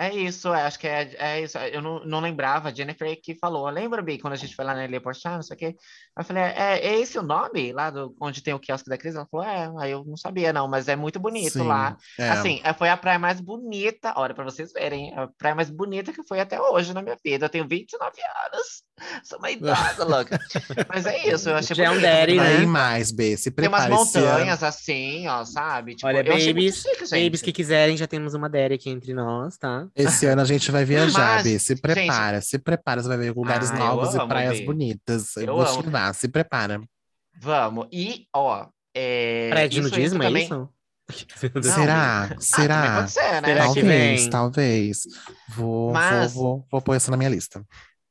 É 0.00 0.12
isso, 0.12 0.52
é, 0.52 0.62
acho 0.62 0.78
que 0.80 0.88
é, 0.88 1.14
é 1.16 1.40
isso. 1.42 1.56
Eu 1.58 1.80
não, 1.80 2.04
não 2.04 2.18
lembrava, 2.20 2.68
a 2.70 2.74
Jennifer 2.74 3.16
que 3.22 3.36
falou. 3.36 3.68
Lembra, 3.68 4.02
Bi, 4.02 4.18
quando 4.18 4.32
a 4.32 4.36
gente 4.36 4.56
foi 4.56 4.64
lá 4.64 4.74
na 4.74 4.84
Ilha 4.84 5.00
Porchat, 5.00 5.34
não 5.36 5.42
sei 5.42 5.54
o 5.54 5.58
quê? 5.58 5.76
Eu 6.18 6.24
falei, 6.24 6.42
é, 6.42 6.78
é 6.80 6.98
esse 6.98 7.18
o 7.18 7.22
nome 7.22 7.72
lá 7.72 7.88
do, 7.90 8.14
onde 8.20 8.42
tem 8.42 8.52
o 8.52 8.58
quiosque 8.58 8.88
da 8.90 8.98
Cris? 8.98 9.14
Ela 9.14 9.28
falou, 9.30 9.46
é, 9.46 9.70
aí 9.78 9.92
eu 9.92 10.04
não 10.04 10.16
sabia, 10.16 10.52
não, 10.52 10.66
mas 10.66 10.88
é 10.88 10.96
muito 10.96 11.20
bonito 11.20 11.52
Sim, 11.52 11.66
lá. 11.68 11.96
é. 12.18 12.28
Assim, 12.30 12.60
é, 12.64 12.72
foi 12.72 12.88
a 12.88 12.96
praia 12.96 13.18
mais 13.18 13.40
bonita, 13.40 14.12
olha, 14.16 14.34
pra 14.34 14.42
vocês 14.44 14.72
verem, 14.72 15.16
a 15.16 15.28
praia 15.38 15.54
mais 15.54 15.70
bonita 15.70 16.12
que 16.12 16.22
foi 16.26 16.40
até 16.40 16.60
hoje 16.60 16.92
na 16.92 17.02
minha 17.02 17.16
vida. 17.24 17.46
Eu 17.46 17.50
tenho 17.50 17.68
29 17.68 18.12
anos, 18.52 18.82
sou 19.22 19.38
uma 19.38 19.50
idosa, 19.52 20.02
louca. 20.04 20.40
Mas 20.88 21.06
é 21.06 21.28
isso, 21.28 21.48
eu 21.48 21.56
achei 21.56 21.76
Já 21.76 21.84
é 21.84 21.90
um 21.90 21.92
bonito. 21.94 22.06
daddy, 22.06 22.32
Tem 22.32 22.40
né? 22.40 22.56
Aí 22.58 22.66
mais, 22.66 23.12
B, 23.12 23.36
se 23.36 23.50
Tem 23.52 23.68
umas 23.68 23.84
prepare 23.84 24.02
esse 24.02 24.18
ano. 24.18 24.26
montanhas 24.26 24.62
assim, 24.64 25.28
ó, 25.28 25.44
sabe? 25.44 25.94
Tipo, 25.94 26.08
Olha, 26.08 26.26
eu 26.26 26.34
achei 26.34 26.52
muito 26.52 26.56
babies, 26.56 26.76
chique, 26.82 27.06
gente. 27.06 27.24
babies 27.24 27.42
que 27.42 27.52
quiserem, 27.52 27.96
já 27.96 28.06
temos 28.08 28.34
uma 28.34 28.48
Derry 28.48 28.74
aqui 28.74 28.90
entre 28.90 29.14
nós, 29.14 29.56
tá? 29.56 29.81
Esse 29.94 30.26
ano 30.26 30.42
a 30.42 30.44
gente 30.44 30.70
vai 30.70 30.84
viajar, 30.84 31.36
Mas, 31.36 31.44
Bê. 31.44 31.58
Se 31.58 31.76
prepara, 31.76 32.40
se 32.40 32.58
prepara. 32.58 33.02
Você 33.02 33.08
vai 33.08 33.16
ver 33.18 33.34
lugares 33.34 33.70
Ah, 33.70 33.74
novos 33.76 34.14
e 34.14 34.26
praias 34.26 34.60
bonitas. 34.60 35.36
Eu, 35.36 35.44
Eu 35.46 35.56
vou 35.56 35.64
te 35.64 35.70
amo. 35.72 35.82
levar, 35.82 36.14
se 36.14 36.28
prepara. 36.28 36.80
Vamos. 37.40 37.86
E, 37.92 38.26
ó, 38.34 38.66
é, 38.94 39.66
de 39.68 39.80
isso 39.80 39.88
nudismo, 39.88 40.22
entra 40.22 40.26
é 40.26 40.28
também- 40.28 40.44
isso? 40.44 40.68
Não, 41.54 41.62
será? 41.62 42.22
Ah, 42.22 42.28
também 42.28 42.40
será? 42.40 42.96
pode 42.96 43.10
ser, 43.10 43.20
né? 43.42 43.48
Será 43.48 43.64
talvez, 43.64 44.28
talvez. 44.28 45.02
Vou, 45.48 45.92
Mas- 45.92 46.32
vou, 46.32 46.42
vou, 46.58 46.66
vou 46.70 46.80
pôr 46.82 46.94
essa 46.94 47.10
na 47.10 47.16
minha 47.16 47.28
lista. 47.30 47.62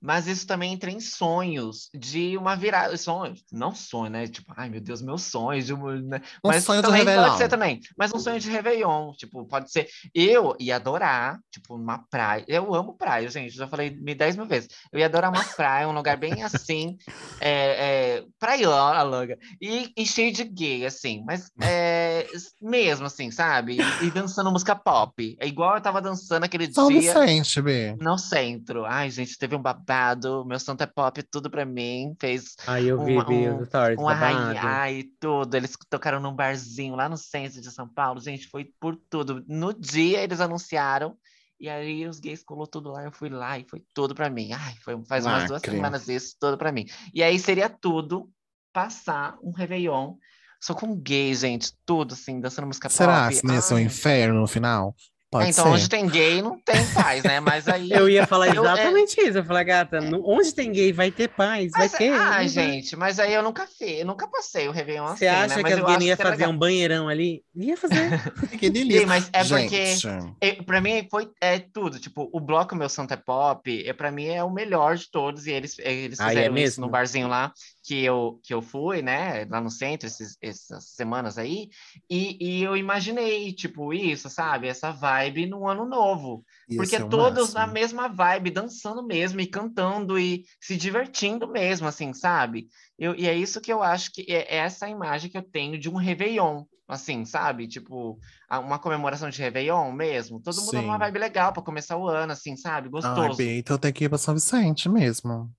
Mas 0.01 0.25
isso 0.25 0.47
também 0.47 0.73
entra 0.73 0.89
em 0.89 0.99
sonhos 0.99 1.89
de 1.93 2.35
uma 2.35 2.55
virada. 2.55 2.97
Sonhos, 2.97 3.43
não 3.51 3.75
sonho, 3.75 4.09
né? 4.09 4.27
Tipo, 4.27 4.51
ai 4.57 4.67
meu 4.67 4.81
Deus, 4.81 5.01
meus 5.01 5.21
sonhos. 5.21 5.67
De 5.67 5.73
uma, 5.73 5.95
né? 6.01 6.21
Um 6.43 6.47
Mas 6.47 6.63
sonho 6.63 6.81
também 6.81 7.05
pode 7.05 7.37
ser 7.37 7.47
também. 7.47 7.79
Mas 7.95 8.11
um 8.11 8.17
sonho 8.17 8.39
de 8.39 8.49
Réveillon. 8.49 9.13
Tipo, 9.13 9.45
pode 9.45 9.71
ser. 9.71 9.87
Eu 10.13 10.55
ia 10.59 10.77
adorar, 10.77 11.39
tipo, 11.51 11.75
uma 11.75 11.99
praia. 11.99 12.43
Eu 12.47 12.73
amo 12.73 12.97
praia, 12.97 13.29
gente. 13.29 13.55
Já 13.55 13.67
falei 13.67 13.91
me 13.91 14.15
10 14.15 14.37
mil 14.37 14.47
vezes. 14.47 14.69
Eu 14.91 14.99
ia 14.99 15.05
adorar 15.05 15.29
uma 15.29 15.43
praia, 15.43 15.87
um 15.87 15.93
lugar 15.93 16.17
bem 16.17 16.41
assim. 16.41 16.97
É, 17.43 18.19
é, 18.19 18.23
praiana, 18.39 19.01
loga. 19.01 19.37
E, 19.59 19.91
e 19.97 20.05
cheio 20.05 20.31
de 20.31 20.43
gay, 20.43 20.85
assim. 20.85 21.23
Mas 21.25 21.49
é, 21.61 22.27
mesmo 22.61 23.07
assim, 23.07 23.31
sabe? 23.31 23.77
E 24.01 24.11
dançando 24.11 24.51
música 24.51 24.75
pop. 24.75 25.35
É 25.39 25.47
igual 25.47 25.75
eu 25.75 25.81
tava 25.81 26.01
dançando 26.01 26.43
aquele 26.43 26.71
São 26.71 26.87
dia. 26.87 26.99
Vicente, 26.99 27.61
B. 27.61 27.95
No 27.99 28.17
centro. 28.17 28.85
Ai, 28.85 29.09
gente, 29.09 29.37
teve 29.37 29.55
um 29.55 29.61
babado 29.61 29.90
inusitado. 29.91 30.45
Meu 30.45 30.59
Santa 30.59 30.87
Pop, 30.87 31.21
tudo 31.23 31.49
pra 31.49 31.65
mim. 31.65 32.15
Fez 32.19 32.55
Aí 32.67 32.87
eu 32.87 33.03
vi, 33.03 33.13
Uma- 33.13 33.25
vi 33.25 33.49
um- 33.49 33.65
stories 33.65 33.97
babado. 33.97 34.19
rainha, 34.19 34.61
ai, 34.63 35.03
tudo. 35.19 35.55
Eles 35.55 35.73
tocaram 35.89 36.19
num 36.19 36.33
barzinho 36.33 36.95
lá 36.95 37.07
no 37.09 37.17
centro 37.17 37.61
de 37.61 37.71
São 37.71 37.87
Paulo. 37.87 38.19
Gente, 38.19 38.47
foi 38.47 38.65
por 38.79 38.95
tudo. 39.09 39.43
No 39.47 39.73
dia 39.73 40.21
eles 40.23 40.39
anunciaram. 40.39 41.15
E 41.59 41.69
aí 41.69 42.07
os 42.07 42.19
gays 42.19 42.41
colou 42.43 42.65
tudo 42.65 42.89
lá, 42.91 43.03
eu 43.03 43.11
fui 43.11 43.29
lá 43.29 43.59
e 43.59 43.65
foi 43.69 43.83
tudo 43.93 44.15
pra 44.15 44.29
mim. 44.31 44.51
Ai, 44.51 44.73
foi, 44.83 44.99
faz 45.05 45.25
umas 45.27 45.47
duas 45.47 45.61
semanas 45.61 46.07
isso, 46.07 46.35
tudo 46.39 46.57
pra 46.57 46.71
mim. 46.71 46.85
E 47.13 47.21
aí 47.21 47.37
seria 47.37 47.69
tudo 47.69 48.27
passar 48.73 49.35
um 49.43 49.51
Réveillon 49.51 50.15
só 50.59 50.73
com 50.73 50.95
gay, 50.95 51.33
gente, 51.35 51.71
tudo 51.85 52.13
assim, 52.13 52.39
dançando 52.39 52.65
música 52.67 52.89
Será 52.89 53.25
pop. 53.25 53.35
se 53.35 53.45
não 53.45 53.53
ia 53.53 53.61
ser 53.61 53.73
um 53.75 53.77
Ai. 53.77 53.83
inferno 53.83 54.39
no 54.41 54.47
final? 54.47 54.95
Pode 55.31 55.45
É, 55.45 55.49
então, 55.49 55.63
ser. 55.63 55.69
onde 55.71 55.87
tem 55.87 56.07
gay, 56.07 56.41
não 56.41 56.59
tem 56.59 56.85
paz, 56.87 57.23
né? 57.23 57.39
Mas 57.39 57.65
aí. 57.65 57.89
Eu 57.89 58.09
ia 58.09 58.27
falar 58.27 58.47
Eu- 58.53 58.65
é- 58.65 58.73
exatamente 58.73 59.21
isso. 59.21 59.37
Eu 59.37 59.45
falei, 59.45 59.63
gata, 59.63 60.01
no- 60.01 60.21
onde 60.29 60.53
tem 60.53 60.69
gay 60.73 60.91
vai 60.91 61.09
ter 61.09 61.29
paz, 61.29 61.71
vai 61.71 61.83
Mas, 61.83 61.91
ter. 61.93 62.11
ah, 62.13 62.39
Uhum. 62.41 62.47
gente, 62.49 62.95
mas 62.97 63.17
aí 63.17 63.33
eu 63.33 63.41
nunca 63.41 63.65
fiz, 63.65 63.99
eu 63.99 64.05
nunca 64.05 64.27
passei 64.27 64.67
o 64.67 64.71
Réveillon 64.71 65.05
assim, 65.05 65.19
Você 65.19 65.27
acha 65.27 65.47
né? 65.47 65.55
que 65.55 65.61
Mas 65.63 65.71
eu 65.71 65.77
não 65.87 66.01
ia 66.01 66.11
era 66.11 66.21
fazer 66.21 66.35
legal. 66.35 66.51
um 66.51 66.57
banheirão 66.57 67.07
ali? 67.07 67.41
Ia 67.55 67.77
fazer. 67.77 67.95
Que 68.61 68.69
delícia. 68.69 68.99
Sim, 68.99 69.05
mas 69.05 69.29
é 69.31 69.43
porque 69.45 69.85
Gente, 69.95 70.07
é, 70.41 70.51
pra 70.63 70.81
mim 70.81 71.07
foi 71.09 71.29
é 71.39 71.59
tudo, 71.59 71.97
tipo, 71.97 72.29
o 72.33 72.39
bloco 72.41 72.75
Meu 72.75 72.89
Santa 72.89 73.15
Pop, 73.15 73.83
é, 73.87 73.93
pra 73.93 74.11
mim 74.11 74.27
é 74.27 74.43
o 74.43 74.51
melhor 74.51 74.97
de 74.97 75.09
todos, 75.09 75.47
e 75.47 75.51
eles, 75.51 75.79
eles 75.79 76.19
Ah, 76.19 76.25
é 76.25 76.29
fizeram 76.29 76.55
isso 76.55 76.61
mesmo? 76.61 76.85
no 76.85 76.91
barzinho 76.91 77.29
lá, 77.29 77.53
que 77.83 78.03
eu, 78.03 78.39
que 78.43 78.53
eu 78.53 78.61
fui, 78.61 79.01
né, 79.01 79.45
lá 79.45 79.59
no 79.59 79.69
centro, 79.71 80.07
esses, 80.07 80.37
essas 80.41 80.89
semanas 80.89 81.37
aí, 81.37 81.69
e, 82.09 82.37
e 82.59 82.63
eu 82.63 82.77
imaginei, 82.77 83.51
tipo, 83.53 83.93
isso, 83.93 84.29
sabe, 84.29 84.67
essa 84.67 84.91
vibe 84.91 85.47
no 85.47 85.67
ano 85.67 85.85
novo, 85.85 86.45
ia 86.69 86.77
porque 86.77 86.95
o 86.97 87.09
todos 87.09 87.53
na 87.53 87.61
máximo. 87.61 87.73
mesma 87.73 88.07
vibe, 88.07 88.51
dançando 88.51 89.05
mesmo, 89.05 89.41
e 89.41 89.47
cantando, 89.47 90.19
e 90.19 90.43
se 90.59 90.77
divertindo 90.77 91.47
mesmo, 91.47 91.87
assim, 91.87 92.13
sabe? 92.13 92.67
Eu, 92.99 93.15
e 93.15 93.27
é 93.27 93.35
isso 93.35 93.59
que 93.59 93.73
eu 93.73 93.81
acho 93.81 94.11
que 94.11 94.21
é, 94.29 94.55
é 94.55 94.57
essa 94.57 94.87
imagem 94.87 95.29
que 95.31 95.37
eu 95.37 95.43
tenho 95.43 95.79
de 95.79 95.89
um 95.89 95.95
Réveillon, 95.95 96.65
assim, 96.87 97.25
sabe? 97.25 97.67
Tipo, 97.67 98.19
uma 98.51 98.77
comemoração 98.77 99.29
de 99.29 99.41
Réveillon 99.41 99.91
mesmo. 99.91 100.41
Todo 100.41 100.59
mundo 100.61 100.73
numa 100.73 100.97
vibe 100.97 101.19
legal 101.19 101.53
para 101.53 101.63
começar 101.63 101.97
o 101.97 102.07
ano, 102.07 102.33
assim, 102.33 102.55
sabe? 102.57 102.89
Gostoso. 102.89 103.41
Então 103.41 103.77
tem 103.77 103.93
que 103.93 104.03
ir 104.03 104.09
pra 104.09 104.17
São 104.17 104.33
Vicente 104.33 104.89
mesmo. 104.89 105.49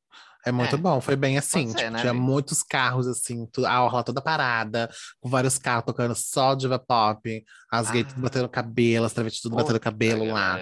É 0.45 0.51
muito 0.53 0.75
É, 0.75 0.79
bom, 0.79 1.01
foi 1.01 1.15
bem 1.17 1.39
assim, 1.39 1.69
ser, 1.69 1.77
tipo, 1.79 1.91
né, 1.91 2.01
tinha 2.01 2.13
muitos 2.15 2.63
carros 2.63 3.07
assim, 3.07 3.47
a 3.67 3.83
orla 3.85 4.03
toda 4.03 4.21
parada, 4.21 4.91
com 5.21 5.29
vários 5.29 5.57
carros 5.59 5.85
tocando 5.87 6.15
só 6.15 6.55
diva 6.55 6.79
pop, 6.79 7.45
as 7.71 7.91
gays 7.91 8.07
tudo 8.09 8.19
Ah. 8.19 8.23
batendo 8.23 8.49
cabelo, 8.49 9.07
as 9.07 9.13
travestis 9.13 9.43
tudo 9.43 9.55
batendo 9.57 9.75
Puta 9.75 9.81
cabelo 9.81 10.25
que 10.25 10.33
lá. 10.33 10.59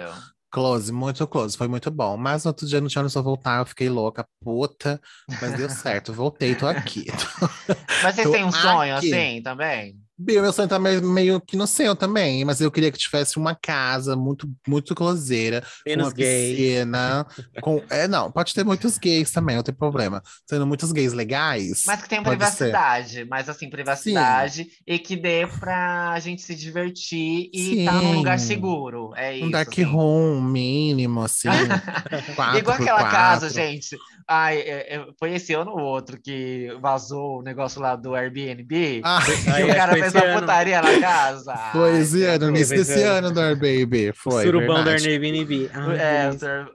Close, 0.53 0.91
muito 0.91 1.25
close, 1.27 1.55
foi 1.57 1.69
muito 1.69 1.89
bom. 1.89 2.17
Mas 2.17 2.43
no 2.43 2.49
outro 2.49 2.67
dia 2.67 2.81
não 2.81 2.89
tinha 2.89 3.01
onde 3.01 3.13
só 3.13 3.21
voltar, 3.21 3.59
eu 3.59 3.65
fiquei 3.65 3.89
louca, 3.89 4.27
puta, 4.43 4.99
mas 5.41 5.53
deu 5.55 5.69
certo, 5.69 6.11
voltei, 6.13 6.53
tô 6.55 6.67
aqui. 6.67 7.05
Mas 8.03 8.15
vocês 8.15 8.27
Tô 8.27 8.33
têm 8.33 8.43
um 8.43 8.51
sonho 8.51 8.97
aqui. 8.97 9.13
assim 9.13 9.41
também? 9.41 9.97
Bia, 10.21 10.41
meu 10.41 10.53
sonho 10.53 10.67
tá 10.67 10.77
meio, 10.79 11.01
meio 11.03 11.41
que 11.41 11.57
no 11.57 11.65
seu 11.65 11.95
também, 11.95 12.45
mas 12.45 12.61
eu 12.61 12.69
queria 12.71 12.91
que 12.91 12.97
tivesse 12.97 13.37
uma 13.37 13.55
casa 13.55 14.15
muito, 14.15 14.47
muito 14.67 14.93
closeira, 14.93 15.61
com 15.61 15.89
Menos 15.89 16.07
uma 16.07 16.13
piscina, 16.13 17.25
com... 17.61 17.81
É, 17.89 18.07
não, 18.07 18.31
pode 18.31 18.53
ter 18.53 18.63
muitos 18.63 18.97
gays 18.97 19.31
também, 19.31 19.55
não 19.55 19.63
tem 19.63 19.73
problema. 19.73 20.21
Sendo 20.47 20.65
muitos 20.67 20.91
gays 20.91 21.13
legais, 21.13 21.83
Mas 21.87 22.01
que 22.03 22.09
tenha 22.09 22.21
Pode 22.21 22.35
ser. 22.45 22.71
privacidade, 22.71 23.25
mas 23.25 23.49
assim, 23.49 23.69
privacidade 23.69 24.67
e 24.85 24.99
que 24.99 25.15
dê 25.15 25.47
pra 25.59 26.19
gente 26.19 26.41
se 26.41 26.55
divertir 26.55 27.49
e 27.53 27.79
estar 27.79 27.93
num 27.93 28.13
lugar 28.17 28.37
Sim. 28.39 28.47
seguro. 28.47 29.11
É 29.15 29.35
isso. 29.35 29.45
um 29.45 29.51
dark 29.51 29.69
assim. 29.71 29.83
room 29.83 30.41
mínimo, 30.41 31.21
assim, 31.23 31.49
quatro 32.35 32.59
Igual 32.59 32.77
por 32.77 32.83
aquela 32.83 33.09
casa, 33.09 33.47
quatro. 33.47 33.55
gente. 33.55 33.97
Ai, 34.27 34.59
é- 34.59 34.95
é- 34.95 35.05
foi 35.19 35.33
esse 35.33 35.53
ano 35.53 35.71
ou 35.71 35.79
outro 35.79 36.19
que 36.21 36.69
vazou 36.81 37.39
o 37.39 37.41
negócio 37.41 37.81
lá 37.81 37.95
do 37.95 38.13
Airbnb. 38.15 39.01
Ah, 39.03 39.19
Ai, 39.53 39.63
o 39.69 39.75
cara 39.75 39.97
foi 39.97 40.10
fez 40.11 40.23
ano. 40.25 40.39
putaria 40.41 40.81
na 40.81 40.99
casa. 40.99 41.55
foi 41.71 41.91
Ai, 41.91 42.01
esse 42.01 42.23
ano, 42.23 42.39
Jesus. 42.39 42.49
início 42.49 42.77
desse 42.77 42.91
esse 42.93 43.03
ano. 43.03 43.31
do 43.31 43.39
Airbnb, 43.39 44.13
foi, 44.15 44.43
Surubão 44.45 44.77
do 44.79 44.83
verdade. 44.83 45.09
Airbnb. 45.09 45.69
Ai, 45.73 45.97
É, 45.99 46.31
sur- 46.31 46.71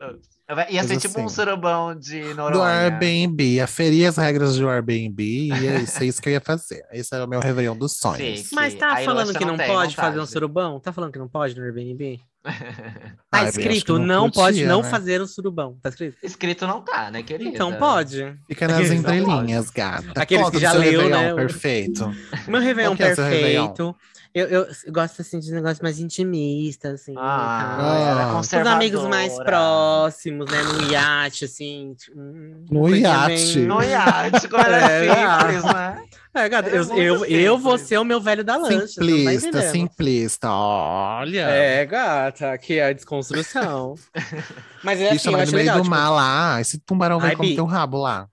Ia 0.70 0.84
ser 0.84 0.92
Mas 0.94 1.02
tipo 1.02 1.20
um 1.20 1.26
assim, 1.26 1.34
surubão 1.34 1.92
de 1.98 2.20
Do 2.22 2.34
Noronha. 2.36 2.62
Airbnb, 2.64 3.60
aferir 3.60 4.06
as 4.06 4.16
regras 4.16 4.56
do 4.56 4.68
Airbnb, 4.68 5.20
e 5.24 5.50
é 5.66 5.80
isso, 5.80 6.00
é 6.00 6.06
isso 6.06 6.22
que 6.22 6.28
eu 6.28 6.34
ia 6.34 6.40
fazer. 6.40 6.84
Esse 6.92 7.12
era 7.12 7.24
o 7.24 7.28
meu 7.28 7.40
Réveillon 7.40 7.76
dos 7.76 7.96
sonhos. 7.98 8.40
Sim. 8.40 8.54
Mas 8.54 8.72
tá 8.74 8.96
falando 8.98 9.36
que 9.36 9.44
não 9.44 9.56
não 9.56 9.66
pode 9.66 9.96
fazer 9.96 10.10
um 10.10 10.20
vontade. 10.20 10.30
surubão? 10.30 10.78
Tá 10.78 10.92
falando 10.92 11.10
que 11.12 11.18
não 11.18 11.26
pode 11.28 11.56
no 11.58 11.64
Airbnb? 11.64 12.20
Tá 13.30 13.42
que 13.42 13.48
escrito, 13.50 13.98
não 13.98 14.06
não 14.22 14.30
pode 14.30 14.56
podia, 14.58 14.68
não 14.68 14.82
né? 14.82 14.88
fazer 14.88 15.20
um 15.20 15.26
surubão. 15.26 15.76
Tá 15.82 15.88
escrito? 15.90 16.16
Escrito 16.22 16.66
não 16.66 16.80
tá, 16.80 17.10
né, 17.10 17.22
querida? 17.22 17.50
Então 17.50 17.74
pode. 17.74 18.34
Fica 18.48 18.66
nas 18.68 18.90
entrelinhas, 18.90 19.68
gata. 19.70 20.20
Aqueles 20.20 20.44
Conta 20.44 20.52
que 20.52 20.56
do 20.58 20.60
já 20.62 20.72
leu, 20.72 21.08
né, 21.10 21.32
o- 21.32 21.36
Perfeito. 21.36 22.04
O 22.46 22.50
meu 22.50 22.60
Réveillon 22.60 22.94
é 22.98 23.12
o 23.12 23.16
Réveillon? 23.16 23.94
Eu, 24.38 24.48
eu 24.48 24.66
gosto 24.92 25.22
assim 25.22 25.38
de 25.40 25.50
negócio 25.50 25.82
mais 25.82 25.98
intimista, 25.98 26.90
assim. 26.90 27.14
Ah, 27.16 27.72
e 27.72 27.80
tal. 27.80 27.86
Ah. 27.86 28.42
era 28.52 28.60
Os 28.62 28.66
amigos 28.66 29.04
mais 29.04 29.34
próximos, 29.42 30.50
né? 30.50 30.62
No 30.62 30.92
iate, 30.92 31.46
assim. 31.46 31.94
tipo, 31.98 32.20
hum, 32.20 32.66
No 32.70 32.94
iate? 32.94 33.54
bem- 33.54 33.66
No 33.66 33.82
iate, 33.82 34.46
como 34.46 34.62
era 34.62 34.76
É, 34.92 35.40
simples, 35.40 35.64
né? 35.64 36.02
É, 36.34 36.48
gata, 36.50 36.68
eu, 36.68 36.84
eu, 36.94 37.24
eu 37.24 37.56
vou 37.58 37.78
ser 37.78 37.96
o 37.96 38.04
meu 38.04 38.20
velho 38.20 38.44
da 38.44 38.58
lancha. 38.58 38.76
tá 38.78 38.86
Simplista, 38.88 39.62
simplista. 39.70 40.50
Olha. 40.50 41.48
É, 41.48 41.86
gata, 41.86 42.52
aqui 42.52 42.74
é 42.78 42.88
a 42.88 42.92
desconstrução. 42.92 43.94
Mas 44.84 45.00
é 45.00 45.12
assim, 45.12 45.28
eu 45.28 45.32
mas 45.32 45.42
acho 45.44 45.52
no 45.52 45.56
meio 45.56 45.64
legal. 45.66 45.76
do 45.78 45.82
tipo, 45.84 45.96
mar 45.96 46.10
lá, 46.10 46.60
esse 46.60 46.78
tubarão 46.78 47.18
vai 47.18 47.30
Ai, 47.30 47.36
comer 47.36 47.48
Bi. 47.48 47.54
teu 47.54 47.64
rabo 47.64 47.96
lá. 48.02 48.28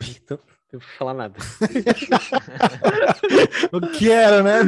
Pito, 0.00 0.40
eu 0.72 0.80
vou 0.80 0.88
falar 0.98 1.14
nada. 1.14 1.34
Eu 3.72 3.80
quero, 3.92 4.42
né, 4.42 4.58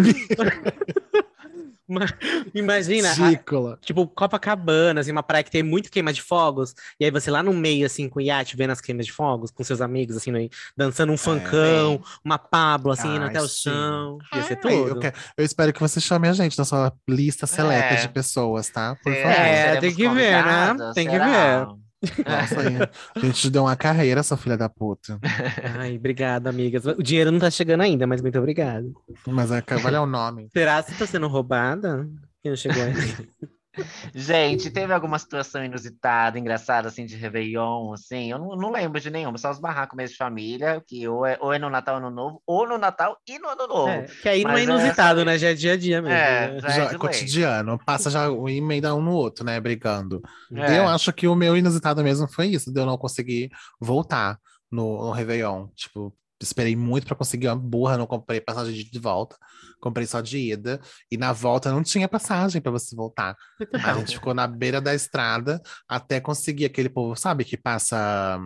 imagina, 2.55 3.11
a- 3.11 3.15
Ridícula. 3.15 3.79
tipo, 3.83 4.07
Copacabana, 4.07 5.01
assim, 5.01 5.11
uma 5.11 5.23
praia 5.25 5.43
que 5.43 5.51
tem 5.51 5.63
muito 5.63 5.91
queima 5.91 6.13
de 6.13 6.23
fogos, 6.23 6.73
e 7.01 7.05
aí 7.05 7.11
você 7.11 7.31
lá 7.31 7.43
no 7.43 7.53
meio, 7.53 7.85
assim, 7.85 8.09
com 8.09 8.21
o 8.21 8.23
iate, 8.23 8.57
vendo 8.57 8.71
as 8.71 8.81
queimas 8.81 9.07
de 9.07 9.13
fogos, 9.13 9.51
com 9.51 9.65
seus 9.65 9.81
amigos, 9.81 10.17
assim, 10.17 10.31
no- 10.31 10.49
dançando 10.77 11.13
um 11.13 11.17
funkão, 11.17 12.01
uma 12.25 12.39
Pablo, 12.39 12.93
assim, 12.93 13.09
indo 13.09 13.25
Ai, 13.25 13.31
até 13.31 13.43
o 13.43 13.49
sim. 13.49 13.63
chão. 13.71 14.19
Ia 14.35 14.43
ser 14.45 14.55
Ai, 14.55 14.61
tudo. 14.61 14.89
eu, 14.89 14.99
quero- 15.01 15.17
eu 15.37 15.45
espero 15.45 15.73
que 15.73 15.81
você 15.81 16.01
chame 16.01 16.29
a 16.29 16.33
gente 16.33 16.57
na 16.57 16.65
sua 16.65 16.93
lista 17.09 17.45
seleta 17.47 17.95
É. 17.95 17.97
de 17.97 18.09
pessoas, 18.09 18.69
tá? 18.69 18.97
Por 19.03 19.13
Será? 19.13 19.29
favor. 19.31 19.45
É, 19.47 19.77
tem 19.81 19.95
que 19.95 20.09
ver, 20.09 20.45
né? 20.45 20.77
Tem 20.95 21.07
que 21.07 21.13
Será? 21.13 21.69
Nossa, 22.27 22.61
aí, 22.61 22.77
a 23.15 23.19
gente 23.21 23.41
te 23.41 23.51
deu 23.51 23.63
uma 23.63 23.77
carreira, 23.77 24.23
sua 24.23 24.37
filha 24.37 24.57
da 24.57 24.69
puta. 24.69 25.19
Ai, 25.79 25.97
obrigada, 25.97 26.49
amigas. 26.49 26.87
O 26.87 27.03
dinheiro 27.03 27.31
não 27.31 27.39
tá 27.39 27.51
chegando 27.51 27.83
ainda, 27.83 28.07
mas 28.07 28.23
muito 28.23 28.39
obrigado. 28.39 28.93
Mas 29.27 29.51
é, 29.51 29.63
vale 29.83 29.97
o 29.99 30.07
nome. 30.07 30.49
Será 30.53 30.83
que 30.83 30.95
tá 30.95 31.07
sendo 31.07 31.29
roubada? 31.29 32.09
Que 32.43 32.49
não 32.49 32.57
chegou 32.57 32.81
ainda. 32.83 33.29
Gente, 34.15 34.71
teve 34.71 34.93
alguma 34.93 35.19
situação 35.19 35.65
inusitada, 35.65 36.39
engraçada, 36.39 36.89
assim, 36.89 37.07
de 37.07 37.17
Réveillon, 37.17 37.93
assim? 37.93 38.31
Eu 38.31 38.39
não, 38.39 38.57
não 38.57 38.71
lembro 38.73 39.01
de 39.01 39.11
nenhuma, 39.11 39.39
só 39.39 39.51
os 39.51 39.59
barracos 39.61 39.97
mesmo 39.97 40.13
de 40.13 40.19
família, 40.19 40.83
que 40.87 41.07
ou 41.07 41.25
é, 41.25 41.39
ou 41.41 41.53
é 41.53 41.59
no 41.59 41.71
Natal 41.71 41.97
Ano 41.97 42.11
Novo, 42.11 42.43
ou 42.47 42.67
no 42.67 42.77
Natal 42.79 43.17
e 43.29 43.39
no 43.39 43.49
Ano 43.49 43.67
Novo. 43.67 43.89
É, 43.89 44.03
que 44.23 44.29
aí 44.29 44.43
não 44.43 44.51
é 44.51 44.53
Mas 44.55 44.61
é 44.63 44.65
inusitado, 44.65 45.21
essa- 45.21 45.25
né? 45.31 45.39
Já 45.39 45.49
é 45.51 45.55
dia 45.55 45.73
a 45.73 45.77
dia 45.77 46.03
mesmo. 46.03 46.17
É, 46.17 46.51
né? 46.53 46.61
já 46.61 46.69
Já, 46.69 46.75
é 46.75 46.79
é 46.79 46.85
de 46.87 46.91
lei. 46.91 46.99
cotidiano, 46.99 47.79
passa 47.85 48.11
já 48.11 48.29
o 48.31 48.49
emenda 48.49 48.95
um 48.95 49.03
no 49.03 49.13
outro, 49.13 49.45
né? 49.45 49.61
Brigando. 49.61 50.21
É. 50.53 50.79
Eu 50.79 50.89
acho 50.89 51.13
que 51.13 51.29
o 51.29 51.35
meu 51.37 51.57
inusitado 51.57 52.03
mesmo 52.03 52.27
foi 52.29 52.49
isso, 52.49 52.73
de 52.73 52.81
eu 52.81 52.87
não 52.87 52.99
conseguir 52.99 53.51
voltar 53.81 54.39
no, 54.71 55.07
no 55.07 55.11
Réveillon. 55.13 55.69
Tipo, 55.75 56.13
esperei 56.41 56.75
muito 56.75 57.07
pra 57.07 57.15
conseguir 57.17 57.49
uma 57.49 57.57
burra, 57.57 57.99
não 57.99 58.07
comprei 58.07 58.41
passagem 58.41 58.73
de 58.85 58.99
volta, 58.99 59.37
comprei 59.81 60.07
só 60.07 60.21
de 60.21 60.39
ida. 60.39 60.81
E 61.11 61.17
na 61.17 61.33
volta 61.33 61.71
não 61.71 61.83
tinha 61.83 62.09
passagem 62.09 62.61
pra 62.63 62.73
você 62.73 62.97
voltar. 62.97 63.37
A 63.85 63.95
gente 63.95 64.15
ficou 64.15 64.33
na 64.35 64.47
beira 64.47 64.81
da 64.81 64.95
estrada 64.95 65.61
até 65.89 66.21
conseguir 66.21 66.65
aquele 66.65 66.89
povo, 66.89 67.15
sabe, 67.17 67.45
que 67.45 67.57
passa. 67.57 68.39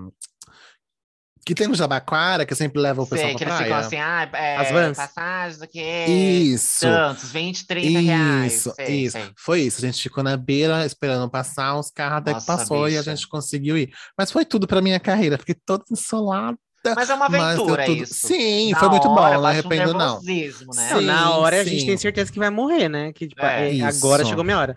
Que 1.46 1.54
tem 1.54 1.68
no 1.68 1.74
Jabaquara, 1.74 2.46
que 2.46 2.54
sempre 2.54 2.80
leva 2.80 3.02
o 3.02 3.06
pessoal 3.06 3.28
Sei, 3.28 3.36
que 3.36 3.44
pra 3.44 3.54
eles 3.54 3.68
praia. 3.68 3.82
ficam 3.84 3.86
assim, 3.86 3.96
ah, 3.98 4.30
é, 4.38 4.56
As 4.56 4.70
vans. 4.70 4.96
passagens 4.96 5.60
quê? 5.70 6.06
Isso. 6.08 6.80
Tantos, 6.86 7.30
20, 7.30 7.66
30 7.66 8.00
reais. 8.00 8.52
Isso, 8.54 8.72
Sei, 8.74 9.04
isso. 9.04 9.12
sei. 9.18 9.30
Foi 9.36 9.60
isso. 9.60 9.76
A 9.84 9.86
gente 9.86 10.02
ficou 10.02 10.24
na 10.24 10.38
beira 10.38 10.86
esperando 10.86 11.28
passar 11.30 11.78
os 11.78 11.90
carros 11.90 12.18
até 12.20 12.30
que 12.30 12.36
Nossa, 12.36 12.46
passou 12.46 12.88
e 12.88 12.96
a 12.96 13.00
bicha. 13.00 13.14
gente 13.14 13.28
conseguiu 13.28 13.76
ir. 13.76 13.92
Mas 14.16 14.32
foi 14.32 14.46
tudo 14.46 14.66
pra 14.66 14.80
minha 14.80 14.98
carreira. 14.98 15.36
Fiquei 15.36 15.54
toda 15.66 15.84
insolada. 15.92 16.56
Mas 16.94 17.08
é 17.10 17.14
uma 17.14 17.26
aventura 17.26 17.84
tudo- 17.84 18.02
isso. 18.02 18.26
Sim, 18.26 18.72
Na 18.72 18.78
foi 18.78 18.88
muito 18.88 19.08
bom. 19.08 19.14
Não 19.14 19.22
bate 19.22 19.38
um 19.38 19.46
arrependo, 19.46 19.92
não. 19.94 20.20
né? 20.22 20.54
Não, 20.90 21.00
na 21.02 21.18
Sim, 21.18 21.28
hora 21.32 21.60
a 21.60 21.64
sim. 21.64 21.70
gente 21.70 21.86
tem 21.86 21.96
certeza 21.96 22.32
que 22.32 22.38
vai 22.38 22.50
morrer, 22.50 22.88
né? 22.88 23.12
Que 23.12 23.28
tipo, 23.28 23.44
É. 23.44 23.78
é, 23.78 23.82
agora 23.82 24.24
chegou 24.24 24.44
minha 24.44 24.58
hora. 24.58 24.76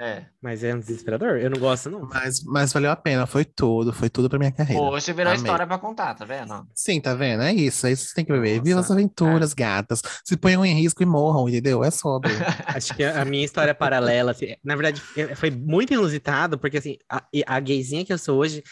É. 0.00 0.24
Mas 0.42 0.64
é 0.64 0.74
um 0.74 0.80
desesperador. 0.80 1.36
Eu 1.38 1.48
não 1.50 1.58
gosto, 1.58 1.88
não. 1.88 2.08
Mas, 2.12 2.42
mas 2.44 2.72
valeu 2.72 2.90
a 2.90 2.96
pena. 2.96 3.26
Foi 3.26 3.44
tudo. 3.44 3.92
Foi 3.92 4.10
tudo 4.10 4.28
pra 4.28 4.38
minha 4.38 4.50
carreira. 4.50 4.82
Hoje 4.82 5.12
virou 5.12 5.32
Amei. 5.32 5.42
história 5.42 5.66
pra 5.66 5.78
contar, 5.78 6.14
tá 6.14 6.24
vendo? 6.24 6.66
Sim, 6.74 7.00
tá 7.00 7.14
vendo? 7.14 7.42
É 7.44 7.52
isso. 7.54 7.86
É 7.86 7.92
isso 7.92 8.02
que 8.02 8.08
você 8.10 8.14
tem 8.16 8.24
que 8.24 8.32
beber. 8.32 8.60
Viva 8.60 8.80
as 8.80 8.88
Nossa. 8.88 8.92
aventuras, 8.94 9.54
gatas. 9.54 10.02
Se 10.24 10.36
ponham 10.36 10.66
em 10.66 10.74
risco 10.74 11.02
e 11.02 11.06
morram, 11.06 11.48
entendeu? 11.48 11.82
É 11.84 11.90
sobre. 11.90 12.30
Acho 12.66 12.94
que 12.94 13.04
a 13.04 13.22
a 13.22 13.24
minha 13.24 13.44
história 13.44 13.74
paralela, 13.74 14.32
assim, 14.32 14.54
na 14.64 14.74
verdade, 14.74 15.00
é- 15.16 15.34
foi 15.36 15.50
muito 15.50 15.94
inusitado, 15.94 16.58
porque 16.58 16.78
assim, 16.78 16.96
a, 17.08 17.22
a 17.46 17.60
gayzinha 17.60 18.04
que 18.04 18.12
eu 18.12 18.18
sou 18.18 18.38
hoje, 18.38 18.62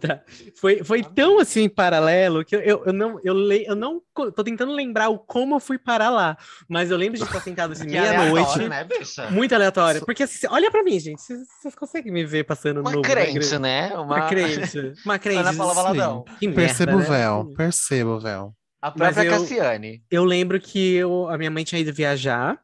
Tá. 0.00 0.22
foi, 0.58 0.82
foi 0.82 1.02
tão 1.02 1.38
assim 1.38 1.68
paralelo 1.68 2.42
que 2.42 2.56
eu, 2.56 2.60
eu, 2.60 2.82
eu 2.86 2.92
não 2.92 3.20
eu, 3.22 3.34
le, 3.34 3.66
eu 3.66 3.76
não 3.76 4.00
tô 4.14 4.42
tentando 4.42 4.72
lembrar 4.72 5.10
o 5.10 5.18
como 5.18 5.56
eu 5.56 5.60
fui 5.60 5.78
parar 5.78 6.08
lá, 6.08 6.38
mas 6.66 6.90
eu 6.90 6.96
lembro 6.96 7.18
de 7.18 7.24
estar 7.24 7.40
sentado 7.40 7.72
assim 7.72 7.84
meia-noite, 7.90 8.66
né, 8.66 8.84
bicha? 8.84 9.30
muito 9.30 9.54
aleatório, 9.54 10.04
porque 10.04 10.22
assim, 10.22 10.46
olha 10.48 10.70
pra 10.70 10.82
mim, 10.82 10.98
gente, 10.98 11.20
vocês 11.20 11.40
vocês 11.60 11.74
conseguem 11.74 12.12
me 12.12 12.24
ver 12.24 12.44
passando 12.44 12.80
Uma 12.80 12.92
no 12.92 13.02
crente, 13.02 13.58
né? 13.58 13.88
Uma, 13.92 14.02
Uma 14.02 14.28
crente, 14.28 14.94
uma 15.04 15.18
crente. 15.20 15.40
Ana 15.40 15.54
Paula. 15.54 15.74
Valadão. 15.74 16.24
Merda, 16.40 16.54
Perceba 16.54 16.94
o 16.94 16.98
né? 16.98 17.04
véu, 17.04 17.52
perceba 17.54 18.10
o 18.10 18.20
véu. 18.20 18.54
A 18.86 18.90
própria 18.90 19.24
eu- 19.24 19.30
Cassiane. 19.32 20.04
Eu 20.10 20.24
lembro 20.24 20.60
que 20.60 20.94
eu, 20.94 21.28
a 21.28 21.36
minha 21.36 21.50
mãe 21.50 21.64
tinha 21.64 21.80
ido 21.80 21.92
viajar. 21.92 22.60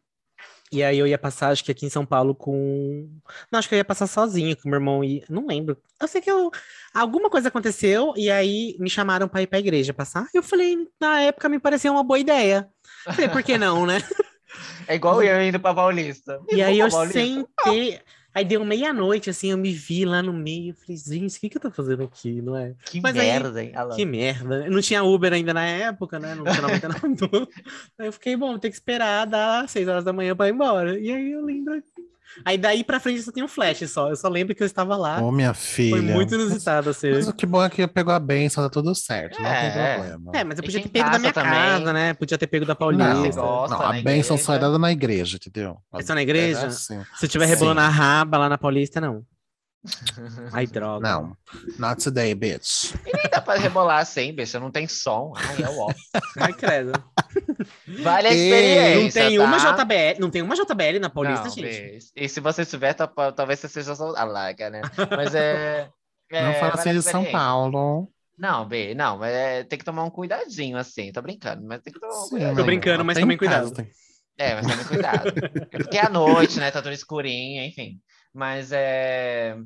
E 0.70 0.82
aí 0.82 0.98
eu 0.98 1.06
ia 1.06 1.18
passar, 1.18 1.50
acho 1.50 1.62
que 1.62 1.70
aqui 1.70 1.84
em 1.84 1.90
São 1.90 2.06
Paulo 2.06 2.34
com. 2.34 3.06
Não, 3.50 3.58
acho 3.58 3.68
que 3.68 3.74
eu 3.74 3.78
ia 3.78 3.84
passar 3.84 4.06
sozinho 4.06 4.56
com 4.56 4.68
meu 4.70 4.78
irmão 4.78 5.04
e. 5.04 5.22
Não 5.28 5.46
lembro. 5.46 5.76
Eu 6.00 6.08
sei 6.08 6.20
que 6.22 6.30
eu... 6.30 6.50
alguma 6.94 7.28
coisa 7.28 7.48
aconteceu 7.48 8.14
e 8.16 8.30
aí 8.30 8.74
me 8.78 8.88
chamaram 8.88 9.28
pra 9.28 9.42
ir 9.42 9.48
pra 9.48 9.58
igreja 9.58 9.92
passar. 9.92 10.26
Eu 10.32 10.42
falei, 10.42 10.78
na 10.98 11.20
época 11.20 11.48
me 11.48 11.58
parecia 11.58 11.92
uma 11.92 12.02
boa 12.02 12.18
ideia. 12.18 12.70
Eu 13.06 13.12
Falei, 13.12 13.28
por 13.28 13.42
que 13.42 13.58
não, 13.58 13.84
né? 13.84 13.98
É 14.86 14.96
igual 14.96 15.22
eu 15.22 15.42
indo 15.42 15.58
pra 15.58 15.72
Paulista. 15.72 16.38
E 16.50 16.60
aí 16.62 16.78
eu 16.78 16.90
Paulista? 16.90 17.18
sentei. 17.18 17.98
Aí 18.35 18.45
deu 18.45 18.64
meia-noite, 18.64 19.28
assim, 19.28 19.51
eu 19.51 19.59
me 19.59 19.72
vi 19.72 20.05
lá 20.05 20.22
no 20.22 20.33
meio. 20.33 20.74
Falei, 20.74 20.97
gente, 20.97 21.37
o 21.37 21.41
que, 21.41 21.49
que 21.51 21.57
eu 21.59 21.61
tô 21.61 21.70
fazendo 21.70 22.03
aqui, 22.05 22.41
não 22.41 22.57
é? 22.57 22.74
Que 22.87 23.01
Mas 23.01 23.16
aí- 23.16 23.26
merda, 23.26 23.62
hein? 23.62 23.72
Alan? 23.74 23.95
Que 23.95 24.05
merda. 24.07 24.70
Não 24.70 24.80
tinha 24.80 25.03
Uber 25.03 25.33
ainda 25.33 25.53
na 25.53 25.64
época, 25.66 26.18
né? 26.18 26.35
Não 26.35 26.45
tinha 26.45 26.62
99. 26.62 27.49
aí 27.99 28.07
eu 28.07 28.12
fiquei, 28.12 28.35
bom, 28.37 28.59
tem 28.59 28.70
que 28.70 28.76
esperar 28.76 29.26
dar 29.26 29.68
6 29.68 29.87
horas 29.87 30.05
da 30.05 30.12
manhã 30.12 30.35
pra 30.35 30.49
ir 30.49 30.53
embora. 30.53 30.99
E 30.99 31.12
aí 31.12 31.33
eu 31.33 31.45
lembro. 31.45 31.83
Aí 32.45 32.57
daí 32.59 32.83
pra 32.85 32.99
frente 33.01 33.22
só 33.22 33.30
tem 33.33 33.43
um 33.43 33.49
flash 33.49 33.89
só. 33.91 34.09
Eu 34.11 34.16
só 34.16 34.28
lembro 34.28 34.55
que 34.55 34.62
eu 34.62 34.66
estava 34.66 34.97
lá. 34.97 35.20
Ô, 35.20 35.30
minha 35.30 35.53
filha. 35.55 35.91
Foi 35.97 36.01
muito 36.01 36.35
inusitado, 36.35 36.91
assim. 36.91 37.11
Mas 37.12 37.28
o 37.28 37.33
que 37.33 37.45
bom 37.47 37.62
é 37.62 37.68
que 37.70 37.87
pegou 37.87 38.12
a 38.12 38.18
benção, 38.18 38.62
tá 38.64 38.70
tudo 38.70 38.95
certo, 38.95 39.41
não 39.41 39.49
É, 39.49 39.70
tem 39.70 39.80
é. 39.80 39.95
problema. 39.95 40.33
É, 40.35 40.45
mas 40.45 40.59
eu 40.59 40.62
E 40.62 40.66
podia 40.66 40.83
ter 40.83 40.89
pego 40.89 41.11
da 41.11 41.18
minha 41.18 41.33
também- 41.33 41.53
casa, 41.53 41.93
né? 41.93 42.14
Podia 42.14 42.39
ter 42.39 42.47
pego 42.47 42.64
da 42.64 42.72
Ah, 42.72 42.76
Não, 42.78 42.78
Paulista. 42.78 43.41
gosta 43.41 43.76
não, 43.76 43.83
a 43.85 43.93
na 43.93 44.03
bênção 44.03 44.37
só 44.39 44.53
é 44.53 44.57
igreja? 44.57 44.66
dada 44.72 44.78
na 44.78 44.93
igreja, 44.93 45.37
entendeu? 45.37 45.76
É 45.93 46.03
só 46.03 46.14
na 46.14 46.22
igreja? 46.22 46.61
É 46.62 46.66
assim. 46.66 47.01
Se 47.16 47.26
eu 47.26 47.28
tiver 47.28 47.47
rebolando 47.47 47.80
a 47.80 47.89
raba 47.89 48.39
lá 48.39 48.49
na 48.49 48.59
Paulista, 48.59 49.01
não. 49.01 49.22
Ai, 50.53 50.66
droga. 50.66 51.01
Não, 51.09 51.37
not 51.78 52.03
today, 52.03 52.35
bitch. 52.35 52.95
E 53.05 53.12
nem 53.16 53.28
dá 53.30 53.41
pra 53.41 53.55
rebolar 53.57 54.01
assim, 54.01 54.33
bicha. 54.33 54.61
Não 54.61 54.70
tem 54.70 54.87
som. 54.87 55.33
Ai, 55.37 55.62
é 55.62 55.68
ó. 55.68 55.89
Ai, 56.39 56.53
credo. 56.53 56.93
Vale 58.03 58.28
a 58.28 58.33
experiência, 58.33 59.22
Não 59.24 59.28
tem 59.28 59.39
tá? 59.39 59.45
uma 59.45 59.59
JBL, 59.59 60.20
não 60.20 60.30
tem 60.30 60.43
uma 60.43 60.55
JBL 60.55 61.01
na 61.01 61.11
Paulista, 61.11 61.45
Não, 61.45 61.51
gente. 61.51 61.93
bicho. 61.95 62.07
E 62.14 62.28
se 62.28 62.41
você 62.41 62.64
tiver, 62.64 62.95
tá- 62.95 63.09
talvez 63.33 63.59
você 63.59 63.68
seja 63.68 63.95
só 63.95 64.14
a 64.16 64.24
larga, 64.24 64.70
né? 64.70 64.83
Mas 65.16 65.35
é. 65.35 65.89
é 66.30 66.45
não 66.45 66.55
fala 66.55 66.76
vale 66.76 66.80
assim 66.80 66.93
de 66.99 67.03
São 67.03 67.22
experiência. 67.22 67.33
Não, 68.39 68.66
B, 68.66 68.95
não, 68.95 69.18
mas 69.18 69.33
é, 69.33 69.64
tem 69.64 69.78
que 69.78 69.85
tomar 69.85 70.05
um 70.05 70.11
cuidadinho, 70.11 70.76
assim. 70.76 71.12
Tô 71.12 71.20
brincando, 71.22 71.64
mas 71.66 71.80
tem 71.83 71.93
que 71.93 72.01
tomar 72.01 72.24
um 72.24 72.28
cuidadinho. 72.28 72.57
Tô 72.57 72.64
brincando, 72.64 73.05
mas 73.05 73.16
casa, 73.37 73.39
cuidado. 73.39 73.70
tem- 73.74 73.91
É, 74.39 74.55
mas 74.55 74.66
tome 74.66 74.85
cuidado. 74.85 75.28
É 75.70 75.78
porque 75.78 75.99
é 75.99 76.07
à 76.07 76.09
noite, 76.09 76.59
né? 76.59 76.70
Tá 76.70 76.80
tudo 76.80 76.93
escurinho, 76.93 77.62
enfim. 77.64 78.01
Mas 78.35 78.72
é, 78.72 79.57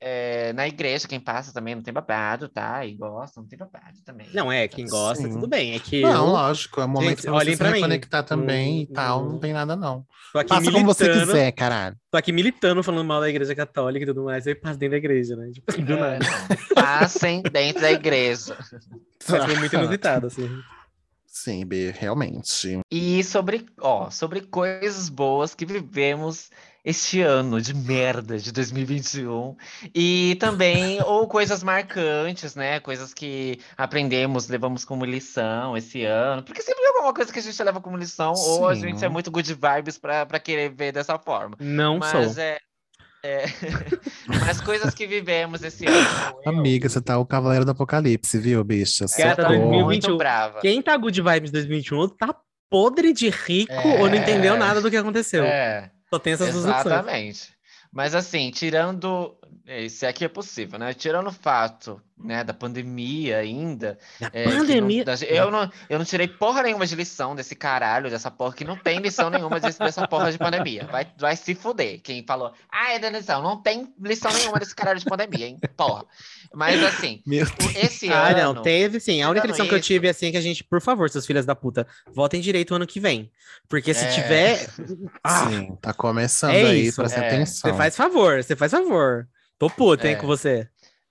é, 0.00 0.52
Na 0.52 0.66
igreja, 0.68 1.08
quem 1.08 1.20
passa 1.20 1.52
também 1.52 1.74
não 1.74 1.82
tem 1.82 1.92
babado, 1.92 2.48
tá? 2.48 2.84
E 2.84 2.94
gosta, 2.94 3.40
não 3.40 3.48
tem 3.48 3.58
babado 3.58 3.98
também. 4.04 4.28
Não, 4.32 4.50
é, 4.52 4.66
quem 4.68 4.86
gosta, 4.86 5.24
Sim. 5.24 5.30
tudo 5.32 5.46
bem. 5.48 5.74
É 5.74 5.78
que 5.78 6.02
Não, 6.02 6.26
eu 6.26 6.32
lógico, 6.32 6.80
é 6.80 6.84
um 6.84 6.88
momento 6.88 7.08
Gente, 7.08 7.22
pra 7.22 7.32
você 7.32 7.36
olhem 7.38 7.52
se 7.54 7.58
pra 7.58 7.68
mim. 7.70 7.74
reconectar 7.76 8.24
também 8.24 8.82
e 8.82 8.86
Hum, 8.86 8.92
tal, 8.92 9.22
hum. 9.24 9.28
não 9.32 9.38
tem 9.38 9.52
nada 9.52 9.74
não. 9.76 10.04
Faça 10.48 10.70
como 10.70 10.84
você 10.86 11.10
quiser, 11.10 11.50
caralho. 11.52 11.96
tô 12.10 12.16
aqui 12.16 12.30
militando, 12.32 12.82
falando 12.84 13.04
mal 13.06 13.20
da 13.20 13.28
igreja 13.28 13.54
católica 13.54 14.04
e 14.04 14.06
tudo 14.06 14.22
mais, 14.24 14.46
aí 14.46 14.54
passo 14.54 14.78
dentro 14.78 14.92
da 14.92 14.98
igreja, 14.98 15.34
né? 15.34 15.50
Tipo, 15.50 15.72
do 15.82 15.92
É, 15.94 15.96
nada. 16.18 16.26
Passem 16.74 17.42
dentro 17.42 17.82
da 17.82 17.90
igreja. 17.90 18.56
Mas 19.28 19.44
foi 19.44 19.56
muito 19.56 19.74
inusitado, 19.74 20.26
assim. 20.28 20.48
Sim, 21.26 21.64
B, 21.66 21.90
realmente. 21.96 22.80
E 22.90 23.22
sobre, 23.24 23.66
ó, 23.80 24.10
sobre 24.10 24.40
coisas 24.42 25.08
boas 25.08 25.54
que 25.54 25.64
vivemos 25.66 26.50
este 26.84 27.20
ano 27.20 27.60
de 27.60 27.74
merda 27.74 28.38
de 28.38 28.52
2021 28.52 29.56
e 29.94 30.36
também 30.40 31.00
ou 31.02 31.26
coisas 31.28 31.62
marcantes, 31.62 32.54
né? 32.54 32.80
Coisas 32.80 33.12
que 33.12 33.58
aprendemos, 33.76 34.48
levamos 34.48 34.84
como 34.84 35.04
lição 35.04 35.76
esse 35.76 36.04
ano, 36.04 36.42
porque 36.42 36.62
sempre 36.62 36.82
é 36.84 36.88
alguma 36.88 37.12
coisa 37.14 37.32
que 37.32 37.38
a 37.38 37.42
gente 37.42 37.62
leva 37.62 37.80
como 37.80 37.96
lição 37.96 38.32
ou 38.34 38.68
a 38.68 38.74
Sim. 38.74 38.80
gente 38.82 39.04
é 39.04 39.08
muito 39.08 39.30
good 39.30 39.52
vibes 39.54 39.98
pra 39.98 40.24
pra 40.24 40.38
querer 40.38 40.70
ver 40.74 40.92
dessa 40.92 41.18
forma. 41.18 41.56
Não 41.60 41.98
Mas 41.98 42.32
sou. 42.32 42.42
é, 42.42 42.58
é... 43.22 43.44
Mas 44.26 44.60
coisas 44.60 44.94
que 44.94 45.06
vivemos 45.06 45.62
esse 45.62 45.86
ano. 45.86 45.96
eu- 46.44 46.50
Amiga, 46.52 46.88
você 46.88 47.00
tá 47.00 47.18
o 47.18 47.26
cavaleiro 47.26 47.64
do 47.64 47.72
apocalipse, 47.72 48.38
viu, 48.38 48.62
bicha? 48.64 49.06
Socorro. 49.06 49.36
2020. 49.36 49.60
muito 49.82 49.82
2021. 50.06 50.16
brava. 50.16 50.60
Quem 50.60 50.80
tá 50.82 50.96
good 50.96 51.20
vibes 51.20 51.50
2021 51.50 52.08
tá 52.08 52.34
podre 52.70 53.12
de 53.12 53.28
rico 53.28 53.72
É. 53.72 54.00
ou 54.00 54.08
não 54.08 54.14
entendeu 54.14 54.56
nada 54.56 54.80
do 54.80 54.88
que 54.90 54.96
aconteceu. 54.96 55.44
É. 55.44 55.90
Só 56.12 56.18
tem 56.18 56.32
essas. 56.32 56.54
Exatamente. 56.54 57.54
Mas 57.92 58.14
assim, 58.14 58.50
tirando, 58.50 59.36
eh, 59.66 59.88
se 59.88 60.06
aqui 60.06 60.24
é 60.24 60.28
possível, 60.28 60.78
né? 60.78 60.92
Tirando 60.94 61.26
o 61.28 61.32
fato, 61.32 62.00
né, 62.18 62.44
da 62.44 62.52
pandemia 62.52 63.38
ainda. 63.38 63.98
Da 64.20 64.30
é, 64.32 64.46
não- 64.46 64.58
pandemia. 64.58 65.04
da- 65.04 65.14
eu, 65.26 65.50
não, 65.50 65.70
eu 65.88 65.98
não 65.98 66.04
tirei 66.04 66.28
porra 66.28 66.62
nenhuma 66.62 66.86
de 66.86 66.94
lição 66.94 67.34
desse 67.34 67.54
caralho, 67.54 68.10
dessa 68.10 68.30
porra, 68.30 68.54
que 68.54 68.64
não 68.64 68.76
tem 68.76 68.98
lição 69.00 69.30
nenhuma 69.30 69.58
desse- 69.60 69.78
dessa 69.78 70.06
porra 70.06 70.30
de 70.30 70.38
pandemia. 70.38 70.86
Vai, 70.90 71.06
vai 71.18 71.34
se 71.36 71.54
fuder. 71.54 72.00
Quem 72.02 72.24
falou, 72.26 72.52
ah, 72.70 72.92
é 72.92 72.98
da 72.98 73.08
lição. 73.10 73.42
Não 73.42 73.60
tem 73.62 73.92
lição 74.00 74.32
nenhuma 74.32 74.58
desse 74.58 74.74
caralho 74.74 74.98
de 74.98 75.04
pandemia, 75.06 75.46
hein? 75.46 75.58
Porra. 75.76 76.04
Mas 76.54 76.82
assim, 76.82 77.22
esse 77.76 78.12
Ah, 78.12 78.28
ano. 78.30 78.54
não, 78.54 78.62
teve 78.62 78.98
sim. 79.00 79.22
A 79.22 79.30
única 79.30 79.46
lição 79.46 79.66
que 79.66 79.72
eu 79.74 79.78
isso- 79.78 79.86
tive 79.86 80.08
assim 80.08 80.26
é 80.26 80.30
que 80.32 80.36
a 80.36 80.40
gente, 80.42 80.62
por 80.64 80.80
favor, 80.80 81.08
seus 81.08 81.24
filhos 81.26 81.46
da 81.46 81.54
puta, 81.54 81.86
votem 82.12 82.40
direito 82.40 82.74
ano 82.74 82.86
que 82.86 82.98
vem. 83.00 83.30
Porque 83.68 83.94
se 83.94 84.04
É. 84.04 84.08
tiver. 84.10 84.68
Ah, 85.22 85.46
Sim, 85.48 85.76
tá 85.80 85.92
começando 85.92 86.50
É 86.54 86.62
aí, 86.64 86.86
isso, 86.86 86.96
presta 87.00 87.20
é. 87.20 87.26
atenção. 87.28 87.70
você 87.70 87.76
faz 87.76 87.96
favor, 87.96 88.42
você 88.42 88.56
faz 88.56 88.72
favor. 88.72 89.28
Tô 89.60 89.68
puta, 89.68 90.08
hein, 90.08 90.14
É. 90.14 90.16
com 90.16 90.26
você. 90.26 90.66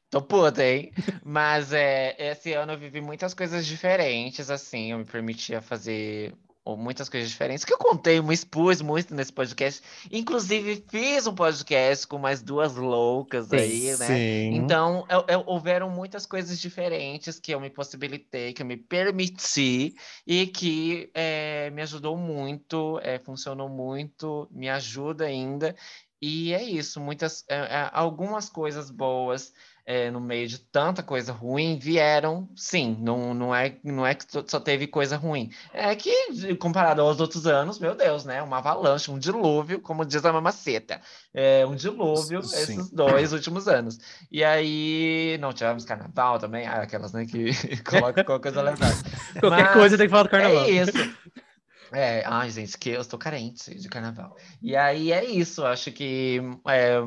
Tô 0.09 0.23
puta, 0.23 0.65
hein? 0.65 0.91
Mas 1.23 1.71
é, 1.71 2.15
esse 2.17 2.51
ano 2.53 2.73
eu 2.73 2.79
vivi 2.79 2.99
muitas 2.99 3.35
coisas 3.35 3.63
diferentes, 3.63 4.49
assim. 4.49 4.91
Eu 4.91 4.97
me 4.97 5.05
permitia 5.05 5.61
fazer 5.61 6.33
muitas 6.77 7.09
coisas 7.09 7.29
diferentes, 7.29 7.65
que 7.65 7.73
eu 7.73 7.79
contei, 7.79 8.21
me 8.21 8.31
expus 8.31 8.79
muito 8.79 9.13
nesse 9.15 9.33
podcast. 9.33 9.81
Inclusive, 10.11 10.83
fiz 10.87 11.25
um 11.25 11.33
podcast 11.33 12.05
com 12.05 12.19
mais 12.19 12.43
duas 12.43 12.75
loucas 12.75 13.51
aí, 13.51 13.85
né? 13.97 14.05
Sim. 14.05 14.55
Então, 14.55 15.03
eu- 15.09 15.25
eu- 15.27 15.43
houveram 15.47 15.89
muitas 15.89 16.27
coisas 16.27 16.59
diferentes 16.59 17.39
que 17.39 17.51
eu 17.51 17.59
me 17.59 17.71
possibilitei, 17.71 18.53
que 18.53 18.61
eu 18.61 18.67
me 18.67 18.77
permiti 18.77 19.95
e 20.27 20.45
que 20.45 21.09
eh, 21.15 21.71
me 21.71 21.81
ajudou 21.81 22.15
muito, 22.15 22.99
eh, 23.03 23.17
funcionou 23.19 23.67
muito, 23.69 24.47
me 24.51 24.69
ajuda 24.69 25.25
ainda. 25.25 25.75
E 26.21 26.53
é 26.53 26.61
isso, 26.63 26.99
muitas, 26.99 27.45
eh, 27.49 27.55
eh, 27.55 27.89
algumas 27.93 28.49
coisas 28.49 28.89
boas 28.91 29.53
eh, 29.85 30.11
no 30.11 30.19
meio 30.19 30.47
de 30.47 30.59
tanta 30.59 31.01
coisa 31.01 31.31
ruim 31.33 31.79
vieram, 31.79 32.47
sim, 32.55 32.95
não, 32.99 33.33
não 33.33 33.55
é, 33.55 33.79
não 33.83 34.05
é 34.05 34.13
que 34.13 34.29
só- 34.31 34.43
só 34.45 34.59
teve 34.59 34.85
coisa 34.85 35.17
ruim. 35.17 35.49
É 35.73 35.95
que, 35.95 36.55
comparado 36.57 37.01
aos 37.01 37.19
outros 37.19 37.47
anos, 37.47 37.79
meu 37.79 37.95
Deus, 37.95 38.23
né? 38.25 38.41
Uma 38.43 38.57
avalanche, 38.57 39.09
um 39.09 39.17
dilúvio, 39.17 39.79
como 39.81 40.05
diz 40.05 40.23
a 40.23 40.31
mamaceta. 40.33 41.01
É 41.33 41.65
um 41.65 41.73
dilúvio 41.75 42.43
Sim. 42.43 42.57
esses 42.63 42.89
dois 42.91 43.33
últimos 43.33 43.67
anos. 43.67 43.97
E 44.31 44.43
aí, 44.43 45.37
não 45.39 45.53
tivemos 45.53 45.85
carnaval 45.85 46.37
também, 46.37 46.67
ah, 46.67 46.81
aquelas, 46.81 47.11
né, 47.13 47.25
que 47.25 47.49
colocam 47.89 48.23
qualquer 48.25 48.51
coisa 48.51 48.59
aleatória. 48.59 48.97
Qualquer 49.39 49.63
Mas 49.63 49.73
coisa 49.73 49.97
tem 49.97 50.05
que 50.05 50.11
falar 50.11 50.23
do 50.23 50.29
carnaval. 50.29 50.65
É 50.65 50.69
isso. 50.71 50.91
É, 51.91 52.23
ai, 52.25 52.49
gente, 52.49 52.77
que 52.77 52.89
eu 52.89 53.01
estou 53.01 53.17
carente 53.17 53.73
de 53.73 53.89
carnaval. 53.89 54.35
E 54.61 54.75
aí 54.75 55.11
é 55.11 55.25
isso, 55.25 55.65
acho 55.65 55.91
que 55.91 56.39
é, 56.67 56.99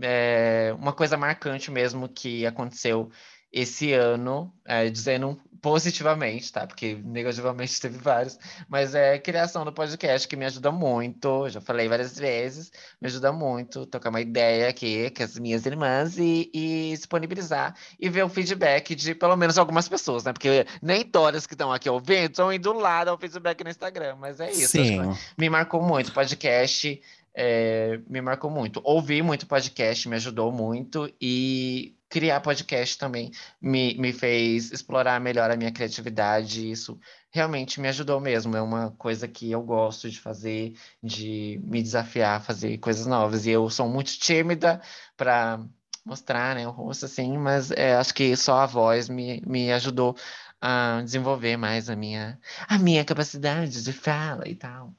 é 0.00 0.74
uma 0.74 0.92
coisa 0.92 1.16
marcante 1.16 1.70
mesmo 1.70 2.08
que 2.08 2.46
aconteceu 2.46 3.10
esse 3.52 3.92
ano, 3.92 4.54
é, 4.64 4.88
dizendo 4.90 5.40
positivamente, 5.60 6.52
tá? 6.52 6.66
Porque 6.66 6.98
negativamente 7.04 7.80
teve 7.80 7.98
vários, 7.98 8.38
mas 8.68 8.94
é 8.94 9.18
criação 9.18 9.64
do 9.64 9.72
podcast 9.72 10.26
que 10.26 10.36
me 10.36 10.44
ajuda 10.44 10.70
muito, 10.70 11.48
já 11.48 11.60
falei 11.60 11.88
várias 11.88 12.18
vezes, 12.18 12.70
me 13.00 13.08
ajuda 13.08 13.32
muito 13.32 13.86
trocar 13.86 14.10
uma 14.10 14.20
ideia 14.20 14.68
aqui 14.68 15.10
com 15.10 15.22
as 15.22 15.38
minhas 15.38 15.66
irmãs 15.66 16.18
e, 16.18 16.50
e 16.52 16.92
disponibilizar 16.94 17.74
e 17.98 18.08
ver 18.08 18.24
o 18.24 18.28
feedback 18.28 18.94
de 18.94 19.14
pelo 19.14 19.36
menos 19.36 19.58
algumas 19.58 19.88
pessoas, 19.88 20.24
né? 20.24 20.32
Porque 20.32 20.66
nem 20.82 21.04
todas 21.04 21.46
que 21.46 21.54
estão 21.54 21.72
aqui 21.72 21.88
ouvindo 21.88 22.30
estão 22.30 22.52
indo 22.52 22.72
lá 22.72 23.04
dar 23.04 23.14
o 23.14 23.18
feedback 23.18 23.62
no 23.64 23.70
Instagram, 23.70 24.16
mas 24.16 24.40
é 24.40 24.50
isso. 24.50 24.68
Sim. 24.68 25.14
Me 25.36 25.50
marcou 25.50 25.82
muito, 25.82 26.12
podcast 26.12 27.00
é, 27.40 28.00
me 28.08 28.20
marcou 28.20 28.50
muito. 28.50 28.80
Ouvir 28.82 29.22
muito 29.22 29.46
podcast 29.46 30.08
me 30.08 30.16
ajudou 30.16 30.50
muito 30.50 31.08
e 31.20 31.94
criar 32.08 32.40
podcast 32.40 32.96
também 32.98 33.30
me, 33.60 33.94
me 33.98 34.12
fez 34.12 34.72
explorar 34.72 35.20
melhor 35.20 35.50
a 35.50 35.56
minha 35.56 35.72
criatividade. 35.72 36.70
Isso 36.70 36.98
realmente 37.30 37.80
me 37.80 37.88
ajudou 37.88 38.20
mesmo. 38.20 38.56
É 38.56 38.62
uma 38.62 38.90
coisa 38.92 39.28
que 39.28 39.50
eu 39.50 39.62
gosto 39.62 40.10
de 40.10 40.20
fazer, 40.20 40.74
de 41.02 41.60
me 41.64 41.82
desafiar 41.82 42.38
a 42.38 42.40
fazer 42.40 42.78
coisas 42.78 43.06
novas. 43.06 43.46
E 43.46 43.50
eu 43.50 43.68
sou 43.70 43.88
muito 43.88 44.18
tímida 44.18 44.80
para 45.16 45.60
mostrar 46.04 46.54
né, 46.56 46.66
o 46.66 46.70
rosto 46.70 47.04
assim, 47.04 47.36
mas 47.36 47.70
é, 47.70 47.94
acho 47.96 48.14
que 48.14 48.34
só 48.36 48.60
a 48.60 48.66
voz 48.66 49.08
me, 49.08 49.42
me 49.46 49.70
ajudou 49.72 50.16
a 50.60 51.02
desenvolver 51.04 51.56
mais 51.56 51.90
a 51.90 51.96
minha, 51.96 52.40
a 52.66 52.78
minha 52.78 53.04
capacidade 53.04 53.84
de 53.84 53.92
fala 53.92 54.48
e 54.48 54.54
tal. 54.54 54.94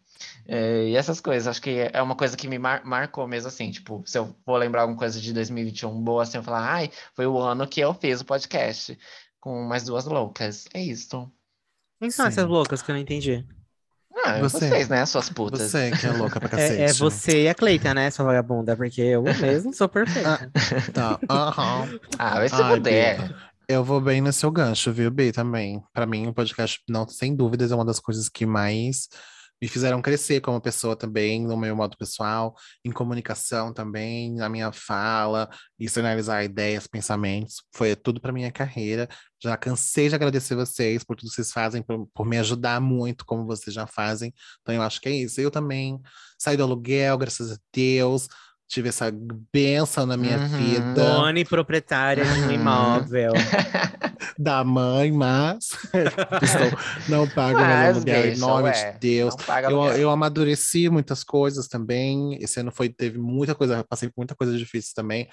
É, 0.52 0.86
e 0.90 0.96
essas 0.96 1.22
coisas, 1.22 1.48
acho 1.48 1.62
que 1.62 1.90
é 1.94 2.02
uma 2.02 2.16
coisa 2.16 2.36
que 2.36 2.48
me 2.48 2.58
mar 2.58 2.84
marcou 2.84 3.28
mesmo, 3.28 3.50
assim, 3.50 3.70
tipo, 3.70 4.02
se 4.04 4.18
eu 4.18 4.36
for 4.44 4.58
lembrar 4.58 4.82
alguma 4.82 4.98
coisa 4.98 5.22
de 5.22 5.32
2021 5.32 6.02
boa, 6.02 6.24
assim, 6.24 6.38
eu 6.38 6.44
falar, 6.44 6.68
ai, 6.68 6.92
foi 7.14 7.28
o 7.28 7.38
ano 7.38 7.68
que 7.68 7.80
eu 7.80 7.94
fiz 7.94 8.22
o 8.22 8.26
podcast 8.26 8.98
com 9.40 9.62
mais 9.68 9.84
duas 9.84 10.06
loucas. 10.06 10.66
É 10.74 10.82
isso. 10.82 11.32
Quem 12.02 12.10
são 12.10 12.26
essas 12.26 12.48
loucas 12.48 12.82
que 12.82 12.90
eu 12.90 12.96
não 12.96 13.02
entendi? 13.02 13.46
Ah, 14.26 14.40
Você. 14.40 14.70
vocês, 14.70 14.90
né, 14.90 15.06
suas 15.06 15.30
putas. 15.30 15.62
Você 15.62 15.92
que 15.92 16.08
é 16.08 16.12
louca 16.12 16.40
pra 16.40 16.50
cacete. 16.50 16.82
É, 16.82 16.86
é 16.86 16.94
você 16.94 17.44
e 17.44 17.50
a 17.50 17.54
Cleita, 17.54 17.94
né, 17.94 18.10
sua 18.10 18.26
vagabunda? 18.26 18.76
Porque 18.76 19.02
eu 19.02 19.22
mesmo 19.40 19.72
sou 19.72 19.88
perfeita. 19.88 20.52
Tá, 20.92 21.20
aham. 21.30 21.88
Ah, 22.18 22.40
vai 22.40 22.50
se 22.50 22.64
puder. 22.64 23.36
Eu 23.68 23.84
vou 23.84 24.02
bem 24.02 24.20
no 24.20 24.34
seu 24.34 24.50
gancho, 24.50 24.92
viu, 24.92 25.12
Bi, 25.12 25.32
também. 25.32 25.82
Pra 25.94 26.08
mim, 26.08 26.26
o 26.28 26.34
podcast, 26.34 26.82
não, 26.90 27.08
sem 27.08 27.36
dúvidas, 27.36 27.72
é 27.72 27.76
uma 27.76 27.86
das 27.86 28.00
coisas 28.00 28.28
que 28.28 28.46
mais 28.46 29.08
me 29.62 29.68
fizeram 29.68 30.02
crescer 30.02 30.42
como 30.42 30.62
pessoa 30.62 30.96
também, 30.96 31.46
no 31.46 31.58
meu 31.58 31.76
modo 31.76 31.98
pessoal, 31.98 32.56
em 32.84 32.92
comunicação 32.92 33.74
também, 33.74 34.34
na 34.36 34.50
minha 34.50 34.72
fala, 34.72 35.50
externalizar 35.80 36.44
ideias, 36.44 36.88
pensamentos. 36.88 37.64
Foi 37.74 37.96
tudo 37.96 38.22
pra 38.22 38.32
minha 38.32 38.52
carreira. 38.52 39.08
Já 39.42 39.56
cansei 39.58 40.10
de 40.10 40.16
agradecer 40.16 40.56
vocês 40.56 41.04
por 41.04 41.16
tudo 41.16 41.30
que 41.30 41.36
vocês 41.36 41.52
fazem, 41.52 41.82
por, 41.82 42.08
por 42.14 42.26
me 42.26 42.38
ajudar 42.38 42.80
muito, 42.82 43.26
como 43.26 43.46
vocês 43.46 43.74
já 43.74 43.88
fazem. 43.88 44.34
Então, 44.62 44.76
eu 44.76 44.82
acho 44.82 45.02
que 45.02 45.10
é 45.10 45.14
isso. 45.14 45.40
Eu 45.42 45.52
também 45.52 46.00
saí 46.38 46.58
do 46.58 46.64
aluguel, 46.64 47.18
graças 47.18 47.52
a 47.52 47.58
Deus. 47.74 48.28
Tive 48.70 48.90
essa 48.90 49.12
benção 49.52 50.06
na 50.06 50.16
minha 50.16 50.38
Uhum. 50.38 50.48
vida 50.58 50.94
Dona 50.94 51.40
e 51.40 51.44
proprietária 51.44 52.24
de 52.24 52.30
um 52.40 52.46
Uhum. 52.46 52.52
imóvel. 52.52 53.34
da 54.38 54.64
mãe, 54.64 55.12
mas 55.12 55.70
estou, 56.44 56.78
não 57.10 57.28
pago 57.28 57.58
meu 57.58 57.68
Mas, 57.68 57.96
aluguel, 57.96 58.26
em 58.28 58.38
nome 58.38 58.64
ué, 58.70 58.92
de 58.94 59.00
Deus. 59.00 59.36
Não 59.36 59.44
paga 59.46 59.72
Eu, 59.72 59.84
eu 59.94 60.10
amadureci 60.12 60.88
muitas 60.88 61.24
coisas 61.24 61.68
também. 61.68 62.38
Esse 62.42 62.60
ano 62.60 62.72
foi, 62.72 62.90
teve 62.90 63.18
muita 63.18 63.56
coisa, 63.56 63.84
passei 63.84 64.08
por 64.10 64.16
muita 64.18 64.36
coisa 64.36 64.56
difícil 64.56 64.94
também. 64.96 65.28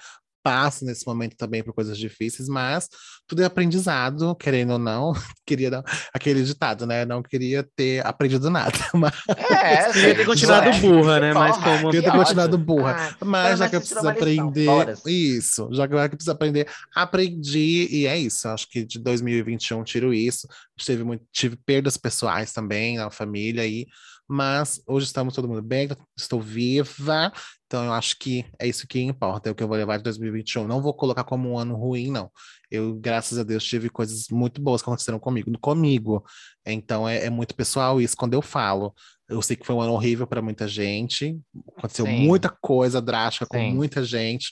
Passo 0.47 0.85
nesse 0.85 1.05
momento 1.05 1.35
também 1.35 1.63
por 1.63 1.73
coisas 1.73 1.97
difíceis, 1.97 2.47
mas 2.47 2.87
tudo 3.27 3.41
é 3.41 3.45
aprendizado, 3.45 4.35
querendo 4.35 4.73
ou 4.73 4.79
não. 4.79 5.13
Queria 5.45 5.69
dar 5.71 5.83
aquele 6.13 6.43
ditado, 6.43 6.85
né? 6.85 7.05
Não 7.05 7.21
queria 7.23 7.65
ter 7.75 8.05
aprendido 8.05 8.49
nada, 8.49 8.77
mas 8.93 9.13
É, 9.27 9.91
Queria 9.91 10.15
ter 10.15 10.25
continuado 10.25 10.69
ué. 10.69 10.79
burra, 10.79 11.19
né? 11.19 11.33
Mas 11.33 11.55
Porra, 11.57 11.77
como. 11.77 11.89
queria 11.91 12.11
ter 12.11 12.17
continuado 12.17 12.57
burra. 12.57 13.15
Ah, 13.19 13.25
Mas 13.25 13.59
já 13.59 13.65
mas 13.65 13.69
que 13.69 13.75
eu 13.75 13.79
preciso 13.79 13.99
lição, 13.99 14.11
aprender, 14.11 14.97
isso, 15.05 15.69
já 15.71 15.87
que 15.87 15.93
eu 15.93 16.09
preciso 16.09 16.31
aprender, 16.31 16.67
aprendi 16.95 17.87
e 17.91 18.05
é 18.07 18.17
isso. 18.17 18.47
Acho 18.47 18.67
que 18.69 18.85
de 18.85 18.99
2021 18.99 19.83
tiro 19.83 20.13
isso. 20.13 20.47
Tive, 20.77 21.03
muito, 21.03 21.23
tive 21.31 21.55
perdas 21.65 21.97
pessoais 21.97 22.51
também 22.53 22.97
na 22.97 23.09
família 23.09 23.63
aí, 23.63 23.85
mas 24.27 24.81
hoje 24.85 25.05
estamos 25.05 25.33
todo 25.33 25.47
mundo 25.47 25.61
bem, 25.61 25.87
estou 26.17 26.41
viva. 26.41 27.31
Então 27.65 27.85
eu 27.85 27.93
acho 27.93 28.17
que 28.17 28.45
é 28.59 28.67
isso 28.67 28.87
que 28.87 28.99
importa, 28.99 29.49
é 29.49 29.51
o 29.51 29.55
que 29.55 29.63
eu 29.63 29.67
vou 29.67 29.77
levar 29.77 29.97
de 29.97 30.03
2021. 30.03 30.67
Não 30.67 30.81
vou 30.81 30.93
colocar 30.93 31.23
como 31.23 31.49
um 31.49 31.57
ano 31.57 31.75
ruim, 31.75 32.11
não. 32.11 32.31
Eu, 32.69 32.95
graças 32.95 33.37
a 33.37 33.43
Deus, 33.43 33.63
tive 33.63 33.89
coisas 33.89 34.27
muito 34.29 34.61
boas 34.61 34.81
que 34.81 34.89
aconteceram 34.89 35.19
comigo, 35.19 35.51
comigo. 35.59 36.23
Então 36.65 37.07
é, 37.07 37.25
é 37.25 37.29
muito 37.29 37.55
pessoal 37.55 38.01
isso 38.01 38.15
quando 38.17 38.33
eu 38.33 38.41
falo. 38.41 38.93
Eu 39.29 39.41
sei 39.41 39.55
que 39.55 39.65
foi 39.65 39.75
um 39.75 39.81
ano 39.81 39.93
horrível 39.93 40.25
para 40.25 40.41
muita 40.41 40.67
gente. 40.67 41.37
Aconteceu 41.77 42.05
Sim. 42.05 42.25
muita 42.25 42.49
coisa 42.61 43.01
drástica 43.01 43.45
com 43.45 43.57
Sim. 43.57 43.73
muita 43.73 44.03
gente. 44.03 44.51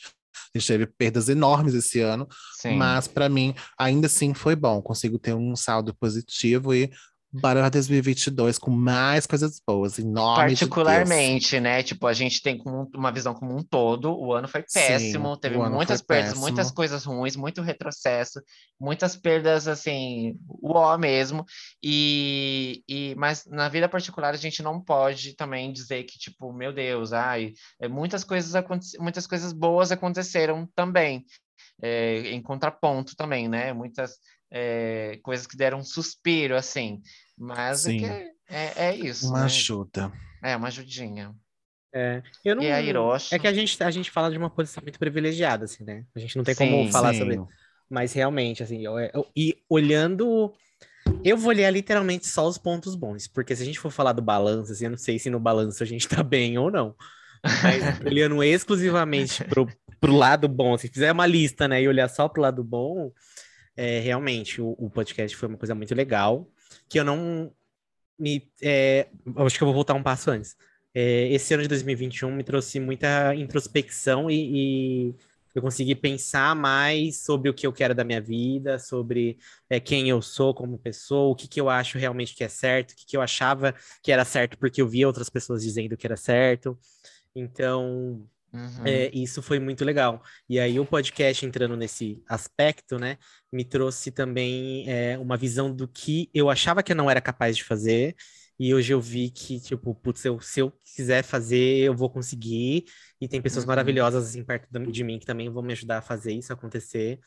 A 0.53 0.57
gente 0.57 0.67
teve 0.67 0.85
perdas 0.85 1.29
enormes 1.29 1.73
esse 1.73 1.99
ano, 1.99 2.27
Sim. 2.61 2.77
mas 2.77 3.07
para 3.07 3.27
mim 3.27 3.53
ainda 3.77 4.07
assim 4.07 4.33
foi 4.33 4.55
bom. 4.55 4.81
Consigo 4.81 5.17
ter 5.19 5.33
um 5.33 5.55
saldo 5.55 5.93
positivo 5.95 6.73
e 6.73 6.91
para 7.41 7.69
2022 7.69 8.57
com 8.57 8.71
mais 8.71 9.25
coisas 9.25 9.61
boas, 9.65 9.99
em 9.99 10.03
nome 10.03 10.53
de. 10.53 10.67
Particularmente, 10.67 11.59
né? 11.59 11.83
Tipo, 11.83 12.07
a 12.07 12.13
gente 12.13 12.41
tem 12.41 12.61
uma 12.95 13.11
visão 13.11 13.33
como 13.33 13.55
um 13.55 13.63
todo. 13.63 14.17
O 14.17 14.33
ano 14.33 14.47
foi 14.47 14.61
Sim, 14.67 14.79
péssimo, 14.79 15.37
teve 15.37 15.57
o 15.57 15.61
ano 15.61 15.75
muitas 15.75 16.01
perdas, 16.01 16.29
péssimo. 16.29 16.41
muitas 16.41 16.71
coisas 16.71 17.03
ruins, 17.03 17.35
muito 17.35 17.61
retrocesso, 17.61 18.41
muitas 18.79 19.15
perdas, 19.15 19.67
assim, 19.67 20.35
uó 20.61 20.97
mesmo. 20.97 21.45
E, 21.83 22.83
e, 22.87 23.15
mas 23.15 23.45
na 23.45 23.69
vida 23.69 23.89
particular 23.89 24.33
a 24.33 24.37
gente 24.37 24.63
não 24.63 24.81
pode 24.81 25.35
também 25.35 25.71
dizer 25.71 26.03
que, 26.03 26.17
tipo, 26.17 26.53
meu 26.53 26.73
Deus, 26.73 27.13
ai, 27.13 27.53
é, 27.79 27.87
muitas 27.87 28.23
coisas 28.23 28.53
muitas 28.99 29.27
coisas 29.27 29.53
boas 29.53 29.91
aconteceram 29.91 30.67
também. 30.75 31.25
é, 31.81 32.31
em 32.31 32.41
contraponto 32.41 33.15
também, 33.15 33.47
né? 33.47 33.73
Muitas 33.73 34.17
é, 34.57 35.19
coisas 35.21 35.45
que 35.45 35.57
deram 35.57 35.79
um 35.79 35.83
suspiro, 35.83 36.55
assim. 36.55 37.01
Mas 37.37 37.85
é, 37.85 37.91
Sim. 37.91 38.05
é, 38.05 38.31
é, 38.47 38.85
é 38.87 38.95
isso. 38.95 39.27
Uma 39.27 39.39
né? 39.39 39.45
ajuda. 39.45 40.13
É, 40.41 40.55
uma 40.55 40.69
ajudinha. 40.69 41.35
É, 41.93 42.23
eu 42.43 42.55
não, 42.55 42.63
E 42.63 42.71
a 42.71 42.81
Hiroshi? 42.81 43.35
é 43.35 43.39
que 43.39 43.47
a 43.47 43.53
gente, 43.53 43.81
a 43.83 43.91
gente 43.91 44.09
fala 44.09 44.31
de 44.31 44.37
uma 44.37 44.49
posição 44.49 44.81
muito 44.81 44.97
privilegiada, 44.97 45.65
assim, 45.65 45.83
né? 45.83 46.05
A 46.15 46.19
gente 46.19 46.37
não 46.37 46.43
tem 46.45 46.55
como 46.55 46.85
Sim, 46.85 46.91
falar 46.91 47.13
Sim. 47.13 47.19
sobre. 47.19 47.39
Mas 47.89 48.13
realmente, 48.13 48.63
assim, 48.63 48.85
eu- 48.85 48.97
eu- 48.97 49.27
e 49.35 49.57
olhando. 49.69 50.53
Eu 51.23 51.37
vou 51.37 51.49
olhar 51.49 51.69
literalmente 51.69 52.27
só 52.27 52.47
os 52.47 52.57
pontos 52.57 52.95
bons, 52.95 53.27
porque 53.27 53.55
se 53.55 53.61
a 53.61 53.65
gente 53.65 53.79
for 53.79 53.91
falar 53.91 54.13
do 54.13 54.21
balanço, 54.21 54.71
assim, 54.71 54.85
eu 54.85 54.91
não 54.91 54.97
sei 54.97 55.19
se 55.19 55.29
no 55.29 55.39
balanço 55.39 55.83
a 55.83 55.85
gente 55.85 56.07
tá 56.07 56.23
bem 56.23 56.57
ou 56.57 56.71
não. 56.71 56.95
Mas 57.43 57.83
olhando 58.05 58.43
exclusivamente 58.43 59.43
pro, 59.43 59.67
pro 59.99 60.13
lado 60.13 60.47
bom, 60.47 60.77
se 60.77 60.87
fizer 60.87 61.11
uma 61.11 61.25
lista, 61.27 61.67
né, 61.67 61.81
e 61.81 61.87
olhar 61.87 62.07
só 62.09 62.27
pro 62.27 62.41
lado 62.41 62.63
bom, 62.63 63.11
é, 63.75 63.99
realmente 63.99 64.61
o, 64.61 64.75
o 64.77 64.89
podcast 64.89 65.35
foi 65.35 65.49
uma 65.49 65.57
coisa 65.57 65.75
muito 65.75 65.93
legal, 65.95 66.49
que 66.89 66.99
eu 66.99 67.03
não 67.03 67.51
me. 68.17 68.49
é, 68.61 69.07
acho 69.37 69.57
que 69.57 69.63
eu 69.63 69.67
vou 69.67 69.75
voltar 69.75 69.93
um 69.93 70.03
passo 70.03 70.31
antes. 70.31 70.55
É, 70.93 71.27
esse 71.33 71.53
ano 71.53 71.63
de 71.63 71.69
2021 71.69 72.31
me 72.31 72.43
trouxe 72.43 72.79
muita 72.79 73.35
introspecção 73.35 74.31
e, 74.31 75.09
e 75.09 75.15
eu 75.53 75.61
consegui 75.61 75.95
pensar 75.95 76.55
mais 76.55 77.23
sobre 77.23 77.49
o 77.49 77.53
que 77.53 77.65
eu 77.67 77.73
quero 77.73 77.95
da 77.95 78.03
minha 78.03 78.21
vida, 78.21 78.79
sobre 78.79 79.37
é, 79.69 79.79
quem 79.79 80.09
eu 80.09 80.21
sou 80.21 80.53
como 80.53 80.77
pessoa, 80.77 81.31
o 81.31 81.35
que, 81.35 81.47
que 81.47 81.59
eu 81.59 81.69
acho 81.69 81.97
realmente 81.97 82.35
que 82.35 82.43
é 82.43 82.49
certo, 82.49 82.91
o 82.91 82.95
que, 82.95 83.05
que 83.05 83.17
eu 83.17 83.21
achava 83.21 83.73
que 84.01 84.11
era 84.11 84.25
certo 84.25 84.57
porque 84.57 84.81
eu 84.81 84.87
via 84.87 85.07
outras 85.07 85.29
pessoas 85.29 85.63
dizendo 85.63 85.97
que 85.97 86.07
era 86.07 86.17
certo. 86.17 86.77
Então, 87.35 88.25
Uhum. 88.55 88.85
é, 88.85 89.09
isso 89.13 89.41
foi 89.41 89.59
muito 89.59 89.83
legal. 89.83 90.21
E 90.47 90.59
aí 90.59 90.79
o 90.79 90.85
podcast 90.85 91.45
entrando 91.45 91.75
nesse 91.75 92.23
aspecto, 92.27 92.97
né, 92.97 93.17
me 93.51 93.65
trouxe 93.65 94.11
também 94.11 94.89
é, 94.89 95.17
uma 95.19 95.35
visão 95.37 95.73
do 95.75 95.87
que 95.87 96.29
eu 96.33 96.49
achava 96.49 96.81
que 96.83 96.91
eu 96.91 96.95
não 96.95 97.09
era 97.09 97.19
capaz 97.21 97.57
de 97.57 97.63
fazer. 97.63 98.15
E 98.57 98.73
hoje 98.73 98.93
eu 98.93 99.01
vi 99.01 99.29
que, 99.29 99.59
tipo, 99.59 99.93
putz, 99.95 100.23
eu- 100.23 100.39
se 100.39 100.61
eu 100.61 100.71
quiser 100.95 101.23
fazer, 101.23 101.79
eu 101.79 101.93
vou 101.95 102.09
conseguir. 102.09 102.85
E 103.19 103.27
tem 103.27 103.41
pessoas 103.41 103.65
Uhum. 103.65 103.69
maravilhosas 103.69 104.29
assim 104.29 104.43
perto 104.45 104.67
de 104.91 105.03
mim 105.03 105.19
que 105.19 105.25
também 105.25 105.49
vão 105.49 105.61
me 105.61 105.73
ajudar 105.73 105.97
a 105.97 106.01
fazer 106.01 106.31
isso 106.33 106.53
acontecer. 106.53 107.19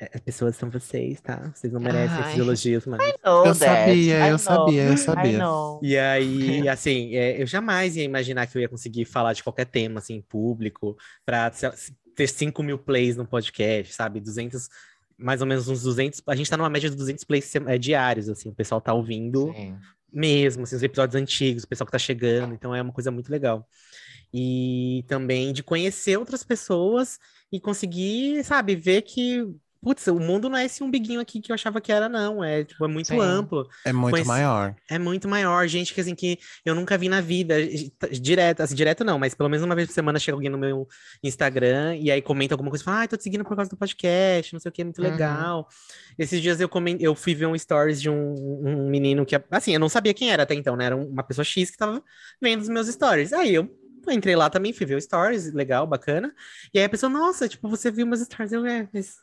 É, 0.00 0.10
as 0.14 0.20
pessoas 0.20 0.56
são 0.56 0.70
vocês, 0.70 1.20
tá? 1.20 1.52
Vocês 1.54 1.70
não 1.70 1.80
merecem 1.80 2.18
esses 2.20 2.32
Ai. 2.32 2.40
elogios, 2.40 2.86
mas. 2.86 2.98
know 3.22 3.44
Eu 3.44 3.54
sabia, 3.54 4.28
eu 4.28 4.38
sabia, 4.38 4.82
eu 4.84 4.96
sabia. 4.96 5.38
know. 5.38 5.78
E 5.82 5.98
aí, 5.98 6.66
assim, 6.70 7.14
é, 7.14 7.42
eu 7.42 7.46
jamais 7.46 7.96
ia 7.96 8.04
imaginar 8.04 8.46
que 8.46 8.56
eu 8.56 8.62
ia 8.62 8.68
conseguir 8.68 9.04
falar 9.04 9.34
de 9.34 9.42
qualquer 9.42 9.66
tema, 9.66 9.98
assim, 9.98 10.14
em 10.14 10.22
público, 10.22 10.96
para 11.24 11.52
ter 12.14 12.26
5 12.26 12.62
mil 12.62 12.78
plays 12.78 13.14
no 13.16 13.26
podcast, 13.26 13.92
sabe? 13.92 14.20
200, 14.20 14.70
mais 15.18 15.42
ou 15.42 15.46
menos 15.46 15.68
uns 15.68 15.82
200, 15.82 16.22
a 16.26 16.34
gente 16.34 16.48
tá 16.48 16.56
numa 16.56 16.70
média 16.70 16.88
de 16.88 16.96
200 16.96 17.22
plays 17.24 17.54
é, 17.54 17.76
diários, 17.76 18.30
assim, 18.30 18.48
o 18.48 18.54
pessoal 18.54 18.80
tá 18.80 18.94
ouvindo 18.94 19.52
Sim. 19.54 19.76
mesmo, 20.10 20.62
assim, 20.62 20.76
os 20.76 20.82
episódios 20.82 21.20
antigos, 21.20 21.64
o 21.64 21.68
pessoal 21.68 21.84
que 21.84 21.92
tá 21.92 21.98
chegando, 21.98 22.54
então 22.54 22.74
é 22.74 22.80
uma 22.80 22.92
coisa 22.92 23.10
muito 23.10 23.30
legal. 23.30 23.68
E 24.32 25.04
também 25.08 25.52
de 25.52 25.62
conhecer 25.62 26.16
outras 26.16 26.42
pessoas 26.42 27.18
e 27.52 27.60
conseguir, 27.60 28.42
sabe, 28.44 28.76
ver 28.76 29.02
que 29.02 29.44
putz, 29.82 30.06
o 30.08 30.18
mundo 30.20 30.48
não 30.48 30.56
é 30.58 30.64
esse 30.66 30.82
umbiguinho 30.82 31.20
aqui 31.20 31.40
que 31.40 31.50
eu 31.50 31.54
achava 31.54 31.80
que 31.80 31.90
era, 31.90 32.08
não. 32.08 32.42
É, 32.44 32.64
tipo, 32.64 32.84
é 32.84 32.88
muito 32.88 33.06
Sim. 33.08 33.20
amplo. 33.20 33.66
É 33.84 33.92
muito 33.92 34.10
Pois- 34.14 34.26
maior. 34.26 34.74
É 34.90 34.98
muito 34.98 35.26
maior. 35.28 35.66
Gente 35.66 35.94
que, 35.94 36.00
assim, 36.00 36.14
que 36.14 36.38
eu 36.64 36.74
nunca 36.74 36.98
vi 36.98 37.08
na 37.08 37.20
vida. 37.20 37.54
Direto, 38.12 38.60
assim, 38.62 38.74
direto 38.74 39.04
não, 39.04 39.18
mas 39.18 39.34
pelo 39.34 39.48
menos 39.48 39.64
uma 39.64 39.74
vez 39.74 39.88
por 39.88 39.94
semana 39.94 40.18
chega 40.18 40.36
alguém 40.36 40.50
no 40.50 40.58
meu 40.58 40.86
Instagram 41.22 41.96
e 41.96 42.10
aí 42.10 42.20
comenta 42.22 42.54
alguma 42.54 42.70
coisa. 42.70 42.84
Fala, 42.84 42.98
ai, 42.98 43.08
tô 43.08 43.16
te 43.16 43.22
seguindo 43.22 43.44
por 43.44 43.56
causa 43.56 43.70
do 43.70 43.76
podcast, 43.76 44.52
não 44.52 44.60
sei 44.60 44.68
o 44.68 44.72
que, 44.72 44.84
muito 44.84 45.02
Uhum. 45.02 45.10
legal. 45.10 45.68
Esses 46.18 46.40
dias 46.40 46.60
eu, 46.60 46.68
comen... 46.68 46.96
eu 47.00 47.14
fui 47.14 47.34
ver 47.34 47.46
um 47.46 47.56
stories 47.58 48.00
de 48.00 48.10
um, 48.10 48.34
um 48.64 48.88
menino 48.90 49.24
que, 49.24 49.34
assim, 49.50 49.72
eu 49.72 49.80
não 49.80 49.88
sabia 49.88 50.12
quem 50.14 50.30
era 50.30 50.42
até 50.42 50.54
então, 50.54 50.76
né? 50.76 50.86
Era 50.86 50.96
uma 50.96 51.22
pessoa 51.22 51.44
X 51.44 51.70
que 51.70 51.76
tava 51.78 52.02
vendo 52.40 52.60
os 52.60 52.68
meus 52.68 52.88
stories. 52.88 53.32
Aí 53.32 53.54
eu 53.54 53.68
entrei 54.08 54.34
lá 54.36 54.48
também, 54.50 54.72
fui 54.72 54.86
ver 54.86 54.96
o 54.96 55.00
stories, 55.00 55.52
legal, 55.52 55.86
bacana. 55.86 56.34
E 56.74 56.78
aí 56.78 56.84
a 56.84 56.88
pessoa, 56.88 57.10
nossa, 57.10 57.48
tipo, 57.48 57.68
você 57.68 57.90
viu 57.90 58.06
meus 58.06 58.20
stories? 58.20 58.52
Eu, 58.52 58.64
é, 58.66 58.88
mas 58.92 59.16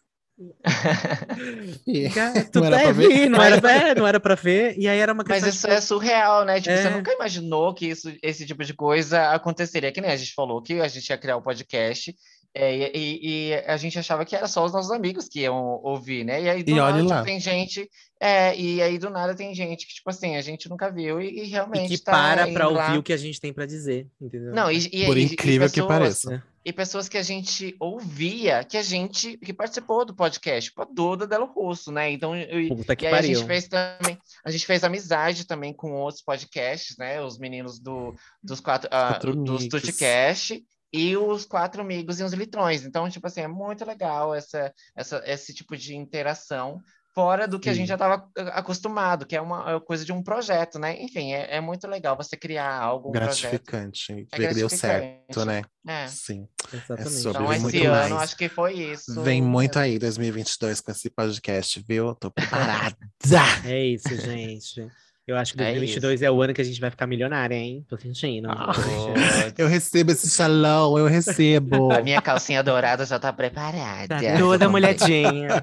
E- 1.88 2.10
Gato, 2.14 2.60
Não 2.60 2.68
era 2.68 2.80
é, 2.80 2.84
pra 2.84 2.92
ver? 2.92 3.30
não 3.30 3.42
era, 3.42 3.72
é, 3.72 3.96
não 3.96 4.08
era 4.08 4.20
pra 4.20 4.36
ver. 4.36 4.78
E 4.78 4.88
aí 4.88 5.00
era 5.00 5.12
uma 5.14 5.24
Mas 5.28 5.46
isso 5.46 5.68
é 5.68 5.82
surreal, 5.82 6.46
né? 6.46 6.62
Tipo, 6.62 6.76
você 6.76 6.88
É. 6.88 6.90
nunca 6.92 7.12
imaginou 7.14 7.74
que 7.74 7.88
isso, 7.88 8.14
esse 8.22 8.46
tipo 8.46 8.64
de 8.64 8.74
coisa 8.74 9.32
aconteceria. 9.32 9.92
Que 9.92 10.00
nem 10.02 10.12
a 10.12 10.16
gente 10.16 10.34
falou 10.34 10.62
que 10.62 10.80
a 10.80 10.88
gente 10.88 11.10
ia 11.10 11.18
criar 11.18 11.38
o 11.38 11.42
podcast. 11.42 12.16
É, 12.58 12.76
e, 12.76 12.92
e- 12.98 13.50
e 13.50 13.54
a 13.68 13.78
gente 13.78 13.98
achava 14.00 14.26
que 14.26 14.36
era 14.36 14.48
só 14.48 14.66
os 14.66 14.74
nossos 14.74 14.92
amigos 14.92 15.28
que 15.30 15.42
iam 15.42 15.56
ouvir, 15.84 16.24
né? 16.24 16.42
E 16.42 16.50
aí 16.50 16.64
do 16.64 16.72
E 16.72 16.76
nada 16.76 17.02
tipo, 17.02 17.24
tem 17.24 17.40
gente. 17.40 17.90
É, 18.20 18.56
e 18.60 18.82
aí 18.82 18.98
do 18.98 19.10
nada 19.12 19.36
tem 19.36 19.54
gente 19.54 19.86
que, 19.86 19.94
tipo 19.94 20.10
assim, 20.10 20.36
a 20.38 20.42
gente 20.42 20.68
nunca 20.68 20.90
viu 20.92 21.22
e, 21.22 21.30
e 21.30 21.44
E 21.44 21.48
realmente 21.48 21.90
que 21.90 22.04
tá 22.04 22.12
para 22.12 22.48
pra 22.52 22.68
lá. 22.68 22.86
ouvir 22.88 22.98
o 22.98 23.04
que 23.04 23.14
a 23.14 23.18
gente 23.18 23.40
tem 23.40 23.54
pra 23.54 23.66
dizer, 23.68 24.08
entendeu? 24.20 24.54
Não, 24.54 24.72
e, 24.72 24.78
e- 24.92 25.06
Por 25.06 25.18
e- 25.18 25.22
e 25.22 25.26
incrível 25.26 25.68
que 25.68 25.76
pessoas- 25.76 25.88
pareça. 26.00 26.44
E 26.66 26.74
pessoas 26.74 27.08
que 27.08 27.18
a 27.18 27.24
gente 27.24 27.76
ouvia, 27.80 28.62
que 28.64 28.76
a 28.76 28.82
gente 28.82 29.38
que 29.38 29.54
participou 29.54 30.04
do 30.04 30.14
podcast, 30.14 30.70
tipo 30.70 30.82
a 30.82 30.86
Duda 30.86 31.26
Delo 31.26 31.46
Russo, 31.46 31.92
né? 31.94 32.12
Então, 32.12 32.36
e, 32.36 32.68
Puta 32.68 32.94
que 32.96 33.06
e 33.06 33.08
aí 33.08 33.14
a 33.14 33.18
pariu. 33.18 33.36
gente 33.36 33.48
fez 33.48 33.68
também, 33.70 34.18
a 34.44 34.52
gente 34.52 34.66
fez 34.66 34.84
amizade 34.84 35.46
também 35.48 35.74
com 35.74 35.94
outros 35.94 36.22
podcasts, 36.24 36.98
né? 36.98 37.22
Os 37.22 37.38
meninos 37.40 37.80
do, 37.80 38.14
dos 38.44 38.60
quatro, 38.60 38.90
ah, 38.92 39.10
Quatro 39.14 39.34
dos 39.36 39.64
Mix. 39.64 39.82
Tutcast 39.82 40.62
e 40.92 41.16
os 41.18 41.46
quatro 41.46 41.82
amigos 41.82 42.20
e 42.20 42.24
os 42.24 42.34
litrões. 42.34 42.84
Então, 42.84 43.10
tipo 43.10 43.28
assim, 43.28 43.42
é 43.42 43.48
muito 43.48 43.86
legal 43.86 44.34
essa, 44.34 44.74
essa, 44.96 45.22
esse 45.26 45.54
tipo 45.54 45.76
de 45.76 45.96
interação 45.96 46.82
fora 47.18 47.48
do 47.48 47.60
que 47.60 47.68
a 47.68 47.74
Sim. 47.74 47.80
gente 47.80 47.88
já 47.88 47.96
estava 47.96 48.30
acostumado, 48.54 49.26
que 49.26 49.36
é 49.36 49.42
uma 49.42 49.76
é 49.76 49.80
coisa 49.80 50.06
de 50.06 50.14
um 50.14 50.22
projeto, 50.22 50.78
né? 50.78 51.02
Enfim, 51.02 51.34
é, 51.34 51.56
é 51.56 51.60
muito 51.60 51.88
legal 51.88 52.16
você 52.16 52.38
criar 52.38 52.72
algo, 52.72 53.10
um 53.10 53.12
projeto. 53.12 53.42
Gratificante. 53.42 54.28
É 54.32 54.38
Ver 54.38 54.50
que 54.50 54.54
deu 54.54 54.70
certo, 54.70 55.44
né? 55.44 55.64
É. 55.88 56.08
Sim. 56.08 56.48
Exatamente. 56.72 57.10
sobre 57.16 57.44
Então, 57.44 57.60
muito 57.60 57.76
esse 57.76 57.86
ano, 57.88 58.16
mais. 58.16 58.24
acho 58.24 58.38
que 58.38 58.48
foi 58.48 58.74
isso. 58.74 59.20
Vem 59.24 59.42
muito 59.42 59.80
aí 59.80 59.98
2022 59.98 60.80
com 60.80 60.92
esse 60.92 61.10
podcast, 61.10 61.84
viu? 61.88 62.14
Tô 62.14 62.30
preparada. 62.32 62.96
É 63.66 63.84
isso, 63.84 64.16
gente. 64.16 64.88
Eu 65.28 65.36
acho 65.36 65.54
que 65.56 65.62
É 65.62 65.72
2022 65.72 66.22
é, 66.22 66.32
o 66.32 66.42
ano 66.42 66.54
que 66.54 66.62
a 66.62 66.64
gente 66.64 66.80
vai 66.80 66.90
ficar 66.90 67.06
milionária, 67.06 67.54
hein? 67.54 67.86
Tô 67.90 67.98
sentindo. 67.98 68.50
Ah. 68.50 68.72
Eu 69.58 69.68
recebo 69.68 70.14
esse 70.14 70.30
salão, 70.30 70.98
eu 70.98 71.06
recebo. 71.06 71.92
A 71.92 72.02
minha 72.02 72.22
calcinha 72.22 72.64
dourada 72.64 73.06
já 73.06 73.20
tá 73.20 73.34
preparada. 73.34 74.08
Tá 74.08 74.38
toda 74.40 74.70
molhadinha. 74.70 75.62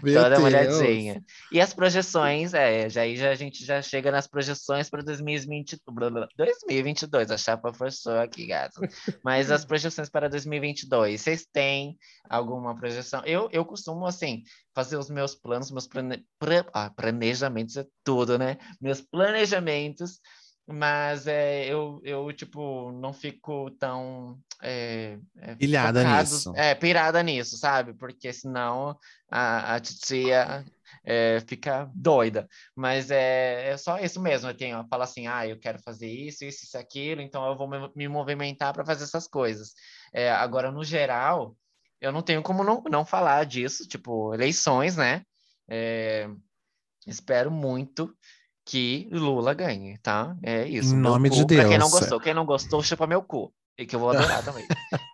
Toda 0.00 0.30
Deus. 0.30 0.40
molhadinha. 0.40 1.20
E 1.50 1.60
as 1.60 1.74
projeções, 1.74 2.54
é, 2.54 2.88
já 2.88 3.02
aí 3.02 3.16
já, 3.16 3.30
a 3.30 3.34
gente 3.34 3.64
já 3.64 3.82
chega 3.82 4.12
nas 4.12 4.28
projeções 4.28 4.88
para 4.88 5.02
2020, 5.02 5.78
blá, 5.90 6.08
blá, 6.08 6.28
2022. 6.36 7.32
A 7.32 7.36
chapa 7.36 7.72
forçou 7.72 8.16
aqui, 8.18 8.46
gato. 8.46 8.80
Mas 9.24 9.50
as 9.50 9.64
projeções 9.64 10.08
para 10.08 10.28
2022, 10.28 11.20
vocês 11.20 11.44
têm 11.52 11.96
alguma 12.30 12.76
projeção? 12.76 13.22
Eu, 13.24 13.48
eu 13.50 13.64
costumo, 13.64 14.06
assim, 14.06 14.44
fazer 14.74 14.96
os 14.96 15.10
meus 15.10 15.34
planos, 15.34 15.70
meus 15.70 15.86
plane... 15.86 16.24
ah, 16.72 16.90
planejamentos 16.90 17.76
é 17.76 17.86
tudo, 18.04 18.38
né? 18.38 18.56
Meus 18.80 19.00
planejamentos, 19.00 20.20
mas 20.66 21.26
é, 21.26 21.66
eu, 21.66 22.00
eu, 22.04 22.32
tipo, 22.32 22.92
não 22.92 23.12
fico 23.12 23.70
tão... 23.72 24.38
É, 24.62 25.18
é, 25.38 25.54
Pilhada 25.56 26.02
focado- 26.02 26.30
nisso. 26.30 26.52
É, 26.56 26.74
pirada 26.74 27.22
nisso, 27.22 27.56
sabe? 27.58 27.94
Porque 27.94 28.32
senão 28.32 28.96
a, 29.30 29.74
a 29.74 29.80
titia 29.80 30.64
é, 31.04 31.40
fica 31.46 31.90
doida. 31.94 32.48
Mas 32.74 33.10
é, 33.10 33.70
é 33.70 33.76
só 33.76 33.98
isso 33.98 34.20
mesmo. 34.20 34.48
Eu 34.48 34.56
tenho, 34.56 34.78
eu 34.78 34.86
falo 34.88 35.02
assim, 35.02 35.26
ah, 35.26 35.46
eu 35.46 35.58
quero 35.58 35.78
fazer 35.82 36.08
isso, 36.08 36.44
isso, 36.44 36.64
isso, 36.64 36.78
aquilo, 36.78 37.20
então 37.20 37.46
eu 37.46 37.56
vou 37.56 37.68
me, 37.68 37.90
me 37.96 38.08
movimentar 38.08 38.72
para 38.72 38.84
fazer 38.84 39.04
essas 39.04 39.26
coisas. 39.26 39.74
É, 40.12 40.30
agora, 40.30 40.70
no 40.70 40.84
geral, 40.84 41.56
eu 42.02 42.12
não 42.12 42.20
tenho 42.20 42.42
como 42.42 42.62
não, 42.64 42.82
não 42.90 43.04
falar 43.04 43.44
disso, 43.46 43.86
tipo, 43.86 44.34
eleições, 44.34 44.96
né? 44.96 45.22
É, 45.70 46.28
espero 47.06 47.50
muito 47.50 48.14
que 48.66 49.08
Lula 49.10 49.54
ganhe, 49.54 49.96
tá? 49.98 50.36
É 50.42 50.66
isso. 50.66 50.94
Em 50.94 50.98
nome 50.98 51.30
de 51.30 51.40
cu, 51.42 51.46
Pra 51.46 51.68
quem 51.68 51.78
não 51.78 51.88
Deus. 51.88 52.00
gostou, 52.00 52.20
quem 52.20 52.34
não 52.34 52.44
gostou, 52.44 52.82
chupa 52.82 53.06
meu 53.06 53.22
cu. 53.22 53.52
E 53.78 53.86
que 53.86 53.96
eu 53.96 54.00
vou 54.00 54.10
adorar 54.10 54.44
também. 54.44 54.66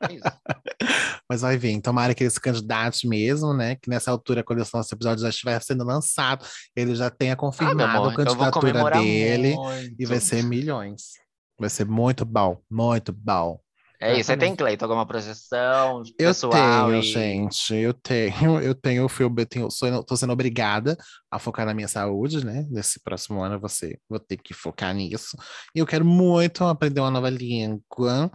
É 0.09 0.13
isso. 0.15 0.25
Mas 1.31 1.43
vai 1.43 1.57
vir. 1.57 1.81
Tomara 1.81 2.15
que 2.15 2.25
esse 2.25 2.41
candidato 2.41 3.07
mesmo, 3.07 3.55
né? 3.55 3.77
Que 3.77 3.89
nessa 3.89 4.11
altura, 4.11 4.43
quando 4.43 4.61
esse 4.63 4.75
nosso 4.75 4.93
episódio 4.95 5.23
já 5.23 5.29
estiver 5.29 5.63
sendo 5.63 5.85
lançado, 5.85 6.45
ele 6.75 6.95
já 6.95 7.09
tenha 7.11 7.35
Ah, 7.35 7.37
confirmado 7.37 7.83
amor, 7.83 7.99
a 7.99 8.03
vou 8.03 8.13
candidatura 8.15 8.91
dele. 8.91 9.55
muito. 9.55 9.95
E 9.99 10.07
vai 10.07 10.21
ser 10.21 10.43
milhões. 10.43 11.13
Vai 11.59 11.71
ser 11.71 11.85
muito 11.87 12.25
bom, 12.25 12.61
muito 12.71 13.13
bom. 13.13 13.61
É 14.01 14.13
isso. 14.19 14.27
Você 14.27 14.37
tem, 14.37 14.55
Cleiton, 14.55 14.85
alguma 14.85 15.07
projeção 15.07 16.03
Eu 16.19 16.29
pessoal? 16.29 16.91
tenho, 16.91 17.03
e- 17.03 17.03
gente, 17.03 17.75
eu 17.75 17.93
tenho, 17.93 18.61
eu 18.63 18.75
tenho 18.75 19.05
o 19.05 19.09
filme, 19.09 19.43
eu 19.43 19.47
tenho, 19.47 19.71
sou, 19.71 20.05
tô 20.05 20.17
sendo 20.17 20.33
obrigada 20.33 20.97
a 21.31 21.39
focar 21.39 21.67
na 21.67 21.75
minha 21.75 21.89
saúde, 21.89 22.45
né? 22.45 22.67
Nesse 22.71 23.01
próximo 23.03 23.43
ano 23.43 23.59
você 23.59 23.99
vou 24.09 24.21
ter 24.21 24.37
que 24.37 24.55
focar 24.55 24.95
nisso. 24.95 25.37
E 25.75 25.79
eu 25.81 25.87
quero 25.87 26.05
muito 26.05 26.65
aprender 26.65 27.01
uma 27.01 27.11
nova 27.11 27.29
língua 27.31 28.31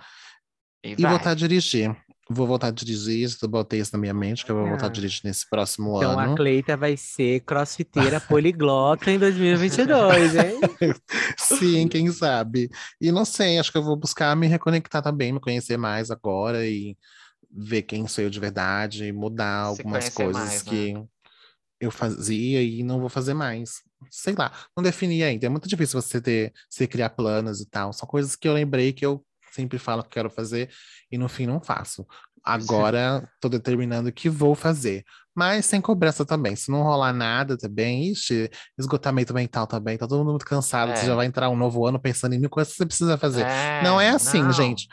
E 0.83 0.95
e 0.97 1.05
voltar 1.05 1.31
a 1.31 1.35
dirigir. 1.35 1.95
Vou 2.29 2.47
voltar 2.47 2.67
a 2.67 2.71
dirigir, 2.71 3.29
botei 3.49 3.81
isso 3.81 3.91
na 3.93 3.99
minha 3.99 4.13
mente, 4.13 4.45
que 4.45 4.51
eu 4.51 4.55
vou 4.55 4.67
voltar 4.67 4.85
a 4.85 4.89
Ah. 4.89 4.91
dirigir 4.91 5.21
nesse 5.25 5.47
próximo 5.49 5.95
Então 5.97 6.17
a 6.17 6.23
ano. 6.23 6.35
Cleita 6.35 6.77
vai 6.77 6.95
ser 6.95 7.41
crossfiteira 7.41 8.19
poliglota 8.27 9.11
em 9.11 9.19
2022, 9.19 10.35
hein? 10.35 10.53
Sim, 11.37 11.87
quem 11.89 12.09
sabe? 12.11 12.69
E 13.01 13.11
não 13.11 13.25
sei, 13.25 13.59
acho 13.59 13.71
que 13.71 13.77
eu 13.77 13.83
vou 13.83 13.97
buscar 13.97 14.35
me 14.35 14.47
reconectar 14.47 15.01
também, 15.01 15.33
me 15.33 15.39
conhecer 15.39 15.77
mais 15.77 16.09
agora 16.09 16.65
e 16.65 16.97
ver 17.51 17.83
quem 17.83 18.07
sou 18.07 18.23
eu 18.23 18.29
de 18.29 18.39
verdade, 18.39 19.11
mudar 19.11 19.65
Se 19.75 19.81
algumas 19.81 20.09
coisas 20.09 20.43
mais, 20.43 20.63
né? 20.63 20.71
que 20.71 20.93
eu 21.79 21.91
fazia 21.91 22.61
e 22.63 22.83
não 22.83 22.99
vou 22.99 23.09
fazer 23.09 23.33
mais. 23.33 23.81
Sei 24.09 24.33
lá, 24.37 24.51
não 24.75 24.83
defini 24.83 25.23
ainda. 25.23 25.45
É 25.45 25.49
muito 25.49 25.67
difícil 25.67 26.01
você 26.01 26.21
ter, 26.21 26.53
você 26.69 26.87
criar 26.87 27.09
planos 27.11 27.59
e 27.61 27.69
tal. 27.69 27.93
São 27.93 28.07
coisas 28.07 28.35
que 28.35 28.47
eu 28.47 28.53
lembrei 28.53 28.93
que 28.93 29.05
eu 29.05 29.23
sempre 29.53 29.77
falo 29.77 30.03
que 30.03 30.09
quero 30.09 30.29
fazer 30.29 30.69
e 31.11 31.17
no 31.17 31.27
fim 31.29 31.45
não 31.45 31.61
faço. 31.61 32.05
Agora 32.45 33.25
tô 33.39 33.47
determinando 33.47 34.11
que 34.11 34.29
vou 34.29 34.53
fazer. 34.53 35.03
Mas 35.35 35.65
sem 35.65 35.79
cobrança 35.81 36.23
também. 36.25 36.55
Se 36.55 36.69
não 36.69 36.83
rolar 36.83 37.11
nada 37.13 37.57
também, 37.57 38.11
ixi, 38.11 38.51
esgotamento 38.77 39.33
mental 39.33 39.65
também. 39.65 39.97
Tá 39.97 40.05
todo 40.05 40.19
mundo 40.19 40.31
muito 40.31 40.45
cansado. 40.45 40.91
É. 40.91 40.95
Você 40.95 41.07
já 41.07 41.15
vai 41.15 41.25
entrar 41.25 41.49
um 41.49 41.55
novo 41.55 41.87
ano 41.87 41.97
pensando 41.99 42.33
em 42.35 42.39
mil 42.39 42.49
coisas 42.49 42.71
que 42.73 42.77
você 42.77 42.85
precisa 42.85 43.17
fazer. 43.17 43.43
É, 43.45 43.81
não 43.81 43.99
é 43.99 44.09
assim, 44.09 44.43
não. 44.43 44.51
gente. 44.51 44.87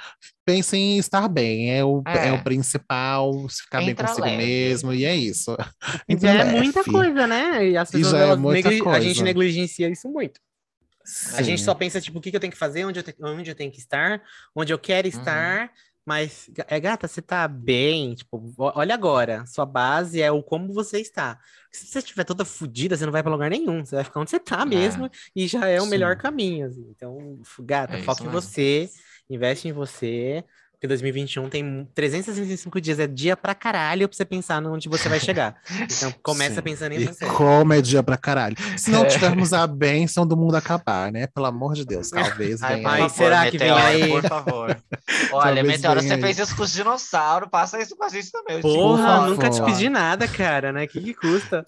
Pense 0.47 0.77
em 0.77 0.97
estar 0.97 1.29
bem. 1.29 1.71
É 1.77 1.85
o, 1.85 2.03
é. 2.07 2.29
É. 2.29 2.33
o 2.33 2.43
principal, 2.43 3.33
se 3.51 3.63
ficar 3.65 3.81
bem 3.81 3.91
Entra 3.91 4.07
consigo 4.07 4.27
leve. 4.27 4.37
mesmo. 4.39 4.95
E 4.95 5.05
é 5.05 5.15
isso. 5.15 5.55
Já 6.09 6.31
é 6.31 6.45
Leve. 6.45 6.57
muita 6.57 6.85
coisa, 6.85 7.27
né? 7.27 7.69
E 7.69 7.77
as 7.77 7.91
pessoas, 7.91 8.13
já 8.13 8.19
é 8.29 8.37
muita 8.37 8.71
negli- 8.71 8.89
A 8.89 9.01
gente 9.01 9.07
coisa. 9.09 9.25
negligencia 9.25 9.91
isso 9.91 10.09
muito. 10.09 10.41
A 11.35 11.43
gente 11.43 11.59
Sim. 11.59 11.65
só 11.65 11.75
pensa, 11.75 12.01
tipo, 12.01 12.19
o 12.19 12.21
que, 12.21 12.31
que 12.31 12.37
eu 12.37 12.41
tenho 12.41 12.53
que 12.53 12.59
fazer, 12.59 12.85
onde 12.85 13.01
eu, 13.01 13.03
te- 13.03 13.17
onde 13.23 13.51
eu 13.51 13.55
tenho 13.55 13.71
que 13.73 13.79
estar, 13.79 14.23
onde 14.55 14.73
eu 14.73 14.79
quero 14.79 15.09
Uhum. 15.09 15.19
estar. 15.19 15.71
Mas, 16.05 16.49
ga- 16.51 16.67
é 16.69 16.81
gata, 16.81 17.07
você 17.07 17.21
tá 17.23 17.47
bem? 17.47 18.15
Tipo, 18.15 18.53
olha 18.59 18.95
agora. 18.95 19.45
Sua 19.47 19.67
base 19.67 20.21
é 20.21 20.31
o 20.33 20.43
como 20.43 20.73
você 20.73 20.99
está. 21.01 21.39
Se 21.71 21.87
você 21.87 21.99
estiver 22.01 22.25
toda 22.25 22.45
fodida, 22.45 22.97
você 22.97 23.05
não 23.05 23.13
vai 23.13 23.23
pra 23.23 23.31
lugar 23.31 23.51
nenhum. 23.51 23.85
Você 23.85 23.95
vai 23.97 24.05
ficar 24.05 24.21
onde 24.21 24.31
você 24.31 24.41
tá 24.41 24.65
mesmo. 24.67 25.09
E 25.37 25.47
já 25.47 25.67
é 25.69 25.79
o 25.81 25.85
Sim. 25.85 25.91
melhor 25.91 26.17
caminho. 26.17 26.67
assim. 26.67 26.87
Então, 26.91 27.39
gata, 27.61 27.97
É 27.99 28.03
foca 28.03 28.23
em 28.23 28.27
mesmo. 28.27 28.41
você. 28.41 28.91
Investe 29.29 29.69
em 29.69 29.73
você. 29.73 30.45
Porque 30.81 30.89
2021 30.89 31.51
tem 31.51 31.87
365 31.95 32.81
dias. 32.81 32.99
É 32.99 33.07
dia 33.07 33.37
pra 33.37 33.55
caralho 33.55 34.09
pra 34.09 34.17
você 34.17 34.25
pensar 34.25 34.65
onde 34.65 34.89
você 34.89 35.11
vai 35.11 35.21
chegar. 35.21 35.57
Então, 35.83 36.11
começa 36.23 36.55
Sim. 36.55 36.63
pensando 36.63 36.93
em 36.93 37.01
E 37.03 37.05
você. 37.05 37.27
como 37.27 37.75
é 37.75 37.83
dia 37.83 38.03
pra 38.03 38.17
caralho. 38.17 38.57
Se 38.79 38.91
não 38.91 39.05
É. 39.05 39.09
tivermos 39.09 39.53
a 39.53 39.67
bênção 39.67 40.27
do 40.27 40.39
mundo 40.39 40.55
acabar, 40.55 41.13
né? 41.13 41.27
Pelo 41.27 41.45
amor 41.45 41.75
de 41.75 41.85
Deus, 41.85 42.09
talvez 42.09 42.63
Ai, 42.63 42.77
venha 42.77 42.89
Ai, 42.89 43.09
será 43.11 43.51
que 43.51 43.59
vem 43.59 43.69
Meteoro, 43.71 43.87
aí? 44.05 44.09
Por 44.09 44.23
favor. 44.27 44.71
Olha, 45.33 45.55
Talvez 45.57 45.67
Meteoro, 45.67 46.01
você 46.01 46.15
aí. 46.15 46.21
fez 46.23 46.39
isso 46.39 46.57
com 46.57 46.63
os 46.63 46.73
dinossauros, 46.73 47.51
passa 47.51 47.79
isso 47.79 47.95
com 47.95 48.05
a 48.05 48.09
gente 48.09 48.33
também. 48.33 48.63
Porra, 48.63 49.27
nunca 49.29 49.51
te 49.51 49.63
pedi 49.63 49.91
nada, 49.91 50.27
cara, 50.27 50.73
né? 50.73 50.87
Que 50.87 50.99
que 50.99 51.13
custa? 51.13 51.67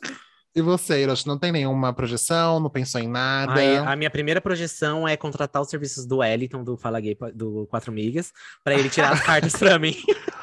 E 0.54 0.60
você, 0.60 1.00
Hiroshi, 1.02 1.26
não 1.26 1.38
tem 1.38 1.50
nenhuma 1.50 1.94
projeção? 1.94 2.60
Não 2.60 2.68
pensou 2.68 3.00
em 3.00 3.08
nada? 3.08 3.54
Ai, 3.54 3.76
a 3.78 3.96
minha 3.96 4.10
primeira 4.10 4.38
projeção 4.38 5.08
é 5.08 5.16
contratar 5.16 5.62
os 5.62 5.70
serviços 5.70 6.04
do 6.04 6.18
Wellington, 6.18 6.62
do 6.62 6.76
Fala 6.76 7.00
Gay, 7.00 7.16
do 7.34 7.66
Quatro 7.70 7.90
Migas, 7.90 8.32
para 8.62 8.74
ele 8.74 8.90
tirar 8.90 9.12
as 9.14 9.20
cartas 9.24 9.52
pra 9.56 9.78
mim. 9.78 9.96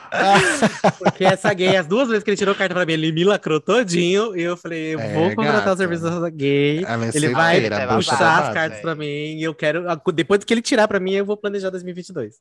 Porque 0.97 1.23
essa 1.23 1.53
gay, 1.53 1.75
as 1.77 1.85
duas 1.85 2.07
vezes 2.07 2.23
que 2.23 2.31
ele 2.31 2.37
tirou 2.37 2.55
carta 2.55 2.73
pra 2.73 2.85
mim, 2.85 2.93
ele 2.93 3.11
me 3.11 3.23
lacrou 3.23 3.59
todinho. 3.59 4.35
E 4.35 4.41
eu 4.41 4.57
falei, 4.57 4.95
eu 4.95 4.99
É, 4.99 5.13
vou 5.13 5.29
contratar 5.35 5.59
gata. 5.61 5.73
o 5.73 5.77
serviço 5.77 6.03
dessa 6.03 6.29
gay. 6.31 6.83
É 6.83 7.15
Ele 7.15 7.29
vai 7.29 7.63
é 7.65 7.87
puxar 7.87 8.17
babado, 8.17 8.47
as 8.47 8.53
cartas 8.53 8.79
pra 8.81 8.95
mim. 8.95 9.05
E 9.05 9.43
eu 9.43 9.53
quero. 9.53 9.83
Depois 10.11 10.43
que 10.43 10.51
ele 10.51 10.63
tirar 10.63 10.87
pra 10.87 10.99
mim, 10.99 11.13
eu 11.13 11.25
vou 11.25 11.37
planejar 11.37 11.69
2022. 11.69 12.33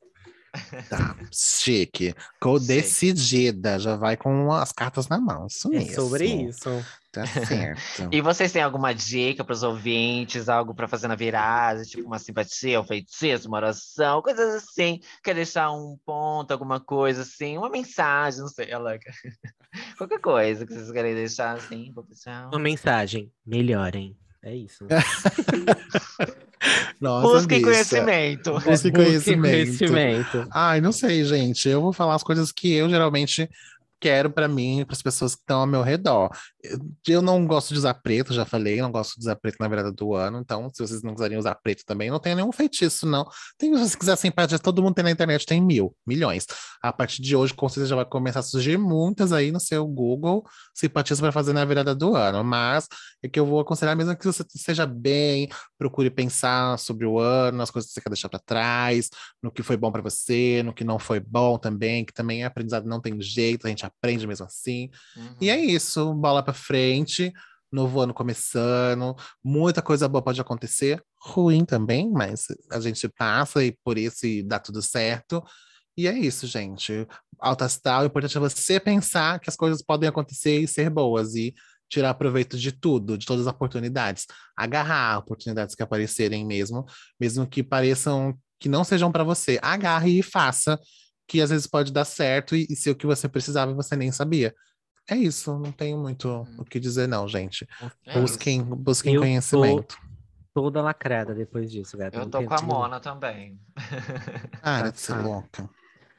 Tá, 0.89 1.15
chique. 1.31 2.15
Ficou 2.33 2.59
decidida, 2.59 3.77
já 3.79 3.95
vai 3.95 4.17
com 4.17 4.51
as 4.51 4.71
cartas 4.71 5.07
na 5.07 5.19
mão. 5.19 5.45
Isso 5.47 5.67
É 5.67 5.77
mesmo. 5.77 5.93
sobre 5.95 6.25
isso. 6.25 6.69
Tá 7.11 7.25
certo. 7.25 8.09
E 8.13 8.21
vocês 8.21 8.51
têm 8.51 8.61
alguma 8.61 8.93
dica 8.93 9.43
para 9.43 9.53
os 9.53 9.63
ouvintes, 9.63 10.47
algo 10.49 10.73
para 10.75 10.87
fazer 10.87 11.07
na 11.07 11.15
virada, 11.15 11.83
tipo 11.83 12.05
uma 12.05 12.19
simpatia, 12.19 12.79
um 12.79 12.83
feitiço, 12.83 13.47
uma 13.47 13.57
oração, 13.57 14.21
coisas 14.21 14.63
assim? 14.63 14.99
Quer 15.23 15.35
deixar 15.35 15.71
um 15.71 15.97
ponto, 16.05 16.51
alguma 16.51 16.79
coisa 16.79 17.23
assim, 17.23 17.57
uma 17.57 17.69
mensagem, 17.69 18.41
não 18.41 18.47
sei, 18.47 18.69
ela... 18.69 18.97
qualquer 19.97 20.19
coisa 20.19 20.65
que 20.65 20.73
vocês 20.73 20.91
querem 20.91 21.13
deixar 21.15 21.55
assim 21.57 21.93
pessoal. 22.07 22.49
Uma 22.49 22.59
mensagem: 22.59 23.31
melhorem. 23.45 24.15
É 24.41 24.55
isso. 24.55 24.85
Nossa, 26.99 27.27
Busquem 27.27 27.59
bicha. 27.59 27.71
conhecimento. 27.71 28.51
Busquem 28.53 28.71
Busquem 28.71 28.91
conhecimento. 28.91 29.51
conhecimento. 29.77 30.47
Ai, 30.51 30.81
não 30.81 30.91
sei, 30.91 31.23
gente. 31.23 31.67
Eu 31.69 31.81
vou 31.81 31.93
falar 31.93 32.15
as 32.15 32.23
coisas 32.23 32.51
que 32.51 32.73
eu 32.73 32.89
geralmente 32.89 33.49
quero 33.99 34.29
pra 34.29 34.47
mim, 34.47 34.83
para 34.85 34.93
as 34.95 35.01
pessoas 35.01 35.35
que 35.35 35.41
estão 35.41 35.59
ao 35.61 35.67
meu 35.67 35.81
redor. 35.81 36.29
Eu, 37.07 37.21
não 37.21 37.47
gosto 37.47 37.73
de 37.73 37.79
usar 37.79 37.93
preto, 37.93 38.33
já 38.33 38.45
falei, 38.45 38.81
não 38.81 38.91
gosto 38.91 39.15
de 39.15 39.21
usar 39.21 39.35
preto 39.37 39.55
na 39.59 39.67
virada 39.67 39.91
do 39.91 40.13
ano. 40.13 40.39
Então, 40.39 40.69
se 40.73 40.85
vocês 40.85 41.01
não 41.01 41.13
quiserem 41.13 41.37
usar 41.37 41.55
preto 41.55 41.83
também, 41.85 42.09
não 42.09 42.19
tem 42.19 42.35
nenhum 42.35 42.51
feitiço, 42.51 43.05
não. 43.05 43.25
Tem, 43.57 43.73
se 43.73 43.89
você 43.89 43.97
quiser 43.97 44.17
simpatia, 44.17 44.59
todo 44.59 44.83
mundo 44.83 44.95
tem 44.95 45.03
na 45.03 45.11
internet, 45.11 45.45
tem 45.45 45.61
mil, 45.61 45.95
milhões. 46.05 46.45
A 46.81 46.91
partir 46.91 47.21
de 47.21 47.35
hoje, 47.35 47.53
com 47.53 47.69
certeza, 47.69 47.87
já 47.87 47.95
vai 47.95 48.05
começar 48.05 48.39
a 48.39 48.43
surgir 48.43 48.77
muitas 48.77 49.31
aí 49.31 49.51
no 49.51 49.59
seu 49.59 49.87
Google 49.87 50.45
simpatias 50.73 51.19
para 51.19 51.31
fazer 51.31 51.53
na 51.53 51.63
virada 51.63 51.95
do 51.95 52.15
ano. 52.15 52.43
Mas 52.43 52.87
é 53.23 53.29
que 53.29 53.39
eu 53.39 53.45
vou 53.45 53.61
aconselhar 53.61 53.95
mesmo 53.95 54.15
que 54.17 54.25
você 54.25 54.43
esteja 54.53 54.85
bem, 54.85 55.49
procure 55.77 56.09
pensar 56.09 56.77
sobre 56.77 57.05
o 57.05 57.19
ano, 57.19 57.57
nas 57.57 57.71
coisas 57.71 57.89
que 57.89 57.93
você 57.93 58.01
quer 58.01 58.09
deixar 58.09 58.29
para 58.29 58.39
trás, 58.39 59.09
no 59.41 59.51
que 59.51 59.63
foi 59.63 59.77
bom 59.77 59.91
para 59.91 60.01
você, 60.01 60.61
no 60.63 60.73
que 60.73 60.83
não 60.83 60.99
foi 60.99 61.19
bom 61.19 61.57
também, 61.57 62.03
que 62.03 62.13
também 62.13 62.43
é 62.43 62.45
aprendizado, 62.45 62.85
não 62.85 62.99
tem 62.99 63.19
jeito, 63.21 63.65
a 63.65 63.69
gente 63.69 63.85
aprende 63.85 64.27
mesmo 64.27 64.45
assim. 64.45 64.89
Uhum. 65.15 65.35
E 65.39 65.49
é 65.49 65.57
isso, 65.57 66.13
bola 66.13 66.48
para 66.49 66.53
frente, 66.53 67.31
novo 67.71 68.01
ano 68.01 68.13
começando, 68.13 69.15
muita 69.43 69.81
coisa 69.81 70.07
boa 70.07 70.21
pode 70.21 70.41
acontecer, 70.41 71.01
ruim 71.21 71.63
também, 71.63 72.09
mas 72.11 72.47
a 72.71 72.79
gente 72.79 73.07
passa 73.07 73.63
e 73.63 73.77
por 73.83 73.97
isso 73.97 74.25
e 74.25 74.41
dá 74.41 74.59
tudo 74.59 74.81
certo. 74.81 75.43
E 75.95 76.07
é 76.07 76.17
isso, 76.17 76.47
gente. 76.47 77.07
Alta 77.39 77.65
astral, 77.65 78.03
o 78.03 78.05
importante 78.05 78.35
é 78.37 78.39
você 78.39 78.79
pensar 78.79 79.39
que 79.39 79.49
as 79.49 79.55
coisas 79.55 79.81
podem 79.81 80.09
acontecer 80.09 80.59
e 80.59 80.67
ser 80.67 80.89
boas 80.89 81.35
e 81.35 81.53
tirar 81.89 82.13
proveito 82.15 82.57
de 82.57 82.71
tudo, 82.71 83.17
de 83.17 83.25
todas 83.25 83.47
as 83.47 83.53
oportunidades, 83.53 84.25
agarrar 84.55 85.19
oportunidades 85.19 85.75
que 85.75 85.83
aparecerem 85.83 86.45
mesmo, 86.45 86.85
mesmo 87.19 87.47
que 87.47 87.63
pareçam 87.63 88.37
que 88.59 88.69
não 88.69 88.83
sejam 88.83 89.11
para 89.11 89.23
você. 89.23 89.59
Agarre 89.61 90.19
e 90.19 90.23
faça, 90.23 90.79
que 91.27 91.41
às 91.41 91.49
vezes 91.49 91.67
pode 91.67 91.91
dar 91.91 92.05
certo 92.05 92.55
e, 92.55 92.67
e 92.69 92.75
ser 92.75 92.91
o 92.91 92.95
que 92.95 93.05
você 93.05 93.27
precisava 93.29 93.71
e 93.71 93.75
você 93.75 93.95
nem 93.95 94.11
sabia. 94.11 94.53
É 95.09 95.15
isso, 95.15 95.57
não 95.57 95.71
tenho 95.71 95.97
muito 95.97 96.47
o 96.57 96.63
que 96.65 96.79
dizer, 96.79 97.07
não, 97.07 97.27
gente. 97.27 97.67
É 98.05 98.11
isso. 98.11 98.21
Busquem, 98.21 98.61
busquem 98.63 99.13
Eu 99.15 99.21
tô- 99.21 99.25
conhecimento. 99.27 99.97
Toda 100.53 100.81
lacrada 100.81 101.33
depois 101.33 101.71
disso, 101.71 101.97
gata. 101.97 102.17
Eu 102.17 102.29
tô 102.29 102.43
com 102.43 102.53
a 102.53 102.61
Mona 102.61 102.99
também. 102.99 103.59
Para 104.61 104.91
de 104.91 104.99
ser 104.99 105.13
Tá. 105.13 105.21
louca. 105.21 105.69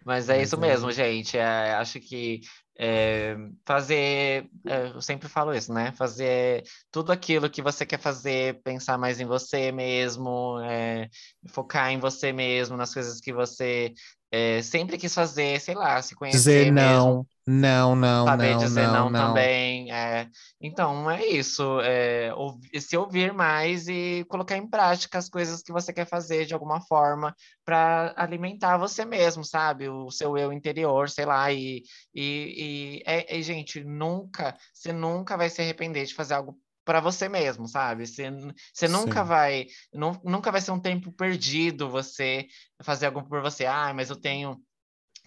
Mas 0.05 0.28
é 0.28 0.41
isso 0.41 0.57
é- 0.57 0.59
mesmo, 0.59 0.91
gente. 0.91 1.36
É, 1.36 1.74
acho 1.74 2.01
que 2.01 2.41
é, 2.78 3.36
fazer, 3.66 4.49
é, 4.66 4.86
eu 4.95 5.03
sempre 5.03 5.28
falo 5.28 5.53
isso, 5.55 5.72
né? 5.74 5.93
Fazer 5.93 6.62
tudo 6.91 7.12
aquilo 7.12 7.51
que 7.51 7.61
você 7.61 7.84
quer 7.84 7.99
fazer, 7.99 8.62
pensar 8.62 8.97
mais 8.97 9.20
em 9.20 9.26
você 9.26 9.70
mesmo, 9.70 10.59
é, 10.61 11.09
focar 11.49 11.91
em 11.91 11.99
você 11.99 12.32
mesmo, 12.32 12.76
nas 12.78 12.95
coisas 12.95 13.20
que 13.20 13.32
você 13.34 13.93
é, 14.31 14.62
sempre 14.62 14.99
quis 14.99 15.14
fazer, 15.14 15.61
sei 15.61 15.74
lá, 15.74 16.01
se 16.03 16.14
conhecer 16.14 16.70
Dizer 16.70 16.72
mesmo. 16.72 17.16
não, 17.16 17.26
não, 17.47 17.97
não, 17.97 18.28
Saber 18.28 18.35
não, 18.35 18.68
dizer 18.68 18.87
não, 18.87 19.11
não, 19.11 19.11
não. 19.11 19.35
também. 19.35 19.91
é. 19.93 20.28
Então, 20.61 21.11
é 21.11 21.24
isso. 21.26 21.81
é, 21.81 22.33
ouvi- 22.35 22.81
se 22.81 22.97
ouvir 22.97 23.33
mais 23.33 23.89
e 23.89 24.24
colocar 24.28 24.57
em 24.59 24.68
prática 24.68 25.18
as 25.18 25.28
coisas 25.28 25.62
que 25.62 25.72
você 25.72 25.91
quer 25.93 26.07
fazer 26.07 26.45
de 26.45 26.53
alguma 26.55 26.81
forma 26.83 27.35
para 27.64 28.12
alimentar 28.16 28.76
você 28.76 29.05
mesmo, 29.07 29.43
sabe? 29.45 29.89
O 29.89 30.11
seu 30.11 30.37
eu 30.37 30.53
interior, 30.53 31.09
sei 31.09 31.24
lá. 31.24 31.51
E, 31.53 31.83
e, 32.14 33.01
e, 33.01 33.03
é- 33.07 33.37
e, 33.39 33.43
gente, 33.43 33.83
nunca, 33.83 34.57
você 34.72 34.93
nunca 34.93 35.37
vai 35.37 35.49
se 35.49 35.62
arrepender 35.62 36.05
de 36.05 36.14
fazer 36.14 36.35
algo 36.35 36.57
para 36.91 36.99
você 37.01 37.28
mesmo, 37.28 37.68
sabe? 37.68 38.05
Você, 38.05 38.28
você 38.74 38.88
nunca 38.88 39.22
Sim. 39.22 39.24
vai, 39.24 39.66
nu- 39.95 40.20
nunca 40.24 40.51
vai 40.51 40.61
ser 40.61 40.72
um 40.72 40.80
tempo 40.80 41.12
perdido 41.12 41.88
você 41.88 42.49
fazer 42.82 43.07
algo 43.07 43.28
por 43.28 43.41
você. 43.41 43.64
Ah, 43.64 43.95
mas 43.95 44.11
eu 44.11 44.20
tenho 44.20 44.61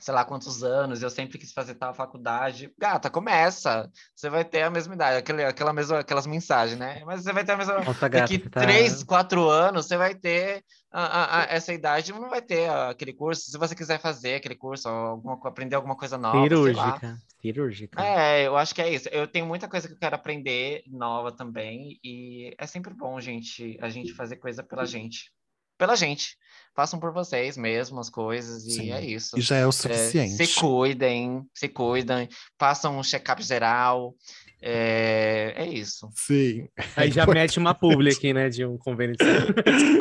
sei 0.04 0.14
lá 0.14 0.26
quantos 0.26 0.64
anos, 0.64 1.02
eu 1.02 1.10
sempre 1.10 1.38
quis 1.38 1.54
fazer 1.54 1.76
tal 1.76 1.94
faculdade. 1.94 2.74
Gata, 2.78 3.10
começa. 3.10 3.90
Você 4.14 4.30
vai 4.30 4.44
ter 4.44 4.64
a 4.64 4.70
mesma 4.70 4.94
idade, 4.96 5.18
aquele, 5.18 5.46
aquela 5.46 5.72
mesma, 5.72 6.00
aquelas 6.00 6.28
mensagens, 6.28 6.78
né? 6.78 7.02
Mas 7.06 7.24
você 7.24 7.32
vai 7.32 7.46
ter 7.46 7.54
a 7.54 7.58
mesma. 7.58 7.76
Nossa, 7.80 8.10
gata, 8.10 8.22
Daqui 8.34 8.38
tá- 8.50 8.60
três, 8.60 9.02
quatro 9.02 9.48
anos, 9.48 9.88
você 9.88 9.96
vai 9.96 10.14
ter 10.14 10.62
a- 10.92 11.06
a- 11.06 11.40
a- 11.40 11.44
essa 11.46 11.74
idade, 11.74 12.12
não 12.12 12.30
vai 12.30 12.42
ter 12.42 12.70
aquele 12.70 13.14
curso. 13.14 13.50
Se 13.50 13.58
você 13.58 13.74
quiser 13.74 13.98
fazer 14.02 14.36
aquele 14.36 14.56
curso, 14.56 14.90
alguma, 14.90 15.40
aprender 15.48 15.76
alguma 15.78 15.96
coisa 15.96 16.18
nova. 16.18 16.44
Cirúrgica. 16.44 17.18
Cirúrgica. 17.42 18.02
É, 18.04 18.46
eu 18.46 18.58
acho 18.58 18.76
que 18.76 18.82
é 18.82 18.94
isso. 18.94 19.08
Eu 19.10 19.26
tenho 19.26 19.46
muita 19.46 19.70
coisa 19.70 19.88
que 19.88 19.94
eu 19.94 20.00
quero 20.00 20.16
aprender 20.16 20.84
nova 20.88 21.32
também, 21.32 21.98
e 22.04 22.54
é 22.58 22.68
sempre 22.68 22.94
bom, 22.94 23.20
gente, 23.22 23.78
a 23.82 23.88
gente 23.88 24.14
fazer 24.14 24.36
coisa 24.36 24.62
pela 24.64 24.86
gente. 24.86 25.32
Pela 25.78 25.96
gente. 25.96 26.36
Façam 26.76 27.00
por 27.00 27.14
vocês 27.14 27.56
mesmo 27.56 28.00
as 28.00 28.10
coisas, 28.10 28.66
e 28.66 28.72
Sim. 28.72 28.92
é 28.92 29.06
isso. 29.06 29.38
E 29.38 29.42
já 29.42 29.58
é 29.58 29.66
o 29.66 29.70
É, 29.70 29.72
suficiente. 29.72 30.44
se 30.44 30.60
cuidem, 30.60 31.44
se 31.54 31.70
cuidem, 31.70 32.28
façam 32.58 32.98
um 32.98 33.04
check-up 33.04 33.44
geral. 33.44 34.16
É, 34.60 35.54
é 35.58 35.68
isso. 35.68 36.10
Sim. 36.16 36.68
Aí 36.96 37.12
já 37.12 37.28
mete 37.28 37.60
uma 37.60 37.76
publi 37.76 38.12
aqui, 38.12 38.34
né? 38.34 38.50
De 38.50 38.66
um 38.66 38.76
convênio 38.78 39.16
de 39.16 39.24
saúde. 39.24 39.54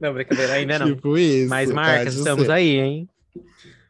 Não, 0.00 0.12
brincadeira, 0.12 0.52
ainda 0.54 0.78
não. 0.78 0.94
Tipo 0.94 1.16
isso. 1.16 1.48
Mas, 1.48 1.66
pode 1.70 1.74
Marcas, 1.76 2.14
estamos 2.14 2.46
ser. 2.46 2.52
aí, 2.52 2.76
hein? 2.78 3.08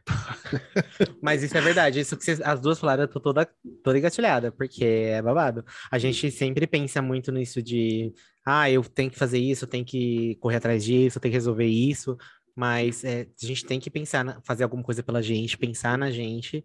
Mas 1.23 1.43
isso 1.43 1.57
é 1.57 1.61
verdade, 1.61 2.01
isso 2.01 2.17
que 2.17 2.25
vocês, 2.25 2.41
as 2.41 2.61
duas 2.61 2.79
falaram, 2.79 3.05
eu 3.05 3.09
tô 3.09 3.21
toda, 3.21 3.49
toda 3.83 3.99
engatilhada, 3.99 4.53
porque 4.53 4.85
é 4.85 5.23
babado. 5.23 5.65
A 5.91 5.99
gente 5.99 6.31
sempre 6.31 6.67
pensa 6.67 7.01
muito 7.03 7.33
nisso 7.33 7.63
de, 7.63 8.13
ah, 8.45 8.71
eu 8.71 8.83
tenho 8.85 9.11
que 9.11 9.19
fazer 9.19 9.39
isso, 9.39 9.65
eu 9.65 9.69
tenho 9.69 9.85
que 9.85 10.37
correr 10.37 10.57
atrás 10.57 10.85
disso, 10.85 11.19
eu 11.19 11.21
tenho 11.23 11.33
que 11.33 11.37
resolver 11.37 11.67
isso, 11.67 12.17
mas 12.55 13.03
é, 13.05 13.23
a 13.43 13.47
gente 13.47 13.65
tem 13.65 13.81
que 13.81 13.91
pensar, 13.91 14.25
na- 14.25 14.41
fazer 14.43 14.65
alguma 14.65 14.83
coisa 14.83 15.03
pela 15.03 15.23
gente, 15.23 15.57
pensar 15.59 15.97
na 15.99 16.11
gente, 16.11 16.65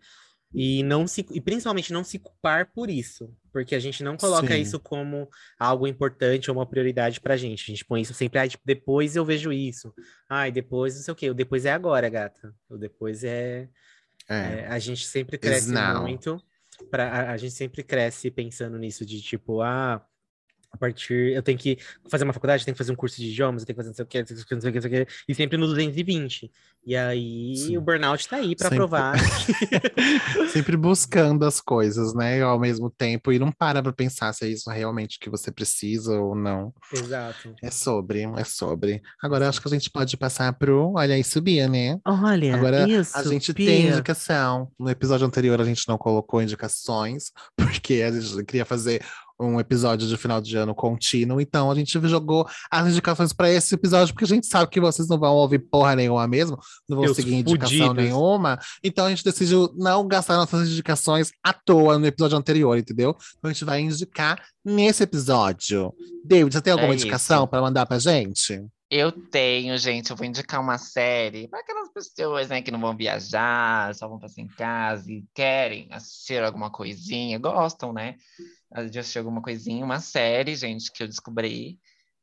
e 0.54 0.84
não 0.84 1.08
se, 1.08 1.26
e 1.32 1.40
principalmente 1.42 1.94
não 1.94 2.04
se 2.04 2.20
culpar 2.20 2.72
por 2.74 2.90
isso, 2.90 3.34
porque 3.52 3.76
a 3.76 3.80
gente 3.80 4.04
não 4.04 4.16
coloca 4.18 4.54
Sim. 4.54 4.62
isso 4.62 4.80
como 4.80 5.30
algo 5.58 5.88
importante 5.88 6.50
ou 6.50 6.58
uma 6.58 6.66
prioridade 6.66 7.20
pra 7.20 7.38
gente. 7.38 7.64
A 7.64 7.74
gente 7.74 7.86
põe 7.86 8.02
isso 8.02 8.14
sempre, 8.14 8.40
ah, 8.40 8.48
tipo, 8.48 8.64
depois 8.66 9.16
eu 9.16 9.26
vejo 9.26 9.52
isso. 9.52 9.94
Ai, 10.30 10.52
depois 10.52 10.96
não 10.96 11.02
sei 11.02 11.12
o 11.12 11.16
quê. 11.16 11.30
O 11.30 11.34
depois 11.34 11.66
é 11.66 11.72
agora, 11.72 12.10
gata. 12.10 12.54
O 12.70 12.78
depois 12.78 13.24
é. 13.24 13.70
É. 14.28 14.36
é, 14.36 14.68
a 14.68 14.80
gente 14.80 15.06
sempre 15.06 15.38
cresce 15.38 15.72
muito. 15.72 16.42
Pra, 16.90 17.10
a, 17.10 17.32
a 17.32 17.38
gente 17.38 17.54
sempre 17.54 17.84
cresce 17.84 18.32
pensando 18.32 18.78
nisso 18.78 19.06
de 19.06 19.22
tipo, 19.22 19.62
ah, 19.62 20.06
a 20.72 20.78
partir. 20.78 21.34
Eu 21.34 21.42
tenho 21.42 21.58
que 21.58 21.78
fazer 22.10 22.24
uma 22.24 22.34
faculdade, 22.34 22.62
eu 22.62 22.66
tenho 22.66 22.76
que 22.76 22.80
fazer 22.80 22.92
um 22.92 22.96
curso 22.96 23.18
de 23.18 23.30
idiomas, 23.30 23.62
eu 23.62 23.68
tenho 23.68 23.76
que 23.76 23.80
fazer 23.80 23.90
não 23.90 23.96
sei 23.96 24.04
o 24.04 24.08
quê, 24.08 24.20
não 24.20 24.28
sei 24.28 24.36
o 24.38 24.46
quê, 24.46 24.56
não 24.56 24.82
sei 24.82 25.02
o 25.02 25.06
quê, 25.06 25.14
e 25.28 25.36
sempre 25.36 25.58
no 25.58 25.68
220. 25.68 26.52
E 26.86 26.96
aí 26.96 27.56
Sim. 27.58 27.78
o 27.78 27.82
burnout 27.82 28.28
tá 28.28 28.38
aí 28.38 28.56
pra 28.56 28.66
Sempre. 28.66 28.78
provar. 28.78 29.16
Sempre 30.52 30.78
buscando 30.78 31.46
as 31.46 31.60
coisas, 31.60 32.14
né? 32.14 32.42
Ao 32.42 32.58
mesmo 32.58 32.90
tempo, 32.90 33.32
e 33.32 33.40
não 33.40 33.52
para 33.52 33.84
pra 33.84 33.92
pensar 33.92 34.34
se 34.34 34.46
é 34.46 34.48
isso 34.48 34.70
realmente 34.70 35.20
que 35.20 35.30
você 35.30 35.52
precisa 35.52 36.14
ou 36.20 36.34
não. 36.34 36.74
Exato. 36.94 37.54
É 37.62 37.70
sobre, 37.70 38.24
é 38.24 38.44
sobre. 38.44 39.02
Agora 39.22 39.50
acho 39.50 39.62
que 39.62 39.68
a 39.68 39.72
gente 39.72 39.90
pode 39.90 40.16
passar 40.18 40.54
pro 40.54 40.94
Olha 40.96 41.16
aí, 41.16 41.24
subia, 41.24 41.68
né? 41.68 42.00
Olha, 42.06 42.56
Agora 42.56 42.90
isso. 42.90 43.18
a 43.18 43.24
gente 43.24 43.54
Pia. 43.54 43.66
tem 43.68 43.88
indicação. 43.90 44.72
No 44.80 44.90
episódio 44.90 45.28
anterior 45.28 45.60
a 45.60 45.66
gente 45.66 45.88
não 45.88 45.98
colocou 45.98 46.42
indicações, 46.42 47.32
porque 47.56 48.02
a 48.02 48.12
gente 48.12 48.46
queria 48.46 48.66
fazer 48.66 49.02
um 49.40 49.60
episódio 49.60 50.08
de 50.08 50.18
final 50.18 50.42
de 50.42 50.58
ano 50.58 50.76
contínuo, 50.76 51.40
então 51.40 51.72
a 51.72 51.76
gente 51.76 52.00
jogou 52.08 52.48
as 52.70 52.88
indicações 52.88 53.32
para 53.32 53.50
esse 53.50 53.74
episódio, 53.74 54.14
porque 54.14 54.26
a 54.26 54.28
gente 54.28 54.48
sabe 54.48 54.70
que 54.70 54.80
vocês 54.80 55.08
não 55.08 55.18
vão 55.18 55.34
ouvir 55.34 55.60
porra 55.60 55.96
nenhuma 55.96 56.28
mesmo, 56.28 56.58
não 56.88 56.98
vão 56.98 57.06
Seus 57.06 57.18
seguir 57.18 57.36
indicação 57.36 57.88
fudidos. 57.88 58.04
nenhuma, 58.04 58.60
então 58.84 59.06
a 59.06 59.10
gente 59.10 59.24
decidiu 59.24 59.74
não 59.76 60.08
gastar 60.08 60.36
nossas 60.36 60.68
indicações 60.68 61.32
à 61.44 61.54
toa 61.54 61.98
no 61.98 62.06
episódio 62.06 62.38
anterior, 62.38 62.78
entendeu? 62.78 63.16
Então 63.38 63.50
a 63.50 63.54
gente 63.54 63.66
vai 63.66 63.80
indicar 63.80 64.42
nesse 64.64 65.04
episódio. 65.04 65.94
David, 66.26 66.54
você 66.54 66.62
tem 66.62 66.74
alguma 66.74 66.94
É 66.94 66.96
indicação 66.96 67.48
para 67.48 67.62
mandar 67.62 67.86
pra 67.86 67.98
gente? 67.98 68.62
Eu 68.92 69.12
tenho, 69.12 69.78
gente, 69.78 70.10
eu 70.10 70.16
vou 70.16 70.26
indicar 70.26 70.60
uma 70.60 70.80
série 70.80 71.48
para 71.48 71.60
aquelas 71.60 71.92
pessoas, 71.94 72.50
né, 72.50 72.60
que 72.62 72.72
não 72.72 72.80
vão 72.80 72.98
viajar, 72.98 73.94
só 73.94 74.08
vão 74.08 74.18
passar 74.18 74.42
em 74.42 74.48
casa 74.48 75.12
e 75.12 75.24
querem 75.34 75.88
assistir 75.92 76.42
alguma 76.44 76.72
coisinha, 76.72 77.38
gostam, 77.38 77.94
né, 77.94 78.16
de 78.90 78.98
assistir 78.98 79.20
alguma 79.20 79.44
coisinha, 79.44 79.86
uma 79.86 80.00
série, 80.00 80.56
gente, 80.56 80.92
que 80.92 81.04
eu 81.04 81.08
descobri 81.08 81.78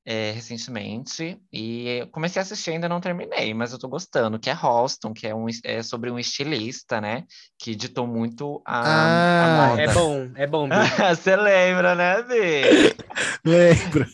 é, 0.04 0.32
recentemente 0.32 1.40
e 1.52 2.08
comecei 2.10 2.40
a 2.40 2.42
assistir, 2.42 2.72
ainda 2.72 2.88
não 2.88 3.00
terminei, 3.00 3.54
mas 3.54 3.72
eu 3.72 3.78
tô 3.78 3.88
gostando, 3.88 4.38
que 4.38 4.50
é 4.50 4.52
Halston, 4.52 5.12
que 5.12 5.26
é, 5.26 5.34
um, 5.34 5.46
é 5.62 5.84
sobre 5.84 6.10
um 6.10 6.18
estilista, 6.18 7.00
né, 7.00 7.24
que 7.60 7.76
ditou 7.76 8.08
muito 8.08 8.60
a, 8.66 8.82
Ah, 8.84 9.44
a 9.44 9.68
moda. 9.68 9.82
É 9.82 9.94
bom, 9.94 10.30
é 10.34 10.46
bom. 10.48 10.68
Você 11.14 11.36
lembra, 11.36 11.94
né, 11.94 12.22
Bi? 12.22 13.05
Lembro. 13.44 14.06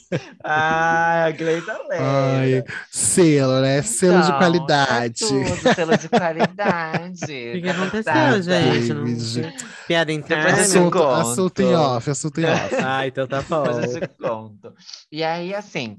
Ah, 0.44 1.24
a 1.24 1.30
Gleita 1.32 1.80
Ai, 1.96 2.50
lembra. 2.54 2.72
selo, 2.90 3.60
né? 3.60 3.82
Selo 3.82 4.20
de 4.22 4.26
Então, 4.26 4.38
qualidade. 4.38 5.24
É 5.24 5.28
tudo, 5.28 5.74
selo 5.74 5.96
de 5.98 6.08
qualidade. 6.08 7.22
O 7.22 7.26
que, 7.26 7.62
que 7.62 7.68
aconteceu, 7.68 8.42
gente? 8.42 8.92
Não... 8.94 9.52
Piada 9.86 10.12
interna? 10.12 10.52
te 10.54 10.60
Assunto, 10.62 11.02
assunto 11.02 11.62
em 11.62 11.74
off, 11.74 12.10
assunto 12.10 12.40
em 12.40 12.44
off. 12.44 12.74
Ah, 12.84 13.06
então 13.06 13.26
tá 13.26 13.42
bom. 13.42 13.62
Depois 13.64 13.94
eu 13.94 14.00
te 14.00 14.08
conto. 14.08 14.74
E 15.10 15.22
aí, 15.22 15.54
assim, 15.54 15.98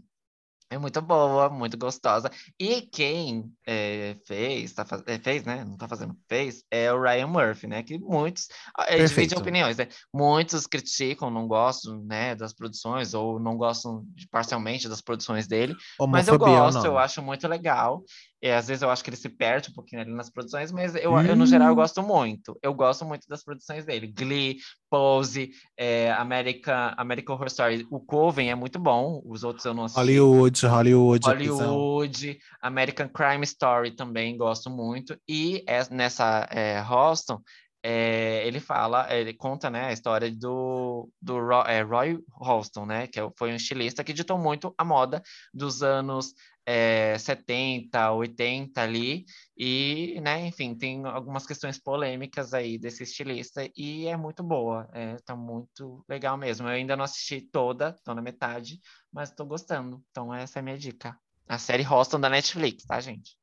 é 0.70 0.78
muito 0.78 1.02
boa, 1.02 1.50
muito 1.50 1.78
gostosa. 1.78 2.32
E 2.60 2.82
quem 2.82 3.52
é, 3.66 4.18
fez, 4.26 4.74
tá 4.74 4.86
é, 5.06 5.20
fez, 5.20 5.44
né? 5.44 5.64
Não 5.64 5.78
tá 5.78 5.88
fazendo, 5.88 6.16
fez, 6.28 6.64
é 6.72 6.92
o 6.92 7.02
Ryan 7.02 7.28
Murphy, 7.28 7.68
né? 7.68 7.84
Que 7.84 8.00
muitos 8.00 8.48
é, 8.88 8.98
divide 8.98 9.36
opiniões, 9.36 9.78
né? 9.78 9.88
Muitos 10.14 10.66
criticam, 10.66 11.30
não 11.30 11.48
gostam, 11.48 12.04
né, 12.04 12.36
das 12.36 12.54
produções, 12.54 13.14
ou 13.14 13.40
não 13.40 13.58
gostam 13.58 14.04
de- 14.16 14.28
parcialmente 14.28 14.90
das 14.90 15.02
produções 15.02 15.48
dele. 15.48 15.76
Mas 16.08 16.28
eu 16.28 16.34
Homofobia 16.36 16.58
é 16.58 16.62
o 16.62 16.64
gosto, 16.66 16.86
eu 16.86 16.98
acho 16.98 17.22
muito 17.22 17.48
legal. 17.48 18.04
E 18.44 18.52
às 18.52 18.68
vezes 18.68 18.82
eu 18.82 18.90
acho 18.90 19.02
que 19.02 19.10
ele 19.10 19.16
se 19.16 19.30
perde 19.30 19.70
um 19.72 19.74
pouquinho 19.74 20.02
ali 20.02 20.12
nas 20.12 20.30
produções, 20.30 20.70
mas 20.70 20.94
eu, 20.96 21.18
eu, 21.18 21.34
no 21.34 21.46
geral, 21.46 21.70
eu 21.70 21.74
Hum. 21.74 21.78
gosto 21.78 22.04
muito. 22.04 22.60
Eu 22.62 22.74
gosto 22.74 23.06
muito 23.06 23.26
das 23.26 23.42
produções 23.42 23.86
dele. 23.86 24.06
Glee, 24.06 24.58
Pose, 24.90 25.52
é, 25.78 26.12
American, 26.12 26.94
American 26.98 27.36
Horror 27.36 27.48
Story. 27.48 27.88
O 27.90 28.02
Coven 28.02 28.52
é 28.52 28.56
muito 28.56 28.78
bom, 28.78 29.22
os 29.24 29.46
outros 29.46 29.64
eu 29.66 29.74
não 29.74 29.86
assisti. 29.86 29.98
Hollywood, 30.20 30.66
Hollywood. 30.66 31.26
Hollywood, 31.26 32.40
American 32.62 33.08
Crime 33.08 33.44
Story 33.46 33.92
também 33.92 34.36
gosto 34.36 34.70
muito. 34.70 35.18
E 35.26 35.64
é- 35.66 35.88
nessa 35.90 36.46
é, 36.52 36.82
Houston, 36.82 37.40
é, 37.84 38.48
ele 38.48 38.60
fala, 38.62 39.14
ele 39.14 39.34
conta, 39.34 39.70
né, 39.70 39.86
a 39.88 39.92
história 39.94 40.32
do, 40.32 41.10
do 41.22 41.38
Ro- 41.40 41.64
é, 41.68 41.82
Roy 41.82 42.18
Houston, 42.40 42.86
né, 42.86 43.08
que 43.08 43.20
é 43.20 43.30
foi 43.38 43.52
um 43.52 43.56
estilista 43.56 44.04
que 44.04 44.14
ditou 44.14 44.38
muito 44.38 44.74
a 44.78 44.86
moda 44.86 45.22
dos 45.54 45.84
anos 45.84 46.34
é, 46.66 47.18
70, 47.20 48.12
80 48.14 48.82
ali, 48.82 49.26
e, 49.58 50.20
né, 50.22 50.48
enfim, 50.48 50.76
tem 50.76 51.06
algumas 51.06 51.46
questões 51.46 51.78
polêmicas 51.80 52.54
aí 52.54 52.78
desse 52.78 53.04
estilista, 53.04 53.70
e 53.76 54.08
é 54.08 54.16
muito 54.18 54.42
boa, 54.44 54.90
é, 54.94 55.18
tá 55.26 55.36
muito 55.36 56.04
legal 56.08 56.38
mesmo. 56.38 56.68
Eu 56.68 56.72
ainda 56.72 56.96
não 56.96 57.04
assisti 57.04 57.42
toda, 57.42 57.94
tô 58.04 58.14
na 58.14 58.22
metade, 58.22 58.80
mas 59.12 59.32
tô 59.32 59.46
gostando, 59.46 60.02
então 60.12 60.34
essa 60.34 60.60
é 60.60 60.62
a 60.62 60.64
minha 60.64 60.78
dica. 60.78 61.18
A 61.48 61.58
série 61.58 61.86
Houston 61.86 62.20
da 62.20 62.30
Netflix, 62.30 62.86
tá, 62.86 63.00
gente? 63.02 63.38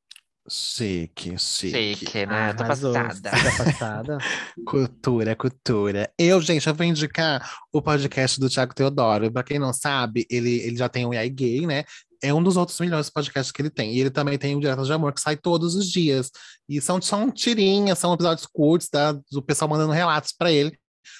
Chique, 0.53 1.37
chique. 1.39 1.95
Chique, 1.95 2.25
né? 2.25 2.53
Tô 2.53 2.63
Arrasou. 2.63 2.91
passada. 2.91 3.31
Tá 3.31 3.31
passada. 3.63 4.17
Cultura, 4.65 5.33
cultura. 5.33 6.11
Eu, 6.19 6.41
gente, 6.41 6.67
eu 6.67 6.75
vou 6.75 6.85
indicar 6.85 7.49
o 7.71 7.81
podcast 7.81 8.37
do 8.37 8.49
Thiago 8.49 8.75
Teodoro. 8.75 9.31
Pra 9.31 9.43
quem 9.43 9.57
não 9.57 9.71
sabe, 9.71 10.27
ele, 10.29 10.59
ele 10.59 10.75
já 10.75 10.89
tem 10.89 11.05
o 11.05 11.11
AI 11.13 11.29
Gay, 11.29 11.65
né? 11.65 11.85
É 12.21 12.33
um 12.33 12.43
dos 12.43 12.57
outros 12.57 12.77
melhores 12.81 13.09
podcasts 13.09 13.49
que 13.49 13.61
ele 13.61 13.69
tem. 13.69 13.93
E 13.93 14.01
ele 14.01 14.09
também 14.09 14.37
tem 14.37 14.53
o 14.53 14.59
Direto 14.59 14.83
de 14.83 14.91
Amor, 14.91 15.13
que 15.13 15.21
sai 15.21 15.37
todos 15.37 15.73
os 15.73 15.89
dias. 15.89 16.29
E 16.67 16.81
são, 16.81 17.01
são 17.01 17.31
tirinhas, 17.31 17.97
são 17.97 18.13
episódios 18.13 18.45
curtos, 18.45 18.89
tá? 18.89 19.13
do 19.31 19.41
pessoal 19.41 19.69
mandando 19.69 19.93
relatos 19.93 20.33
pra 20.37 20.51
ele 20.51 20.77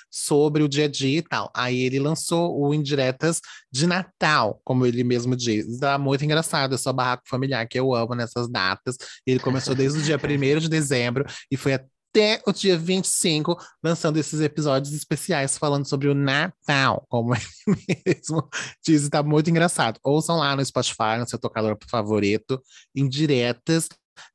sobre 0.09 0.63
o 0.63 0.69
dia 0.69 0.85
a 0.85 0.87
dia 0.87 1.19
e 1.19 1.21
tal. 1.21 1.51
Aí 1.55 1.81
ele 1.81 1.99
lançou 1.99 2.59
o 2.59 2.73
Indiretas 2.73 3.39
de 3.71 3.87
Natal, 3.87 4.59
como 4.63 4.85
ele 4.85 5.03
mesmo 5.03 5.35
diz. 5.35 5.79
Tá 5.79 5.97
muito 5.97 6.23
engraçado, 6.23 6.75
é 6.75 6.77
só 6.77 6.91
barraco 6.91 7.23
familiar 7.27 7.67
que 7.67 7.79
eu 7.79 7.93
amo 7.93 8.15
nessas 8.15 8.49
datas. 8.49 8.97
Ele 9.25 9.39
começou 9.39 9.75
desde 9.75 9.99
o 9.99 10.01
dia 10.01 10.17
1 10.21 10.59
de 10.59 10.69
dezembro 10.69 11.25
e 11.49 11.57
foi 11.57 11.73
até 11.73 12.41
o 12.45 12.51
dia 12.51 12.77
25, 12.77 13.57
lançando 13.81 14.17
esses 14.17 14.41
episódios 14.41 14.93
especiais 14.93 15.57
falando 15.57 15.87
sobre 15.87 16.09
o 16.09 16.13
Natal, 16.13 17.05
como 17.09 17.33
ele 17.35 18.01
mesmo 18.05 18.47
diz, 18.85 19.05
e 19.05 19.09
tá 19.09 19.23
muito 19.23 19.49
engraçado. 19.49 19.99
Ouçam 20.03 20.37
lá 20.37 20.55
no 20.55 20.65
Spotify, 20.65 21.17
no 21.17 21.27
seu 21.27 21.39
tocador 21.39 21.77
favorito, 21.89 22.61
Indiretas 22.93 23.87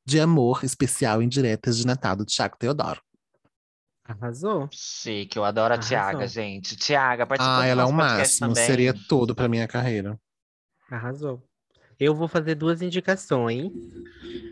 de 0.05 0.19
Amor, 0.19 0.63
especial 0.63 1.21
Indiretas 1.21 1.77
de 1.77 1.85
Natal, 1.85 2.15
do 2.15 2.25
Thiago 2.25 2.57
Teodoro. 2.57 2.99
Arrasou. 4.07 4.69
Chique, 4.71 5.37
eu 5.37 5.43
adoro 5.43 5.73
a 5.73 5.75
Arrasou. 5.77 5.89
Tiaga, 5.89 6.27
gente. 6.27 6.75
Tiaga, 6.75 7.25
participa 7.25 7.55
Ah, 7.57 7.61
do 7.61 7.67
ela 7.67 7.81
é 7.81 7.85
o 7.85 7.91
nosso 7.91 7.97
podcast 7.97 8.39
máximo, 8.41 8.47
também. 8.49 8.65
seria 8.65 8.93
tudo 9.09 9.35
pra 9.35 9.47
minha 9.49 9.67
carreira. 9.67 10.19
Arrasou. 10.89 11.43
Eu 11.99 12.13
vou 12.15 12.27
fazer 12.27 12.55
duas 12.55 12.81
indicações, 12.81 13.71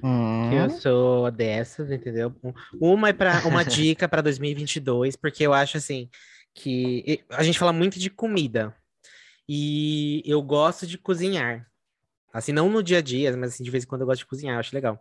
Hum, 0.04 0.50
que 0.50 0.56
eu 0.56 0.70
sou 0.72 1.32
dessas, 1.32 1.92
entendeu? 1.92 2.36
Um- 2.44 2.54
Uma 2.82 3.10
é 3.10 3.14
para 3.14 3.48
uma 3.48 3.64
dica 3.96 4.10
para 4.10 4.22
2022, 4.22 5.16
porque 5.16 5.46
eu 5.46 5.54
acho 5.54 5.78
assim 5.78 6.10
que 6.54 7.04
e- 7.08 7.24
a 7.30 7.44
gente 7.44 7.60
fala 7.60 7.72
muito 7.72 8.00
de 8.00 8.10
comida 8.10 8.76
e 9.48 10.24
eu 10.26 10.42
gosto 10.42 10.88
de 10.88 10.98
cozinhar. 10.98 11.68
Assim, 12.34 12.52
não 12.52 12.70
no 12.70 12.84
dia 12.84 12.98
a 12.98 13.02
dia, 13.02 13.36
mas 13.38 13.54
assim, 13.54 13.64
de 13.64 13.72
vez 13.72 13.84
em 13.84 13.88
quando 13.88 14.02
eu 14.02 14.08
gosto 14.08 14.20
de 14.20 14.26
cozinhar, 14.26 14.56
eu 14.56 14.60
acho 14.60 14.76
legal. 14.76 15.00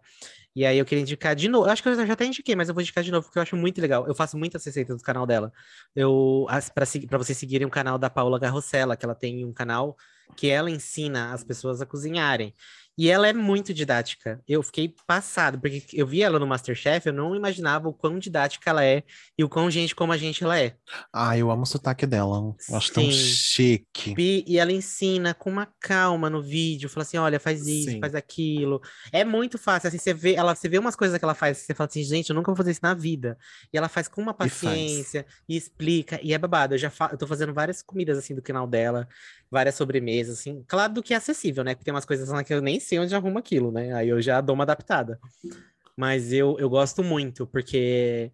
E 0.55 0.65
aí 0.65 0.79
eu 0.79 0.85
queria 0.85 1.03
indicar 1.03 1.35
de 1.35 1.49
novo. 1.49 1.67
Eu 1.67 1.73
acho 1.73 1.83
que 1.83 1.89
eu 1.89 2.07
já 2.07 2.13
até 2.13 2.25
indiquei, 2.25 2.55
mas 2.55 2.69
eu 2.69 2.75
vou 2.75 2.81
indicar 2.81 3.03
de 3.03 3.11
novo, 3.11 3.25
porque 3.25 3.39
eu 3.39 3.43
acho 3.43 3.57
muito 3.57 3.81
legal. 3.81 4.07
Eu 4.07 4.15
faço 4.15 4.39
muitas 4.39 4.65
receitas 4.65 4.97
do 4.97 5.03
canal 5.03 5.27
dela. 5.27 5.53
Eu, 5.95 6.47
para 6.75 7.19
vocês 7.19 7.37
seguirem 7.37 7.67
o 7.67 7.71
canal 7.71 7.99
da 7.99 8.09
Paula 8.09 8.39
Garrocella, 8.39 8.97
que 8.97 9.05
ela 9.05 9.15
tem 9.15 9.45
um 9.45 9.53
canal 9.53 9.97
que 10.37 10.49
ela 10.49 10.71
ensina 10.71 11.33
as 11.33 11.43
pessoas 11.45 11.81
a 11.81 11.87
cozinharem. 11.87 12.55
E 12.97 13.11
ela 13.11 13.29
é 13.29 13.33
muito 13.33 13.75
didática. 13.75 14.41
Eu 14.47 14.63
fiquei 14.63 14.95
passado, 15.07 15.59
porque 15.61 15.85
eu 15.93 16.07
vi 16.07 16.23
ela 16.23 16.39
no 16.39 16.47
Masterchef, 16.47 17.07
eu 17.07 17.13
não 17.13 17.35
imaginava 17.35 17.89
o 17.89 17.93
quão 17.93 18.19
didática 18.19 18.71
ela 18.71 18.85
é 18.85 19.03
e 19.37 19.43
o 19.43 19.49
quão 19.49 19.69
gente 19.71 19.95
como 19.95 20.13
a 20.13 20.17
gente 20.17 20.45
ela 20.45 20.59
é. 20.59 20.77
Ah, 21.13 21.37
eu 21.37 21.51
amo 21.51 21.63
o 21.63 21.67
sotaque 21.67 22.07
dela. 22.07 22.55
Eu 22.69 22.77
acho 22.77 22.93
tão 22.93 23.03
Sim. 23.05 23.11
chique. 23.11 24.15
E, 24.17 24.45
e 24.47 24.59
ela 24.59 24.71
ensina 24.71 25.35
com 25.35 25.51
uma 25.51 25.67
calma 25.81 26.31
no 26.31 26.41
vídeo, 26.41 26.89
fala 26.89 27.03
assim, 27.03 27.17
olha, 27.17 27.41
faz 27.41 27.67
isso, 27.67 27.91
Sim. 27.91 28.01
faz 28.01 28.15
aquilo. 28.15 28.81
É 29.13 29.25
muito 29.25 29.59
fácil, 29.59 29.89
assim, 29.89 29.99
você 29.99 30.15
vê, 30.15 30.35
ela, 30.35 30.55
você 30.55 30.69
vê 30.69 30.79
umas 30.79 30.95
coisas 30.95 31.19
que 31.19 31.25
ela 31.25 31.35
faz, 31.35 31.59
você 31.59 31.75
fala 31.75 31.89
assim, 31.89 32.05
gente, 32.05 32.31
eu 32.31 32.37
nunca 32.37 32.51
vou 32.51 32.57
fazer 32.57 32.71
isso 32.71 32.81
na 32.83 32.95
vida. 32.95 33.37
E 33.73 33.77
ela 33.77 33.89
faz 33.89 34.07
com 34.07 34.23
uma 34.23 34.35
paciência 34.35 35.27
e, 35.49 35.57
explica, 35.57 36.21
e 36.23 36.33
é 36.33 36.39
babado. 36.39 36.75
Eu 36.75 36.79
já 36.79 36.91
fa 36.91 37.09
eu 37.11 37.19
tô 37.19 37.27
fazendo 37.27 37.53
várias 37.53 37.83
comidas, 37.83 38.19
assim, 38.19 38.35
do 38.35 38.43
canal 38.43 38.67
dela, 38.67 39.09
várias 39.51 39.75
sobremesas, 39.75 40.39
assim. 40.39 40.65
Claro 40.67 40.93
do 40.95 41.03
que 41.03 41.13
é 41.15 41.17
acessível, 41.17 41.65
né? 41.65 41.75
Porque 41.75 41.85
tem 41.85 41.95
umas 41.95 42.05
coisas 42.05 42.29
lá 42.29 42.43
que 42.45 42.53
eu 42.53 42.61
nem 42.61 42.81
sei 42.85 42.99
onde 42.99 43.15
arruma 43.15 43.41
aquilo, 43.41 43.73
né? 43.73 43.93
Aí 43.95 44.09
eu 44.09 44.21
já 44.23 44.41
dou 44.41 44.55
uma 44.55 44.65
adaptada. 44.65 45.19
Mas 45.97 46.33
eu, 46.33 46.57
eu 46.59 46.69
gosto 46.69 47.03
muito, 47.03 47.47
porque 47.47 48.31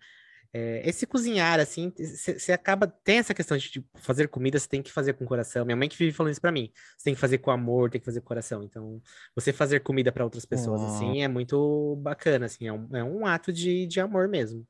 é, 0.52 0.82
esse 0.88 1.06
cozinhar, 1.06 1.60
assim, 1.60 1.92
você 1.96 2.52
acaba. 2.52 2.86
Tem 2.86 3.18
essa 3.18 3.32
questão 3.34 3.56
de 3.56 3.70
tipo, 3.70 3.86
fazer 4.00 4.28
comida, 4.28 4.58
você 4.58 4.68
tem 4.68 4.82
que 4.82 4.90
fazer 4.90 5.12
com 5.12 5.24
coração. 5.24 5.64
Minha 5.64 5.76
mãe 5.76 5.88
que 5.88 5.96
vive 5.96 6.12
falando 6.12 6.32
isso 6.32 6.40
pra 6.40 6.50
mim. 6.50 6.72
Você 6.96 7.04
tem 7.04 7.14
que 7.14 7.20
fazer 7.20 7.38
com 7.38 7.50
amor, 7.50 7.90
tem 7.90 8.00
que 8.00 8.04
fazer 8.04 8.20
com 8.20 8.26
coração. 8.26 8.62
Então, 8.64 9.00
você 9.34 9.52
fazer 9.52 9.80
comida 9.80 10.10
para 10.10 10.24
outras 10.24 10.44
pessoas, 10.44 10.80
Oh. 10.80 10.86
assim, 10.86 11.22
é 11.22 11.28
muito 11.28 11.96
bacana, 12.02 12.46
assim, 12.46 12.66
é 12.66 12.72
um, 12.72 12.88
é 12.96 13.04
um 13.04 13.26
ato 13.26 13.52
de, 13.52 13.86
de 13.86 14.00
amor 14.00 14.26
mesmo. 14.28 14.66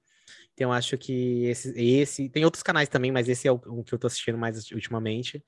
Então, 0.60 0.68
eu 0.68 0.74
acho 0.74 0.98
que 0.98 1.46
esse, 1.46 1.72
esse. 1.74 2.28
Tem 2.28 2.44
outros 2.44 2.62
canais 2.62 2.86
também, 2.86 3.10
mas 3.10 3.30
esse 3.30 3.48
é 3.48 3.52
o, 3.52 3.54
o 3.54 3.82
que 3.82 3.94
eu 3.94 3.98
tô 3.98 4.06
assistindo 4.06 4.36
mais 4.36 4.70
ultimamente. 4.72 5.42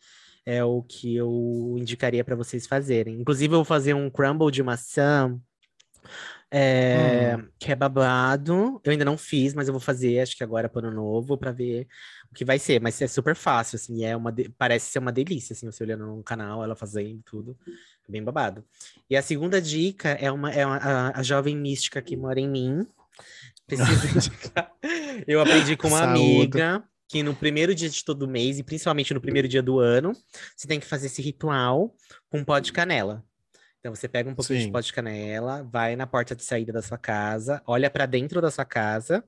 É 0.46 0.64
o 0.64 0.82
que 0.82 1.14
eu 1.14 1.76
indicaria 1.78 2.24
para 2.24 2.34
vocês 2.34 2.66
fazerem. 2.66 3.20
Inclusive, 3.20 3.52
eu 3.52 3.58
vou 3.58 3.64
fazer 3.64 3.92
um 3.92 4.08
crumble 4.08 4.50
de 4.50 4.62
maçã. 4.62 5.38
É, 6.50 7.36
que 7.58 7.70
é 7.70 7.76
babado. 7.76 8.80
Eu 8.82 8.90
ainda 8.92 9.04
não 9.04 9.18
fiz, 9.18 9.52
mas 9.52 9.68
eu 9.68 9.74
vou 9.74 9.80
fazer, 9.80 10.18
acho 10.20 10.34
que 10.34 10.42
agora 10.42 10.66
para 10.66 10.88
ano 10.88 10.96
novo, 10.96 11.36
para 11.36 11.52
ver 11.52 11.86
o 12.30 12.34
que 12.34 12.44
vai 12.44 12.58
ser. 12.58 12.80
Mas 12.80 13.00
é 13.02 13.06
super 13.06 13.36
fácil, 13.36 13.76
assim, 13.76 14.04
é 14.04 14.16
uma 14.16 14.32
de- 14.32 14.48
parece 14.56 14.90
ser 14.92 14.98
uma 14.98 15.12
delícia, 15.12 15.52
assim, 15.52 15.66
você 15.70 15.84
olhando 15.84 16.06
no 16.06 16.22
canal, 16.22 16.64
ela 16.64 16.74
fazendo 16.74 17.20
tudo, 17.24 17.56
é 18.08 18.10
bem 18.12 18.22
babado. 18.24 18.64
E 19.10 19.16
a 19.16 19.20
segunda 19.22 19.60
dica 19.60 20.08
é 20.10 20.30
uma, 20.32 20.50
é 20.50 20.64
uma- 20.66 20.76
a, 20.78 21.20
a 21.20 21.22
jovem 21.22 21.54
mística 21.56 22.00
que 22.00 22.16
mora 22.16 22.40
em 22.40 22.48
mim. 22.48 22.86
Preciso 23.76 24.06
indicar. 24.16 24.72
Eu 25.26 25.40
aprendi 25.40 25.76
com 25.76 25.88
uma 25.88 25.98
Saúde. 25.98 26.20
amiga 26.20 26.84
que 27.08 27.22
no 27.22 27.34
primeiro 27.34 27.74
dia 27.74 27.88
de 27.90 28.02
todo 28.04 28.26
mês, 28.26 28.58
e 28.58 28.62
principalmente 28.62 29.12
no 29.12 29.20
primeiro 29.20 29.46
dia 29.46 29.62
do 29.62 29.78
ano, 29.78 30.12
você 30.56 30.66
tem 30.66 30.80
que 30.80 30.86
fazer 30.86 31.06
esse 31.08 31.20
ritual 31.20 31.94
com 32.30 32.42
pó 32.42 32.58
de 32.58 32.72
canela. 32.72 33.22
Então 33.80 33.94
você 33.94 34.08
pega 34.08 34.30
um 34.30 34.34
pouquinho 34.34 34.60
Sim. 34.60 34.66
de 34.66 34.72
pó 34.72 34.80
de 34.80 34.92
canela, 34.92 35.62
vai 35.70 35.94
na 35.96 36.06
porta 36.06 36.34
de 36.34 36.42
saída 36.44 36.72
da 36.72 36.80
sua 36.80 36.96
casa, 36.96 37.60
olha 37.66 37.90
para 37.90 38.06
dentro 38.06 38.40
da 38.40 38.50
sua 38.50 38.64
casa, 38.64 39.22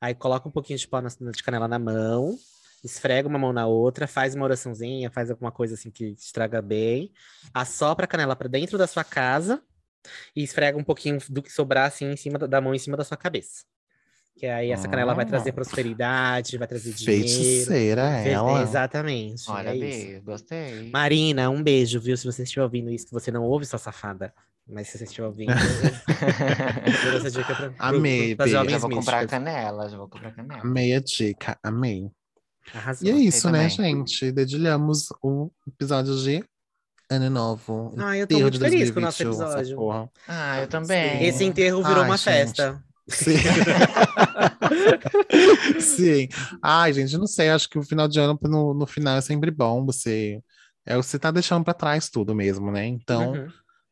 aí 0.00 0.14
coloca 0.14 0.48
um 0.48 0.52
pouquinho 0.52 0.78
de 0.78 0.88
pó 0.88 1.00
na- 1.02 1.08
de 1.10 1.42
canela 1.42 1.68
na 1.68 1.78
mão, 1.78 2.34
esfrega 2.82 3.28
uma 3.28 3.38
mão 3.38 3.52
na 3.52 3.66
outra, 3.66 4.06
faz 4.06 4.34
uma 4.34 4.44
oraçãozinha, 4.44 5.10
faz 5.10 5.30
alguma 5.30 5.50
coisa 5.52 5.74
assim 5.74 5.90
que 5.90 6.06
estraga 6.16 6.62
bem, 6.62 7.12
assopra 7.52 8.04
a 8.04 8.08
canela 8.08 8.34
para 8.36 8.48
dentro 8.48 8.78
da 8.78 8.86
sua 8.86 9.04
casa 9.04 9.60
e 10.34 10.42
esfrega 10.44 10.78
um 10.78 10.84
pouquinho 10.84 11.18
do 11.28 11.42
que 11.42 11.52
sobrar 11.52 11.88
assim 11.88 12.06
em 12.06 12.16
cima 12.16 12.38
da- 12.38 12.46
da 12.46 12.60
mão 12.60 12.74
em 12.74 12.78
cima 12.78 12.96
da 12.96 13.04
sua 13.04 13.16
cabeça. 13.18 13.64
Que 14.38 14.46
aí 14.46 14.70
essa 14.70 14.86
canela 14.86 15.14
vai 15.14 15.26
trazer 15.26 15.50
prosperidade, 15.52 16.56
vai 16.56 16.68
trazer 16.68 16.92
dinheiro. 16.92 17.26
Feiticeira 17.28 18.22
Fe- 18.22 18.28
ela. 18.30 18.62
Exatamente. 18.62 19.50
Olha, 19.50 19.70
é 19.76 20.20
gostei. 20.20 20.90
Marina, 20.92 21.50
um 21.50 21.60
beijo, 21.62 21.98
viu? 22.00 22.16
Se 22.16 22.24
você 22.24 22.44
estiver 22.44 22.62
ouvindo 22.62 22.88
isso, 22.90 23.06
que 23.06 23.12
você 23.12 23.32
não 23.32 23.42
ouve, 23.42 23.66
sua 23.66 23.78
safada. 23.80 24.32
Mas 24.70 24.88
se 24.88 24.98
você 24.98 25.04
estiver 25.04 25.26
ouvindo, 25.26 25.50
eu 27.06 27.16
essa 27.16 27.30
dica 27.30 27.54
pra, 27.54 27.72
Amei, 27.78 28.34
Bi. 28.34 28.48
jovens 28.50 28.72
já 28.72 28.78
vou 28.78 28.90
comprar 28.90 29.26
canela, 29.26 29.88
já 29.88 29.96
vou 29.96 30.08
comprar 30.08 30.30
canela. 30.32 30.60
Amei 30.60 30.94
a 30.94 31.00
dica, 31.00 31.58
amei. 31.62 32.10
Arrasou. 32.74 33.08
E 33.08 33.10
é 33.10 33.14
isso, 33.14 33.50
né, 33.50 33.68
gente? 33.68 34.30
Dedilhamos 34.30 35.08
o 35.22 35.50
episódio 35.66 36.14
de 36.18 36.44
Ano 37.10 37.30
Novo. 37.30 37.94
Ah, 37.98 38.16
eu 38.16 38.26
tô 38.26 38.38
muito 38.38 38.58
feliz 38.60 38.90
com 38.90 38.98
o 38.98 39.02
nosso 39.02 39.24
2021, 39.24 39.48
essa 39.48 39.60
episódio. 39.62 40.10
Ah, 40.28 40.60
eu 40.60 40.66
também. 40.68 41.24
Esse 41.24 41.44
enterro 41.44 41.82
virou 41.82 42.02
Ai, 42.02 42.08
uma 42.10 42.16
gente. 42.18 42.24
festa. 42.24 42.84
Sim. 43.08 43.36
Sim. 45.80 46.28
Ai, 46.62 46.92
gente, 46.92 47.16
não 47.16 47.26
sei. 47.26 47.48
Acho 47.50 47.68
que 47.68 47.78
o 47.78 47.82
final 47.82 48.08
de 48.08 48.18
ano, 48.20 48.38
no, 48.42 48.74
no 48.74 48.86
final, 48.86 49.16
é 49.16 49.20
sempre 49.20 49.50
bom. 49.50 49.84
Você, 49.86 50.40
é, 50.86 50.96
você 50.96 51.18
tá 51.18 51.30
deixando 51.30 51.64
pra 51.64 51.74
trás 51.74 52.08
tudo 52.08 52.34
mesmo, 52.34 52.70
né? 52.70 52.86
Então, 52.86 53.32
Uhum. 53.32 53.48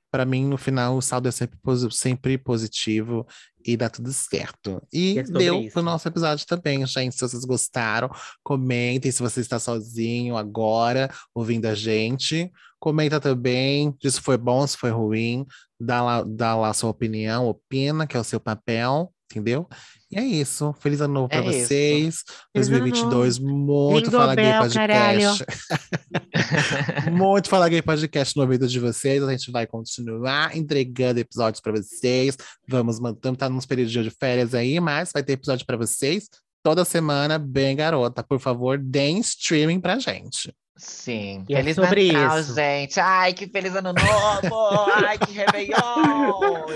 Pra 0.08 0.24
mim, 0.24 0.46
no 0.46 0.56
final, 0.56 0.96
o 0.96 1.02
saldo 1.02 1.28
é 1.28 1.32
sempre, 1.32 1.58
sempre 1.90 2.38
positivo 2.38 3.26
e 3.66 3.76
dá 3.76 3.90
tudo 3.90 4.10
certo. 4.12 4.80
E 4.90 5.18
É 5.18 5.22
deu 5.24 5.60
isso. 5.62 5.72
pro 5.74 5.82
nosso 5.82 6.08
episódio 6.08 6.46
também, 6.46 6.86
gente. 6.86 7.14
Se 7.16 7.20
vocês 7.20 7.44
gostaram, 7.44 8.08
comentem 8.42 9.10
se 9.10 9.20
você 9.20 9.40
está 9.40 9.58
sozinho 9.58 10.36
agora, 10.36 11.10
ouvindo 11.34 11.66
a 11.66 11.74
gente. 11.74 12.50
Comenta 12.79 13.20
também, 13.20 13.95
diz 14.01 14.14
se 14.14 14.20
foi 14.20 14.37
bom, 14.37 14.66
se 14.66 14.77
foi 14.77 14.91
ruim. 14.91 15.47
Dá 15.81 16.03
lá, 16.03 16.22
dá 16.22 16.57
lá 16.57 16.72
sua 16.72 16.91
opinião, 16.91 17.47
opina, 17.47 18.07
que 18.07 18.16
é 18.16 18.20
o 18.20 18.24
seu 18.24 18.39
papel, 18.41 19.12
entendeu? 19.31 19.68
E 20.11 20.18
é 20.18 20.24
isso. 20.24 20.74
Feliz 20.79 21.01
ano 21.01 21.14
novo 21.14 21.29
pra 21.29 21.39
É 21.39 21.49
isso. 21.49 21.66
vocês. 21.66 22.24
Feliz 22.53 22.68
ano 22.68 22.79
2022, 22.79 23.39
muito 23.39 24.11
Fala 24.11 24.35
Gay 24.35 24.53
Podcast. 24.59 25.45
Muito 27.11 27.49
Fala 27.49 27.68
Gay 27.68 27.83
Podcast 27.83 28.37
no 28.37 28.43
ouvido 28.43 28.68
de 28.68 28.79
vocês. 28.79 29.22
A 29.22 29.31
gente 29.31 29.51
vai 29.51 29.66
continuar 29.66 30.57
entregando 30.57 31.20
episódios 31.20 31.61
para 31.61 31.72
vocês. 31.72 32.37
Vamos 32.68 33.01
manter, 33.01 33.35
tá 33.37 33.49
nos 33.49 33.66
períodos 33.66 33.93
de 33.93 34.11
férias 34.11 34.55
aí, 34.55 34.79
mas 34.81 35.11
vai 35.12 35.22
ter 35.22 35.33
episódio 35.33 35.66
para 35.66 35.77
vocês 35.77 36.29
toda 36.62 36.85
semana, 36.85 37.39
bem 37.39 37.77
garota. 37.77 38.22
Por 38.24 38.41
favor, 38.41 38.77
deem 38.79 39.20
streaming 39.20 39.81
pra 39.81 39.99
gente. 39.99 40.53
Sim. 40.77 41.45
E 41.49 41.55
é 41.55 41.59
feliz 41.59 41.74
sobre 41.74 42.12
Natal, 42.12 42.41
isso. 42.41 42.55
gente. 42.55 43.01
Ai, 43.01 43.33
que 43.33 43.47
feliz 43.47 43.74
ano 43.74 43.95
novo. 43.95 44.91
Ai, 44.95 45.16
que 45.18 45.33
Réveillon. 45.33 46.66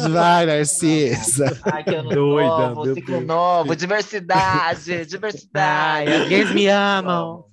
Vai, 0.10 0.46
Narcisa. 0.46 1.60
Ai, 1.62 1.84
que 1.84 1.94
ano 1.94 2.08
Doida, 2.08 2.68
novo, 2.70 2.94
ciclo 2.94 3.16
Deus. 3.18 3.26
novo, 3.26 3.76
diversidade, 3.76 4.92
Ai, 4.94 5.04
diversidade. 5.04 6.28
gays 6.28 6.50
me 6.52 6.68
amam. 6.68 7.44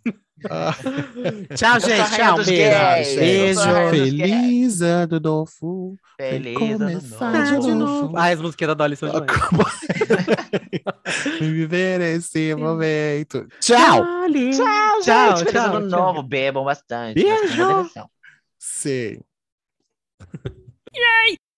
Ah, 0.50 0.74
Tchau, 1.56 1.80
gente. 1.80 2.16
Tchau. 2.16 2.36
Beijo. 2.38 2.52
gays. 2.52 3.16
Beijo. 3.16 3.62
Feliz 3.92 4.82
ano 4.82 5.20
novo. 5.20 5.96
Feliz 6.18 6.58
começar 6.58 7.36
ano 7.36 7.46
de 7.46 7.52
novo. 7.54 7.62
de 7.68 7.72
novo. 7.74 8.18
Ai, 8.18 8.34
as 8.34 8.42
músicas 8.42 8.68
da 8.68 8.74
Dolly 8.74 8.96
são 8.96 9.10
demais. 9.10 9.80
Viver 11.40 12.02
esse 12.02 12.56
momento. 12.56 13.48
Tchau. 13.60 14.04
Dolly. 14.04 14.52
Tchau, 14.52 15.02
Tchau, 15.02 15.38
gente. 15.38 15.46
Feliz 15.46 15.54
tchau, 15.64 15.76
ano 15.76 15.90
tchau. 15.90 16.00
novo. 16.00 16.24
Bebam 16.24 16.64
bastante. 16.64 17.16
Beijo. 17.24 17.90
Sim. 18.58 19.20